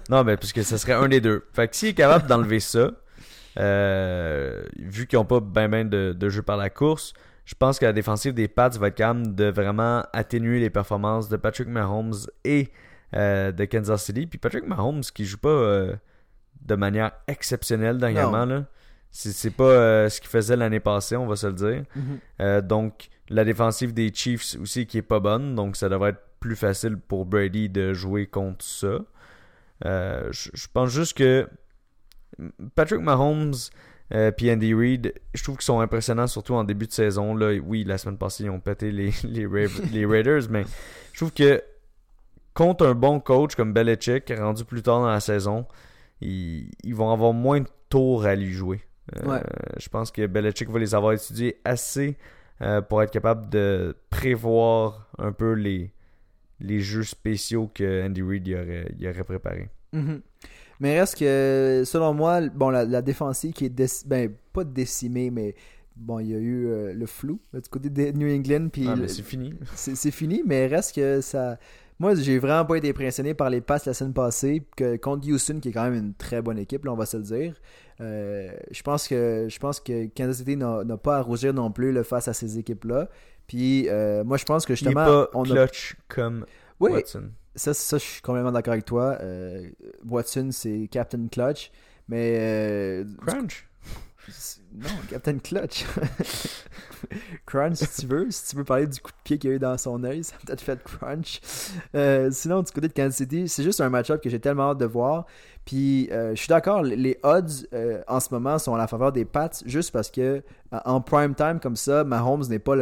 non, 0.09 0.23
mais 0.25 0.37
parce 0.37 0.53
que 0.53 0.63
ce 0.63 0.77
serait 0.77 0.93
un 0.93 1.09
des 1.09 1.21
deux. 1.21 1.45
Fait 1.53 1.69
que 1.69 1.77
s'il 1.77 1.89
est 1.91 1.95
capable 1.95 2.27
d'enlever 2.29 2.61
ça, 2.61 2.93
euh, 3.59 4.65
vu 4.77 5.07
qu'ils 5.07 5.19
n'ont 5.19 5.25
pas 5.25 5.41
ben 5.41 5.69
ben 5.69 5.89
de, 5.89 6.13
de 6.13 6.29
jeu 6.29 6.43
par 6.43 6.57
la 6.57 6.71
course, 6.71 7.15
je 7.45 7.55
pense 7.55 7.79
que 7.79 7.85
la 7.85 7.93
défensive 7.93 8.35
des 8.35 8.49
Pats 8.49 8.71
va 8.71 8.89
être 8.89 8.95
capable 8.95 9.35
de 9.35 9.45
vraiment 9.45 10.05
atténuer 10.13 10.61
les 10.61 10.71
performances 10.71 11.29
de 11.29 11.37
Patrick 11.37 11.69
Mahomes 11.69 12.15
et 12.45 12.71
euh, 13.15 13.53
de 13.53 13.65
Kansas 13.67 14.05
City. 14.05 14.27
Puis 14.27 14.39
Patrick 14.39 14.67
Mahomes 14.67 15.03
qui 15.03 15.25
joue 15.25 15.39
pas 15.39 15.49
euh, 15.49 15.95
de 16.63 16.75
manière 16.75 17.13
exceptionnelle 17.29 17.99
dernièrement. 17.99 18.47
Là. 18.47 18.65
C'est, 19.11 19.51
pas 19.51 19.65
euh, 19.65 20.09
ce 20.09 20.21
qu'il 20.21 20.31
faisait 20.31 20.57
l'année 20.57 20.81
passée, 20.81 21.17
on 21.17 21.27
va 21.27 21.37
se 21.37 21.47
le 21.47 21.53
dire. 21.53 21.85
Mhm. 21.95 22.61
donc 22.63 23.11
la 23.29 23.45
défensive 23.45 23.95
des 23.95 24.13
Chiefs 24.13 24.57
aussi 24.61 24.87
qui 24.87 24.99
est 24.99 25.03
pas 25.03 25.21
bonne. 25.21 25.55
Donc 25.55 25.77
ça 25.77 25.89
devrait 25.89 26.11
être 26.11 26.25
plus 26.41 26.57
facile 26.57 26.97
pour 26.97 27.27
Brady 27.27 27.69
de 27.69 27.93
jouer 27.93 28.27
contre 28.27 28.65
ça. 28.65 28.99
je 29.85 30.67
pense 30.73 30.91
juste 30.91 31.17
que 31.17 31.47
Patrick 32.75 33.01
Mahomes 33.01 33.55
euh, 34.13 34.31
puis 34.31 34.51
Andy 34.51 34.75
Reid, 34.75 35.15
je 35.33 35.43
trouve 35.43 35.57
qu'ils 35.57 35.65
sont 35.65 35.81
impressionnants, 35.81 36.27
surtout 36.27 36.55
en 36.55 36.65
début 36.65 36.87
de 36.87 36.93
saison. 36.93 37.35
Là, 37.35 37.55
oui, 37.55 37.85
la 37.85 37.99
semaine 37.99 38.19
passée, 38.19 38.45
ils 38.45 38.51
ont 38.51 38.61
pété 38.61 38.91
les, 38.91 39.13
les, 39.25 40.07
Raiders, 40.07 40.43
mais 40.51 40.65
je 41.13 41.19
trouve 41.19 41.33
que 41.33 41.63
contre 42.53 42.87
un 42.87 42.95
bon 42.95 43.19
coach 43.19 43.55
comme 43.55 43.73
Belichick, 43.73 44.33
rendu 44.39 44.65
plus 44.65 44.83
tard 44.83 45.01
dans 45.01 45.09
la 45.09 45.21
saison, 45.21 45.67
ils, 46.21 46.71
vont 46.93 47.11
avoir 47.11 47.33
moins 47.33 47.61
de 47.61 47.69
tours 47.89 48.27
à 48.27 48.35
lui 48.35 48.53
jouer. 48.53 48.83
Euh, 49.17 49.41
je 49.79 49.89
pense 49.89 50.11
que 50.11 50.27
Belichick 50.27 50.71
va 50.71 50.79
les 50.79 50.95
avoir 50.95 51.13
étudiés 51.13 51.61
assez 51.65 52.17
euh, 52.63 52.81
pour 52.81 53.03
être 53.03 53.11
capable 53.11 53.49
de 53.51 53.97
prévoir 54.11 55.09
un 55.19 55.33
peu 55.33 55.53
les, 55.53 55.93
les 56.61 56.81
jeux 56.81 57.03
spéciaux 57.03 57.71
que 57.75 58.07
Andy 58.07 58.23
Reid 58.23 58.47
y 58.47 58.55
aurait, 58.55 58.95
y 58.99 59.09
aurait 59.09 59.25
préparés. 59.25 59.69
Mm-hmm. 59.93 60.21
Mais 60.81 60.99
reste 60.99 61.19
que, 61.19 61.83
selon 61.85 62.15
moi, 62.15 62.41
bon, 62.49 62.71
la, 62.71 63.03
défensive 63.03 63.53
qui 63.53 63.67
est 63.67 64.07
ben, 64.07 64.33
pas 64.53 64.65
décimée, 64.65 65.31
mais 65.31 65.55
bon, 65.97 66.19
il 66.19 66.31
y 66.31 66.35
a 66.35 66.39
eu 66.39 66.67
euh, 66.67 66.93
le 66.93 67.07
flou 67.07 67.41
du 67.53 67.69
côté 67.69 67.91
de 67.91 68.17
New 68.17 68.29
England. 68.29 68.69
Puis 68.73 68.87
ah, 68.89 68.97
c'est 69.07 69.23
fini. 69.23 69.55
C'est 69.75 70.11
fini, 70.11 70.43
mais 70.45 70.67
reste 70.67 70.95
que 70.95 71.21
ça. 71.21 71.59
Moi, 72.01 72.17
j'ai 72.17 72.41
vraiment 72.41 72.65
pas 72.65 72.77
été 72.77 72.91
impressionné 72.91 73.35
par 73.35 73.51
les 73.51 73.61
passes 73.61 73.87
la 73.87 73.95
semaine 73.95 74.13
passée 74.13 74.67
que, 74.77 74.97
contre 74.97 75.29
Houston, 75.29 75.61
qui 75.61 75.69
est 75.69 75.73
quand 75.73 75.85
même 75.85 75.95
une 75.95 76.15
très 76.15 76.43
bonne 76.43 76.59
équipe, 76.59 76.85
là, 76.85 76.93
on 76.93 76.97
va 76.97 77.07
se 77.07 77.17
le 77.17 77.23
dire. 77.23 77.55
Euh, 78.01 78.51
je 78.73 78.83
pense 78.83 79.07
que 79.07 79.47
je 79.49 79.59
pense 79.61 79.79
que 79.79 80.07
Kansas 80.07 80.39
City 80.39 80.57
n'a 80.57 80.97
pas 80.97 81.19
à 81.19 81.23
rougir 81.23 81.55
non 81.55 81.71
plus 81.71 81.93
le 81.93 82.03
face 82.03 82.27
à 82.27 82.33
ces 82.33 82.59
équipes-là. 82.59 83.09
Puis 83.47 83.89
euh, 83.89 84.25
moi, 84.25 84.37
je 84.37 84.45
pense 84.45 84.67
que 84.67 84.75
justement. 84.75 85.05
Il 85.05 85.09
est 85.09 85.13
pas 85.13 85.31
on 85.35 85.43
clutch 85.45 85.97
comme 86.09 86.45
Watson 86.81 87.31
ça, 87.57 87.75
ça, 87.75 87.99
je 87.99 88.05
suis 88.05 88.23
complètement 88.23 88.53
d'accord 88.53 88.73
avec 88.73 88.85
toi. 88.85 89.19
Euh, 89.21 89.71
Watson, 90.05 90.49
c'est 90.51 90.89
Captain 90.91 91.27
Clutch. 91.31 91.71
Mais. 92.09 92.37
Euh, 92.39 93.05
Crunch? 93.27 93.69
Non, 94.77 94.89
Captain 95.09 95.39
Clutch. 95.39 95.85
crunch, 97.47 97.77
si 97.77 98.01
tu 98.01 98.07
veux. 98.07 98.29
Si 98.31 98.49
tu 98.49 98.57
veux 98.57 98.65
parler 98.65 98.89
du 98.89 98.99
coup 99.01 99.13
de 99.13 99.17
pied 99.23 99.39
qu'il 99.39 99.51
y 99.51 99.53
a 99.53 99.57
eu 99.57 99.59
dans 99.61 99.79
son 99.79 100.03
œil, 100.03 100.25
ça 100.25 100.35
a 100.35 100.45
peut-être 100.45 100.63
fait 100.63 100.83
Crunch. 100.83 101.41
Euh, 101.95 102.29
sinon, 102.33 102.63
du 102.63 102.73
côté 102.73 102.89
de 102.89 102.93
Kansas 102.93 103.19
City, 103.19 103.49
c'est 103.49 103.63
juste 103.63 103.81
un 103.81 103.91
match-up 103.91 104.21
que 104.21 104.29
j'ai 104.29 104.41
tellement 104.41 104.71
hâte 104.71 104.79
de 104.79 104.87
voir. 104.87 105.27
Puis, 105.65 106.09
je 106.11 106.35
suis 106.35 106.49
d'accord, 106.49 106.83
les 106.83 107.21
odds 107.23 107.69
en 108.09 108.19
ce 108.19 108.35
moment 108.35 108.59
sont 108.59 108.75
à 108.75 108.79
la 108.79 108.89
faveur 108.89 109.13
des 109.13 109.25
Pats, 109.25 109.51
juste 109.65 109.93
parce 109.93 110.11
que 110.11 110.43
en 110.73 111.01
prime 111.01 111.37
time 111.37 111.61
comme 111.63 111.77
ça, 111.77 112.03
Mahomes 112.03 112.49
n'est 112.49 112.59
pas 112.59 112.75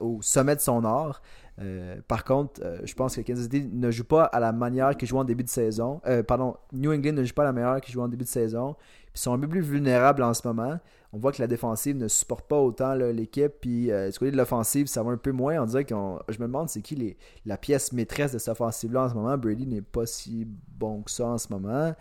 au 0.00 0.20
sommet 0.22 0.54
de 0.54 0.60
son 0.60 0.84
art. 0.84 1.22
Euh, 1.60 1.96
par 2.06 2.24
contre, 2.24 2.60
euh, 2.62 2.78
je 2.84 2.94
pense 2.94 3.16
que 3.16 3.22
Kansas 3.22 3.44
City 3.44 3.68
ne 3.72 3.90
joue 3.90 4.04
pas 4.04 4.24
à 4.24 4.40
la 4.40 4.52
manière 4.52 4.96
qu'il 4.96 5.08
joue 5.08 5.18
en 5.18 5.24
début 5.24 5.44
de 5.44 5.48
saison. 5.48 6.00
Euh, 6.06 6.22
pardon, 6.22 6.56
New 6.72 6.92
England 6.92 7.14
ne 7.14 7.24
joue 7.24 7.34
pas 7.34 7.42
à 7.42 7.46
la 7.46 7.52
manière 7.52 7.80
qu'il 7.80 7.94
joue 7.94 8.02
en 8.02 8.08
début 8.08 8.24
de 8.24 8.28
saison. 8.28 8.76
Ils 9.14 9.20
sont 9.20 9.32
un 9.32 9.38
peu 9.38 9.48
plus 9.48 9.62
vulnérables 9.62 10.22
en 10.22 10.34
ce 10.34 10.46
moment. 10.46 10.78
On 11.12 11.18
voit 11.18 11.32
que 11.32 11.40
la 11.40 11.46
défensive 11.46 11.96
ne 11.96 12.08
supporte 12.08 12.46
pas 12.46 12.58
autant 12.58 12.94
l'équipe. 12.94 13.52
Puis 13.62 13.86
du 13.86 14.18
côté 14.18 14.30
de 14.30 14.36
l'offensive, 14.36 14.88
ça 14.88 15.02
va 15.02 15.12
un 15.12 15.16
peu 15.16 15.32
moins. 15.32 15.58
On 15.62 15.64
dirait 15.64 15.86
qu'on. 15.86 16.18
Je 16.28 16.38
me 16.38 16.46
demande 16.46 16.68
c'est 16.68 16.82
qui 16.82 17.16
la 17.46 17.56
pièce 17.56 17.94
maîtresse 17.94 18.32
de 18.32 18.38
cette 18.38 18.50
offensive-là 18.50 19.04
en 19.04 19.08
ce 19.08 19.14
moment. 19.14 19.38
Brady 19.38 19.66
n'est 19.66 19.80
pas 19.80 20.04
si 20.04 20.46
bon 20.68 21.00
que 21.00 21.10
ça 21.10 21.28
en 21.28 21.38
ce 21.38 21.48
moment. 21.50 21.94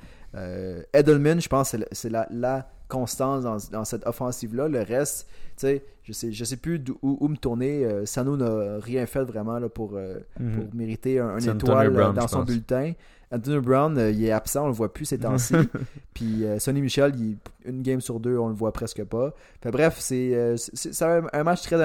Edelman, 0.91 1.39
je 1.39 1.47
pense 1.47 1.73
c'est 1.93 2.09
la 2.09 2.67
constance 2.87 3.69
dans, 3.69 3.85
cette 3.85 4.05
offensive-là. 4.05 4.67
Le 4.67 4.81
reste, 4.81 5.27
tu 5.57 5.67
sais, 5.67 5.83
je 6.03 6.13
sais, 6.13 6.31
je 6.31 6.43
sais 6.43 6.57
plus 6.57 6.83
où, 7.01 7.27
me 7.27 7.35
tourner. 7.35 7.85
Euh, 7.85 8.05
Sano 8.05 8.37
n'a 8.37 8.79
rien 8.79 9.05
fait 9.05 9.23
vraiment 9.23 9.59
là, 9.59 9.69
pour, 9.69 9.91
euh, 9.95 10.19
mhm. 10.39 10.51
pour 10.55 10.75
mériter 10.75 11.19
un, 11.19 11.37
étoile 11.39 12.13
dans 12.13 12.27
son 12.27 12.43
bulletin. 12.43 12.93
Anthony 13.31 13.59
Brown, 13.59 13.97
euh, 13.97 14.11
il 14.11 14.23
est 14.23 14.31
absent, 14.31 14.65
on 14.65 14.67
le 14.67 14.73
voit 14.73 14.93
plus 14.93 15.05
ces 15.05 15.17
temps-ci. 15.19 15.55
Puis 16.13 16.45
Sonny 16.59 16.81
Michel, 16.81 17.13
il, 17.17 17.37
une 17.65 17.81
game 17.81 18.01
sur 18.01 18.19
deux, 18.19 18.37
on 18.37 18.49
le 18.49 18.53
voit 18.55 18.71
presque 18.71 19.03
pas. 19.03 19.33
bref, 19.63 19.97
c'est 19.99 20.35
un 21.01 21.43
match 21.43 21.63
très 21.63 21.81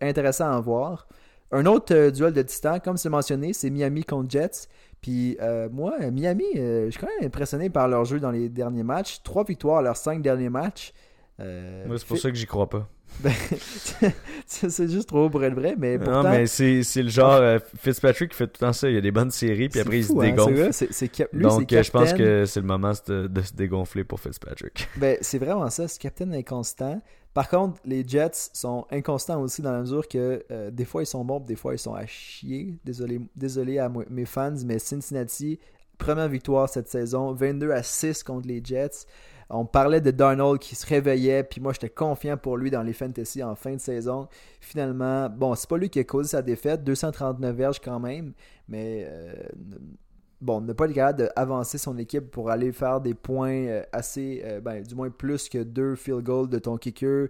intéressant 0.00 0.50
à 0.50 0.60
voir. 0.60 1.06
Un 1.50 1.64
autre 1.64 2.10
duel 2.10 2.34
de 2.34 2.42
titan, 2.42 2.78
comme 2.78 2.98
c'est 2.98 3.08
mentionné, 3.08 3.54
c'est 3.54 3.70
Miami 3.70 4.04
contre 4.04 4.30
Jets. 4.30 4.68
Puis 5.00 5.36
euh, 5.40 5.68
moi, 5.70 5.98
Miami, 6.10 6.44
euh, 6.56 6.86
je 6.86 6.90
suis 6.90 7.00
quand 7.00 7.08
même 7.18 7.26
impressionné 7.26 7.70
par 7.70 7.88
leur 7.88 8.04
jeu 8.04 8.18
dans 8.20 8.30
les 8.30 8.48
derniers 8.48 8.82
matchs. 8.82 9.22
Trois 9.22 9.44
victoires 9.44 9.82
leurs 9.82 9.96
cinq 9.96 10.22
derniers 10.22 10.50
matchs. 10.50 10.92
Euh, 11.40 11.96
c'est 11.96 12.06
pour 12.06 12.18
ça 12.18 12.30
que 12.30 12.36
j'y 12.36 12.46
crois 12.46 12.68
pas. 12.68 12.88
Ben, 13.20 13.32
c'est 14.46 14.88
juste 14.88 15.08
trop 15.08 15.28
pour 15.28 15.42
être 15.42 15.54
vrai, 15.54 15.74
mais 15.76 15.98
pourtant... 15.98 16.22
Non, 16.22 16.30
mais 16.30 16.46
c'est 16.46 17.02
le 17.02 17.08
genre 17.08 17.58
Fitzpatrick 17.78 18.30
qui 18.30 18.36
fait 18.36 18.46
tout 18.46 18.58
le 18.60 18.66
temps 18.66 18.72
ça. 18.72 18.88
Il 18.88 18.94
y 18.94 18.98
a 18.98 19.00
des 19.00 19.10
bonnes 19.10 19.30
séries, 19.30 19.68
puis 19.68 19.80
après 19.80 19.98
il 19.98 20.04
se 20.04 20.12
hein, 20.12 20.20
dégonfle. 20.20 20.54
Donc 21.32 21.70
je 21.70 21.90
pense 21.90 22.12
que 22.12 22.44
c'est 22.44 22.60
le 22.60 22.66
moment 22.66 22.92
de, 23.06 23.26
de, 23.26 23.42
se 23.42 23.54
dégonfler 23.54 24.04
pour 24.04 24.20
Fitzpatrick. 24.20 24.88
Ben, 24.98 25.16
c'est 25.20 25.38
vraiment 25.38 25.68
ça. 25.70 25.88
C'est 25.88 26.00
capitaine 26.00 26.34
inconstant. 26.34 27.00
Par 27.34 27.48
contre, 27.48 27.80
les 27.84 28.06
Jets 28.06 28.50
sont 28.52 28.86
inconstants 28.90 29.40
aussi 29.40 29.62
dans 29.62 29.72
la 29.72 29.80
mesure 29.80 30.08
que 30.08 30.44
euh, 30.50 30.70
des 30.70 30.84
fois 30.84 31.02
ils 31.02 31.06
sont 31.06 31.24
bons, 31.24 31.40
des 31.40 31.56
fois 31.56 31.74
ils 31.74 31.78
sont 31.78 31.94
à 31.94 32.06
chier. 32.06 32.78
Désolé, 32.84 33.20
désolé 33.36 33.78
à 33.78 33.88
mes 33.88 34.24
fans, 34.24 34.54
mais 34.64 34.78
Cincinnati, 34.78 35.58
première 35.98 36.28
victoire 36.28 36.68
cette 36.68 36.88
saison, 36.88 37.32
22 37.32 37.70
à 37.70 37.82
6 37.82 38.22
contre 38.22 38.48
les 38.48 38.60
Jets. 38.64 39.06
On 39.50 39.64
parlait 39.64 40.00
de 40.00 40.10
Darnold 40.10 40.60
qui 40.60 40.74
se 40.74 40.86
réveillait, 40.86 41.42
puis 41.42 41.60
moi 41.60 41.72
j'étais 41.72 41.88
confiant 41.88 42.36
pour 42.36 42.56
lui 42.58 42.70
dans 42.70 42.82
les 42.82 42.92
fantasy 42.92 43.42
en 43.42 43.54
fin 43.54 43.72
de 43.72 43.80
saison. 43.80 44.28
Finalement, 44.60 45.30
bon, 45.30 45.54
c'est 45.54 45.68
pas 45.68 45.78
lui 45.78 45.88
qui 45.88 45.98
a 46.00 46.04
causé 46.04 46.30
sa 46.30 46.42
défaite, 46.42 46.84
239 46.84 47.56
verges 47.56 47.80
quand 47.80 47.98
même, 47.98 48.34
mais 48.68 49.06
euh, 49.08 49.32
bon, 50.42 50.60
ne 50.60 50.72
pas 50.74 50.84
être 50.84 50.92
capable 50.92 51.30
d'avancer 51.34 51.78
son 51.78 51.96
équipe 51.96 52.30
pour 52.30 52.50
aller 52.50 52.72
faire 52.72 53.00
des 53.00 53.14
points 53.14 53.64
euh, 53.66 53.82
assez, 53.92 54.42
euh, 54.44 54.60
ben, 54.60 54.82
du 54.82 54.94
moins 54.94 55.08
plus 55.08 55.48
que 55.48 55.62
deux 55.62 55.94
field 55.94 56.24
goals 56.24 56.50
de 56.50 56.58
ton 56.58 56.76
kicker 56.76 57.28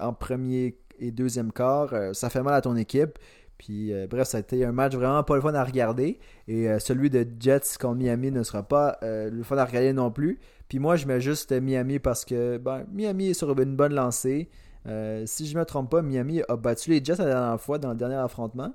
en 0.00 0.12
premier 0.12 0.76
et 0.98 1.12
deuxième 1.12 1.52
quart, 1.52 1.94
ça 2.12 2.28
fait 2.30 2.42
mal 2.42 2.54
à 2.54 2.60
ton 2.60 2.76
équipe. 2.76 3.18
Puis 3.56 3.92
bref, 4.08 4.28
ça 4.28 4.38
a 4.38 4.40
été 4.40 4.64
un 4.64 4.72
match 4.72 4.94
vraiment 4.94 5.22
pas 5.22 5.34
le 5.34 5.40
fun 5.42 5.54
à 5.54 5.64
regarder. 5.64 6.18
Et 6.48 6.66
celui 6.78 7.08
de 7.10 7.26
Jets 7.38 7.76
contre 7.78 7.96
Miami 7.96 8.30
ne 8.30 8.42
sera 8.42 8.62
pas 8.62 8.98
le 9.02 9.42
fun 9.42 9.56
à 9.56 9.64
regarder 9.64 9.94
non 9.94 10.10
plus. 10.10 10.38
Puis 10.70 10.78
moi, 10.78 10.96
je 10.96 11.06
mets 11.06 11.20
juste 11.20 11.52
Miami 11.52 11.98
parce 11.98 12.24
que 12.24 12.56
ben, 12.56 12.86
Miami 12.90 13.28
est 13.28 13.34
sur 13.34 13.50
une 13.60 13.76
bonne 13.76 13.92
lancée. 13.92 14.48
si 15.26 15.46
je 15.46 15.54
ne 15.54 15.58
me 15.58 15.64
trompe 15.66 15.90
pas, 15.90 16.00
Miami 16.00 16.40
a 16.48 16.56
battu 16.56 16.88
les 16.88 17.04
Jets 17.04 17.16
la 17.18 17.26
dernière 17.26 17.60
fois 17.60 17.78
dans 17.78 17.90
le 17.90 17.96
dernier 17.96 18.14
affrontement. 18.14 18.72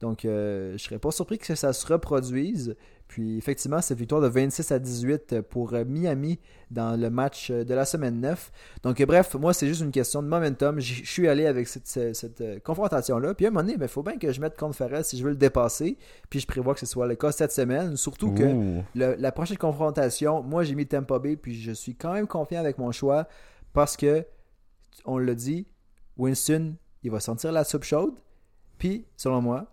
Donc, 0.00 0.20
je 0.24 0.72
ne 0.72 0.78
serais 0.78 0.98
pas 0.98 1.12
surpris 1.12 1.38
que 1.38 1.54
ça 1.54 1.72
se 1.72 1.86
reproduise. 1.86 2.74
Puis 3.08 3.36
effectivement, 3.36 3.80
cette 3.80 3.98
victoire 3.98 4.20
de 4.20 4.28
26 4.28 4.72
à 4.72 4.78
18 4.78 5.42
pour 5.42 5.74
euh, 5.74 5.84
Miami 5.84 6.40
dans 6.70 6.98
le 6.98 7.10
match 7.10 7.50
euh, 7.50 7.62
de 7.62 7.74
la 7.74 7.84
semaine 7.84 8.20
9. 8.20 8.50
Donc 8.82 9.00
euh, 9.00 9.06
bref, 9.06 9.34
moi 9.34 9.52
c'est 9.52 9.68
juste 9.68 9.82
une 9.82 9.92
question 9.92 10.22
de 10.22 10.28
momentum. 10.28 10.80
Je 10.80 11.04
suis 11.04 11.28
allé 11.28 11.46
avec 11.46 11.68
cette, 11.68 12.62
confrontation-là. 12.64 13.34
Puis 13.34 13.46
à 13.46 13.48
un 13.48 13.52
moment 13.52 13.62
donné, 13.62 13.74
il 13.74 13.78
ben, 13.78 13.88
faut 13.88 14.02
bien 14.02 14.16
que 14.16 14.32
je 14.32 14.40
mette 14.40 14.56
contre 14.56 14.76
Ferret 14.76 15.04
si 15.04 15.18
je 15.18 15.22
veux 15.22 15.30
le 15.30 15.36
dépasser. 15.36 15.98
Puis 16.30 16.40
je 16.40 16.46
prévois 16.46 16.74
que 16.74 16.80
ce 16.80 16.86
soit 16.86 17.06
le 17.06 17.14
cas 17.14 17.30
cette 17.30 17.52
semaine. 17.52 17.96
Surtout 17.96 18.32
que 18.32 18.80
la 18.94 19.32
prochaine 19.32 19.58
confrontation, 19.58 20.42
moi 20.42 20.64
j'ai 20.64 20.74
mis 20.74 20.86
Tampa 20.86 21.18
Bay. 21.18 21.36
Puis 21.36 21.60
je 21.60 21.72
suis 21.72 21.94
quand 21.94 22.14
même 22.14 22.26
confiant 22.26 22.60
avec 22.60 22.78
mon 22.78 22.90
choix 22.90 23.28
parce 23.74 23.96
que, 23.96 24.24
on 25.04 25.18
l'a 25.18 25.34
dit, 25.34 25.66
Winston, 26.16 26.76
il 27.02 27.10
va 27.10 27.20
sentir 27.20 27.52
la 27.52 27.64
soupe 27.64 27.84
chaude. 27.84 28.14
Puis, 28.78 29.04
selon 29.16 29.42
moi, 29.42 29.66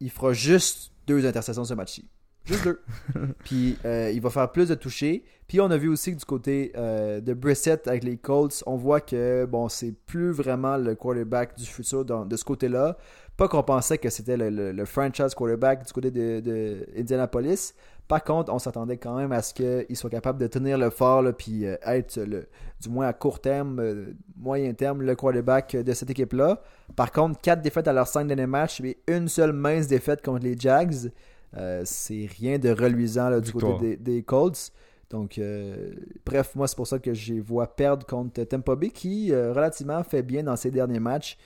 il 0.00 0.10
fera 0.10 0.32
juste 0.32 0.92
deux 1.06 1.24
interceptions 1.26 1.64
ce 1.64 1.74
match-ci. 1.74 2.10
Juste 2.46 2.64
deux. 2.64 2.80
puis 3.44 3.76
euh, 3.84 4.10
il 4.14 4.20
va 4.20 4.30
faire 4.30 4.50
plus 4.50 4.68
de 4.68 4.74
toucher. 4.74 5.24
Puis 5.48 5.60
on 5.60 5.70
a 5.70 5.76
vu 5.76 5.88
aussi 5.88 6.12
que 6.12 6.18
du 6.18 6.24
côté 6.24 6.72
euh, 6.76 7.20
de 7.20 7.34
Brissett 7.34 7.86
avec 7.86 8.04
les 8.04 8.16
Colts, 8.16 8.62
on 8.66 8.76
voit 8.76 9.00
que 9.00 9.44
bon, 9.44 9.68
c'est 9.68 9.92
plus 10.06 10.30
vraiment 10.30 10.76
le 10.76 10.94
quarterback 10.94 11.56
du 11.56 11.66
futur 11.66 12.04
de 12.04 12.36
ce 12.36 12.44
côté-là. 12.44 12.96
Pas 13.36 13.48
qu'on 13.48 13.62
pensait 13.62 13.98
que 13.98 14.08
c'était 14.08 14.36
le, 14.38 14.84
franchise 14.86 15.34
quarterback 15.34 15.86
du 15.86 15.92
côté 15.92 16.10
de, 16.10 16.86
Indianapolis. 16.96 17.74
Par 18.08 18.24
contre, 18.24 18.52
on 18.52 18.58
s'attendait 18.58 18.96
quand 18.96 19.16
même 19.16 19.32
à 19.32 19.42
ce 19.42 19.52
qu'ils 19.52 19.96
soient 19.96 20.08
capables 20.08 20.38
de 20.38 20.46
tenir 20.46 20.78
le 20.78 20.90
fort, 20.90 21.22
là, 21.22 21.32
puis 21.32 21.66
euh, 21.66 21.76
être, 21.84 22.18
le, 22.20 22.46
du 22.80 22.88
moins 22.88 23.08
à 23.08 23.12
court 23.12 23.40
terme, 23.40 23.80
euh, 23.80 24.14
moyen 24.36 24.72
terme, 24.74 25.02
le 25.02 25.14
quarterback 25.16 25.76
de 25.76 25.92
cette 25.92 26.08
équipe-là. 26.10 26.62
Par 26.94 27.10
contre, 27.10 27.40
4 27.40 27.60
défaites 27.60 27.88
à 27.88 27.92
leurs 27.92 28.06
5 28.06 28.26
derniers 28.26 28.46
matchs, 28.46 28.80
mais 28.80 28.96
une 29.08 29.28
seule 29.28 29.52
mince 29.52 29.88
défaite 29.88 30.24
contre 30.24 30.44
les 30.44 30.56
Jags. 30.56 31.10
Euh, 31.56 31.82
c'est 31.84 32.28
rien 32.38 32.58
de 32.58 32.70
reluisant 32.70 33.30
là, 33.30 33.40
du 33.40 33.50
Victoire. 33.50 33.78
côté 33.78 33.96
des, 33.96 34.14
des 34.14 34.22
Colts. 34.22 34.72
Donc, 35.10 35.38
euh, 35.38 35.94
bref, 36.24 36.54
moi, 36.54 36.66
c'est 36.66 36.76
pour 36.76 36.86
ça 36.86 36.98
que 36.98 37.14
je 37.14 37.34
les 37.34 37.40
vois 37.40 37.68
perdre 37.68 38.04
contre 38.04 38.42
Tampa 38.42 38.74
Bay, 38.74 38.90
qui 38.90 39.32
euh, 39.32 39.52
relativement 39.52 40.02
fait 40.02 40.22
bien 40.22 40.42
dans 40.42 40.56
ses 40.56 40.70
derniers 40.70 41.00
matchs 41.00 41.38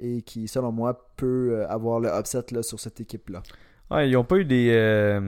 et 0.00 0.22
qui, 0.22 0.48
selon 0.48 0.72
moi, 0.72 1.08
peut 1.16 1.64
avoir 1.68 2.00
le 2.00 2.08
upset 2.08 2.42
là, 2.50 2.64
sur 2.64 2.80
cette 2.80 3.00
équipe-là. 3.00 3.40
Ils 4.02 4.10
n'ont 4.10 4.24
pas 4.24 4.38
eu 4.38 4.44
des 4.44 5.20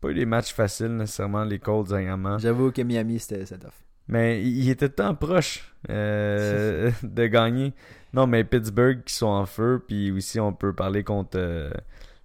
pas 0.00 0.10
eu 0.10 0.14
des 0.14 0.26
matchs 0.26 0.52
faciles 0.52 0.96
nécessairement 0.96 1.42
les 1.42 1.58
Colts 1.58 1.88
dernièrement. 1.88 2.38
J'avoue 2.38 2.70
que 2.70 2.82
Miami, 2.82 3.18
c'était 3.18 3.44
tough. 3.44 3.72
Mais 4.06 4.40
ils 4.44 4.70
étaient 4.70 4.88
tant 4.88 5.16
proches 5.16 5.74
de 5.88 7.26
gagner. 7.26 7.72
Non, 8.14 8.28
mais 8.28 8.44
Pittsburgh 8.44 9.02
qui 9.02 9.14
sont 9.14 9.26
en 9.26 9.46
feu, 9.46 9.82
puis 9.88 10.12
aussi 10.12 10.38
on 10.38 10.52
peut 10.52 10.72
parler 10.72 11.02
contre 11.02 11.72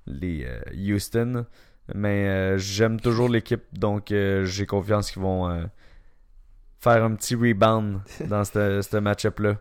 les 0.08 0.45
euh, 0.45 0.60
Houston. 0.95 1.45
Mais 1.95 2.28
euh, 2.28 2.58
j'aime 2.58 2.99
toujours 2.99 3.30
l'équipe, 3.30 3.64
donc 3.74 4.12
euh, 4.12 4.43
j'ai 4.43 4.66
confiance 4.66 5.12
qu'ils 5.12 5.22
vont 5.22 5.68
faire 6.80 7.03
un 7.03 7.16
petit 7.16 7.36
rebound 7.36 7.99
dans 8.28 8.43
ce 8.43 8.97
match-up-là. 8.97 9.58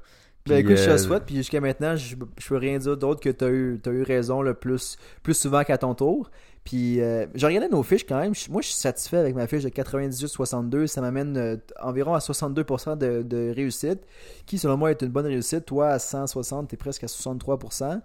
Ben, 0.46 0.58
écoute, 0.58 0.76
je 0.76 0.90
te 0.90 0.96
souhaite, 0.96 1.24
puis 1.24 1.34
jusqu'à 1.36 1.60
maintenant, 1.60 1.96
je, 1.96 2.14
je 2.38 2.48
peux 2.48 2.56
rien 2.56 2.78
dire 2.78 2.96
d'autre 2.96 3.20
que 3.20 3.30
tu 3.30 3.44
as 3.44 3.48
eu, 3.48 3.80
eu 3.84 4.02
raison 4.02 4.42
le 4.42 4.54
plus, 4.54 4.96
plus 5.24 5.34
souvent 5.34 5.64
qu'à 5.64 5.76
ton 5.76 5.94
tour. 5.94 6.30
Puis, 6.62 7.00
euh, 7.00 7.26
j'ai 7.34 7.46
regardé 7.46 7.68
nos 7.68 7.82
fiches 7.82 8.06
quand 8.06 8.20
même. 8.20 8.32
Je- 8.34 8.48
moi, 8.50 8.60
je 8.62 8.68
suis 8.68 8.76
satisfait 8.76 9.16
avec 9.16 9.34
ma 9.34 9.46
fiche 9.48 9.64
de 9.64 9.68
98-62. 9.68 10.86
Ça 10.86 11.00
m'amène 11.00 11.36
euh, 11.36 11.56
environ 11.80 12.14
à 12.14 12.18
62% 12.20 12.96
de, 12.96 13.22
de 13.22 13.52
réussite, 13.54 14.00
qui, 14.46 14.58
selon 14.58 14.76
moi, 14.76 14.92
est 14.92 15.02
une 15.02 15.08
bonne 15.08 15.26
réussite. 15.26 15.64
Toi, 15.64 15.88
à 15.88 15.98
160, 15.98 16.68
tu 16.68 16.74
es 16.74 16.78
presque 16.78 17.02
à 17.04 17.06
63%. 17.08 18.00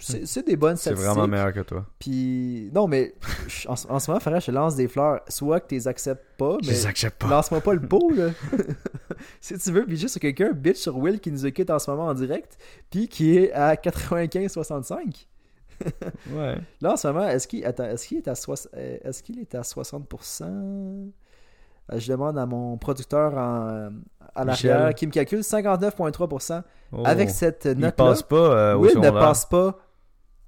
C'est 0.00 0.44
des 0.46 0.56
bonnes 0.56 0.76
C'est 0.76 0.92
vraiment 0.92 1.26
meilleur 1.28 1.52
que 1.52 1.60
toi. 1.60 1.86
Puis, 1.98 2.68
non, 2.74 2.86
mais 2.88 3.14
je- 3.46 3.68
en, 3.68 3.72
en 3.72 3.98
ce 3.98 4.10
moment, 4.10 4.20
Farah, 4.20 4.40
je 4.40 4.46
te 4.46 4.50
lance 4.50 4.74
des 4.76 4.88
fleurs. 4.88 5.20
Soit 5.28 5.60
que 5.60 5.68
tu 5.68 5.74
les 5.76 5.88
acceptes 5.88 6.24
pas, 6.36 6.56
Je 6.62 6.66
mais 6.68 6.72
les 6.74 6.86
accepte 6.86 7.20
pas. 7.22 7.28
lance-moi 7.28 7.60
pas 7.60 7.74
le 7.74 7.80
pot, 7.88 8.10
là. 8.10 8.30
si 9.40 9.56
tu 9.56 9.70
veux, 9.72 9.86
puis 9.86 9.96
juste 9.96 10.18
quelqu'un 10.18 10.50
bitch 10.52 10.76
sur 10.78 10.96
Will 10.98 11.20
qui 11.20 11.30
nous 11.30 11.46
écoute 11.46 11.70
en 11.70 11.78
ce 11.78 11.90
moment 11.90 12.06
en 12.06 12.14
direct, 12.14 12.58
puis 12.90 13.08
qui 13.08 13.38
est 13.38 13.52
à 13.52 13.74
95-65. 13.76 15.26
Ouais. 16.32 16.56
Là, 16.80 16.92
en 16.92 16.96
ce 16.96 17.08
moment, 17.08 17.26
est-ce 17.26 17.48
qu'il 17.48 17.60
qu'il 17.60 17.68
est 17.68 18.28
à 18.28 18.32
euh, 18.32 18.98
est-ce 19.04 19.22
qu'il 19.24 19.40
est 19.40 19.54
à 19.56 19.62
60% 19.62 20.44
Euh, 20.44 21.98
Je 21.98 22.10
demande 22.12 22.38
à 22.38 22.46
mon 22.46 22.78
producteur 22.78 23.34
en, 23.34 23.90
à 24.36 24.44
l'arrière 24.44 24.94
qui 24.94 25.06
me 25.06 25.12
calcule 25.12 25.40
59,3%. 25.40 26.62
Oh. 26.92 27.02
Avec 27.04 27.28
cette 27.28 27.64
Il 27.64 27.70
note-là, 27.72 27.92
passe 27.92 28.22
pas 28.22 28.36
euh, 28.36 28.74
Will 28.76 28.98
ne 29.00 29.10
passe 29.10 29.46
pas 29.46 29.76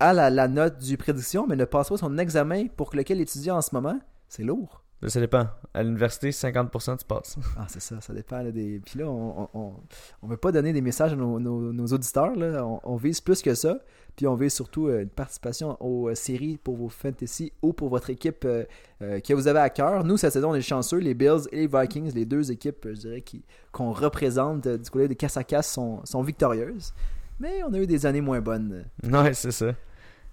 à 0.00 0.12
la, 0.12 0.30
la 0.30 0.48
note 0.48 0.78
du 0.78 0.96
prédiction, 0.96 1.46
mais 1.48 1.56
ne 1.56 1.64
passe 1.64 1.88
pas 1.88 1.96
son 1.96 2.18
examen 2.18 2.66
pour 2.68 2.94
lequel 2.94 3.20
étudie 3.20 3.50
en 3.50 3.62
ce 3.62 3.74
moment. 3.74 3.98
C'est 4.28 4.42
lourd. 4.44 4.82
Ça 5.06 5.20
dépend. 5.20 5.46
À 5.74 5.82
l'université, 5.82 6.30
50% 6.30 6.98
tu 6.98 7.04
passes. 7.04 7.36
Ah, 7.58 7.66
c'est 7.68 7.82
ça, 7.82 8.00
ça 8.00 8.14
dépend 8.14 8.42
là, 8.42 8.50
des. 8.50 8.80
Puis 8.84 8.98
là, 8.98 9.06
on, 9.06 9.48
on 9.52 10.26
veut 10.26 10.38
pas 10.38 10.52
donner 10.52 10.72
des 10.72 10.80
messages 10.80 11.12
à 11.12 11.16
nos, 11.16 11.38
nos- 11.38 11.70
nos 11.72 11.86
auditeurs. 11.88 12.34
Là. 12.34 12.64
On, 12.66 12.80
on 12.82 12.96
vise 12.96 13.20
plus 13.20 13.42
que 13.42 13.54
ça. 13.54 13.78
Puis 14.16 14.26
on 14.26 14.34
vise 14.34 14.54
surtout 14.54 14.88
euh, 14.88 15.02
une 15.02 15.10
participation 15.10 15.76
aux 15.80 16.08
euh, 16.08 16.14
séries 16.14 16.56
pour 16.56 16.76
vos 16.76 16.88
fantasy 16.88 17.52
ou 17.60 17.74
pour 17.74 17.90
votre 17.90 18.08
équipe 18.08 18.46
euh, 18.46 18.64
que 18.98 19.34
vous 19.34 19.46
avez 19.48 19.58
à 19.60 19.68
cœur. 19.68 20.02
Nous, 20.02 20.16
cette 20.16 20.32
saison, 20.32 20.52
on 20.52 20.54
est 20.54 20.62
chanceux. 20.62 20.96
Les 20.96 21.12
Bills 21.12 21.42
et 21.52 21.56
les 21.56 21.66
Vikings, 21.66 22.12
les 22.14 22.24
deux 22.24 22.50
équipes, 22.50 22.88
je 22.88 22.98
dirais, 22.98 23.20
qui, 23.20 23.44
qu'on 23.72 23.92
représente 23.92 24.66
du 24.66 24.90
côté 24.90 25.08
des 25.08 25.14
casse 25.16 25.36
à 25.36 25.44
casse 25.44 25.70
sont, 25.70 26.00
sont 26.04 26.22
victorieuses. 26.22 26.94
Mais 27.38 27.62
on 27.68 27.74
a 27.74 27.78
eu 27.78 27.86
des 27.86 28.06
années 28.06 28.22
moins 28.22 28.40
bonnes. 28.40 28.86
Ouais, 29.04 29.34
c'est 29.34 29.50
ça. 29.52 29.74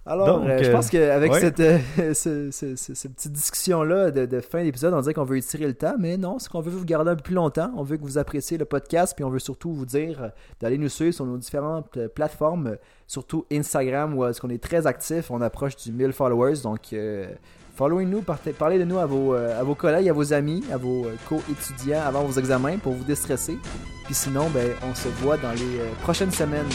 Alors, 0.06 0.40
Donc, 0.40 0.48
euh, 0.48 0.58
je 0.62 0.68
euh, 0.68 0.72
pense 0.72 0.90
qu'avec 0.90 1.32
ouais. 1.32 1.40
cette, 1.40 1.60
euh, 1.60 1.78
ce- 2.14 2.50
ce- 2.50 2.76
ce- 2.76 2.94
cette 2.94 3.14
petite 3.14 3.32
discussion-là 3.32 4.10
de, 4.10 4.26
de 4.26 4.40
fin 4.40 4.62
d'épisode, 4.62 4.92
on 4.92 5.00
dirait 5.00 5.14
qu'on 5.14 5.24
veut 5.24 5.38
étirer 5.38 5.66
le 5.66 5.72
temps, 5.72 5.94
mais 5.98 6.18
non, 6.18 6.38
c'est 6.38 6.50
qu'on 6.50 6.60
veut 6.60 6.70
vous 6.70 6.84
garder 6.84 7.10
un 7.12 7.16
peu 7.16 7.22
plus 7.22 7.34
longtemps. 7.34 7.70
On 7.74 7.82
veut 7.84 7.96
que 7.96 8.02
vous 8.02 8.18
appréciez 8.18 8.58
le 8.58 8.66
podcast, 8.66 9.14
puis 9.16 9.24
on 9.24 9.30
veut 9.30 9.38
surtout 9.38 9.72
vous 9.72 9.86
dire 9.86 10.22
euh, 10.22 10.28
d'aller 10.60 10.76
nous 10.76 10.90
suivre 10.90 11.14
sur 11.14 11.24
nos 11.24 11.38
différentes 11.38 11.96
euh, 11.96 12.08
plateformes, 12.08 12.66
euh, 12.66 12.76
surtout 13.06 13.46
Instagram, 13.50 14.14
où 14.14 14.26
est-ce 14.26 14.42
qu'on 14.42 14.50
est 14.50 14.62
très 14.62 14.86
actif. 14.86 15.30
On 15.30 15.40
approche 15.40 15.74
du 15.76 15.90
1000 15.90 16.12
followers, 16.12 16.58
donc 16.62 16.92
euh, 16.92 17.26
followez-nous, 17.74 18.22
parlez 18.58 18.78
de 18.78 18.84
nous 18.84 18.98
à 18.98 19.06
vos, 19.06 19.32
euh, 19.34 19.58
à 19.58 19.62
vos 19.64 19.74
collègues, 19.74 20.10
à 20.10 20.12
vos 20.12 20.34
amis, 20.34 20.62
à 20.70 20.76
vos 20.76 21.06
euh, 21.06 21.14
co-étudiants 21.30 22.02
avant 22.06 22.24
vos 22.24 22.38
examens 22.38 22.76
pour 22.76 22.92
vous 22.92 23.04
déstresser. 23.04 23.56
Puis 24.04 24.14
sinon, 24.14 24.50
ben, 24.52 24.68
on 24.86 24.94
se 24.94 25.08
voit 25.08 25.38
dans 25.38 25.52
les 25.52 25.78
euh, 25.80 25.88
prochaines 26.02 26.30
semaines. 26.30 26.66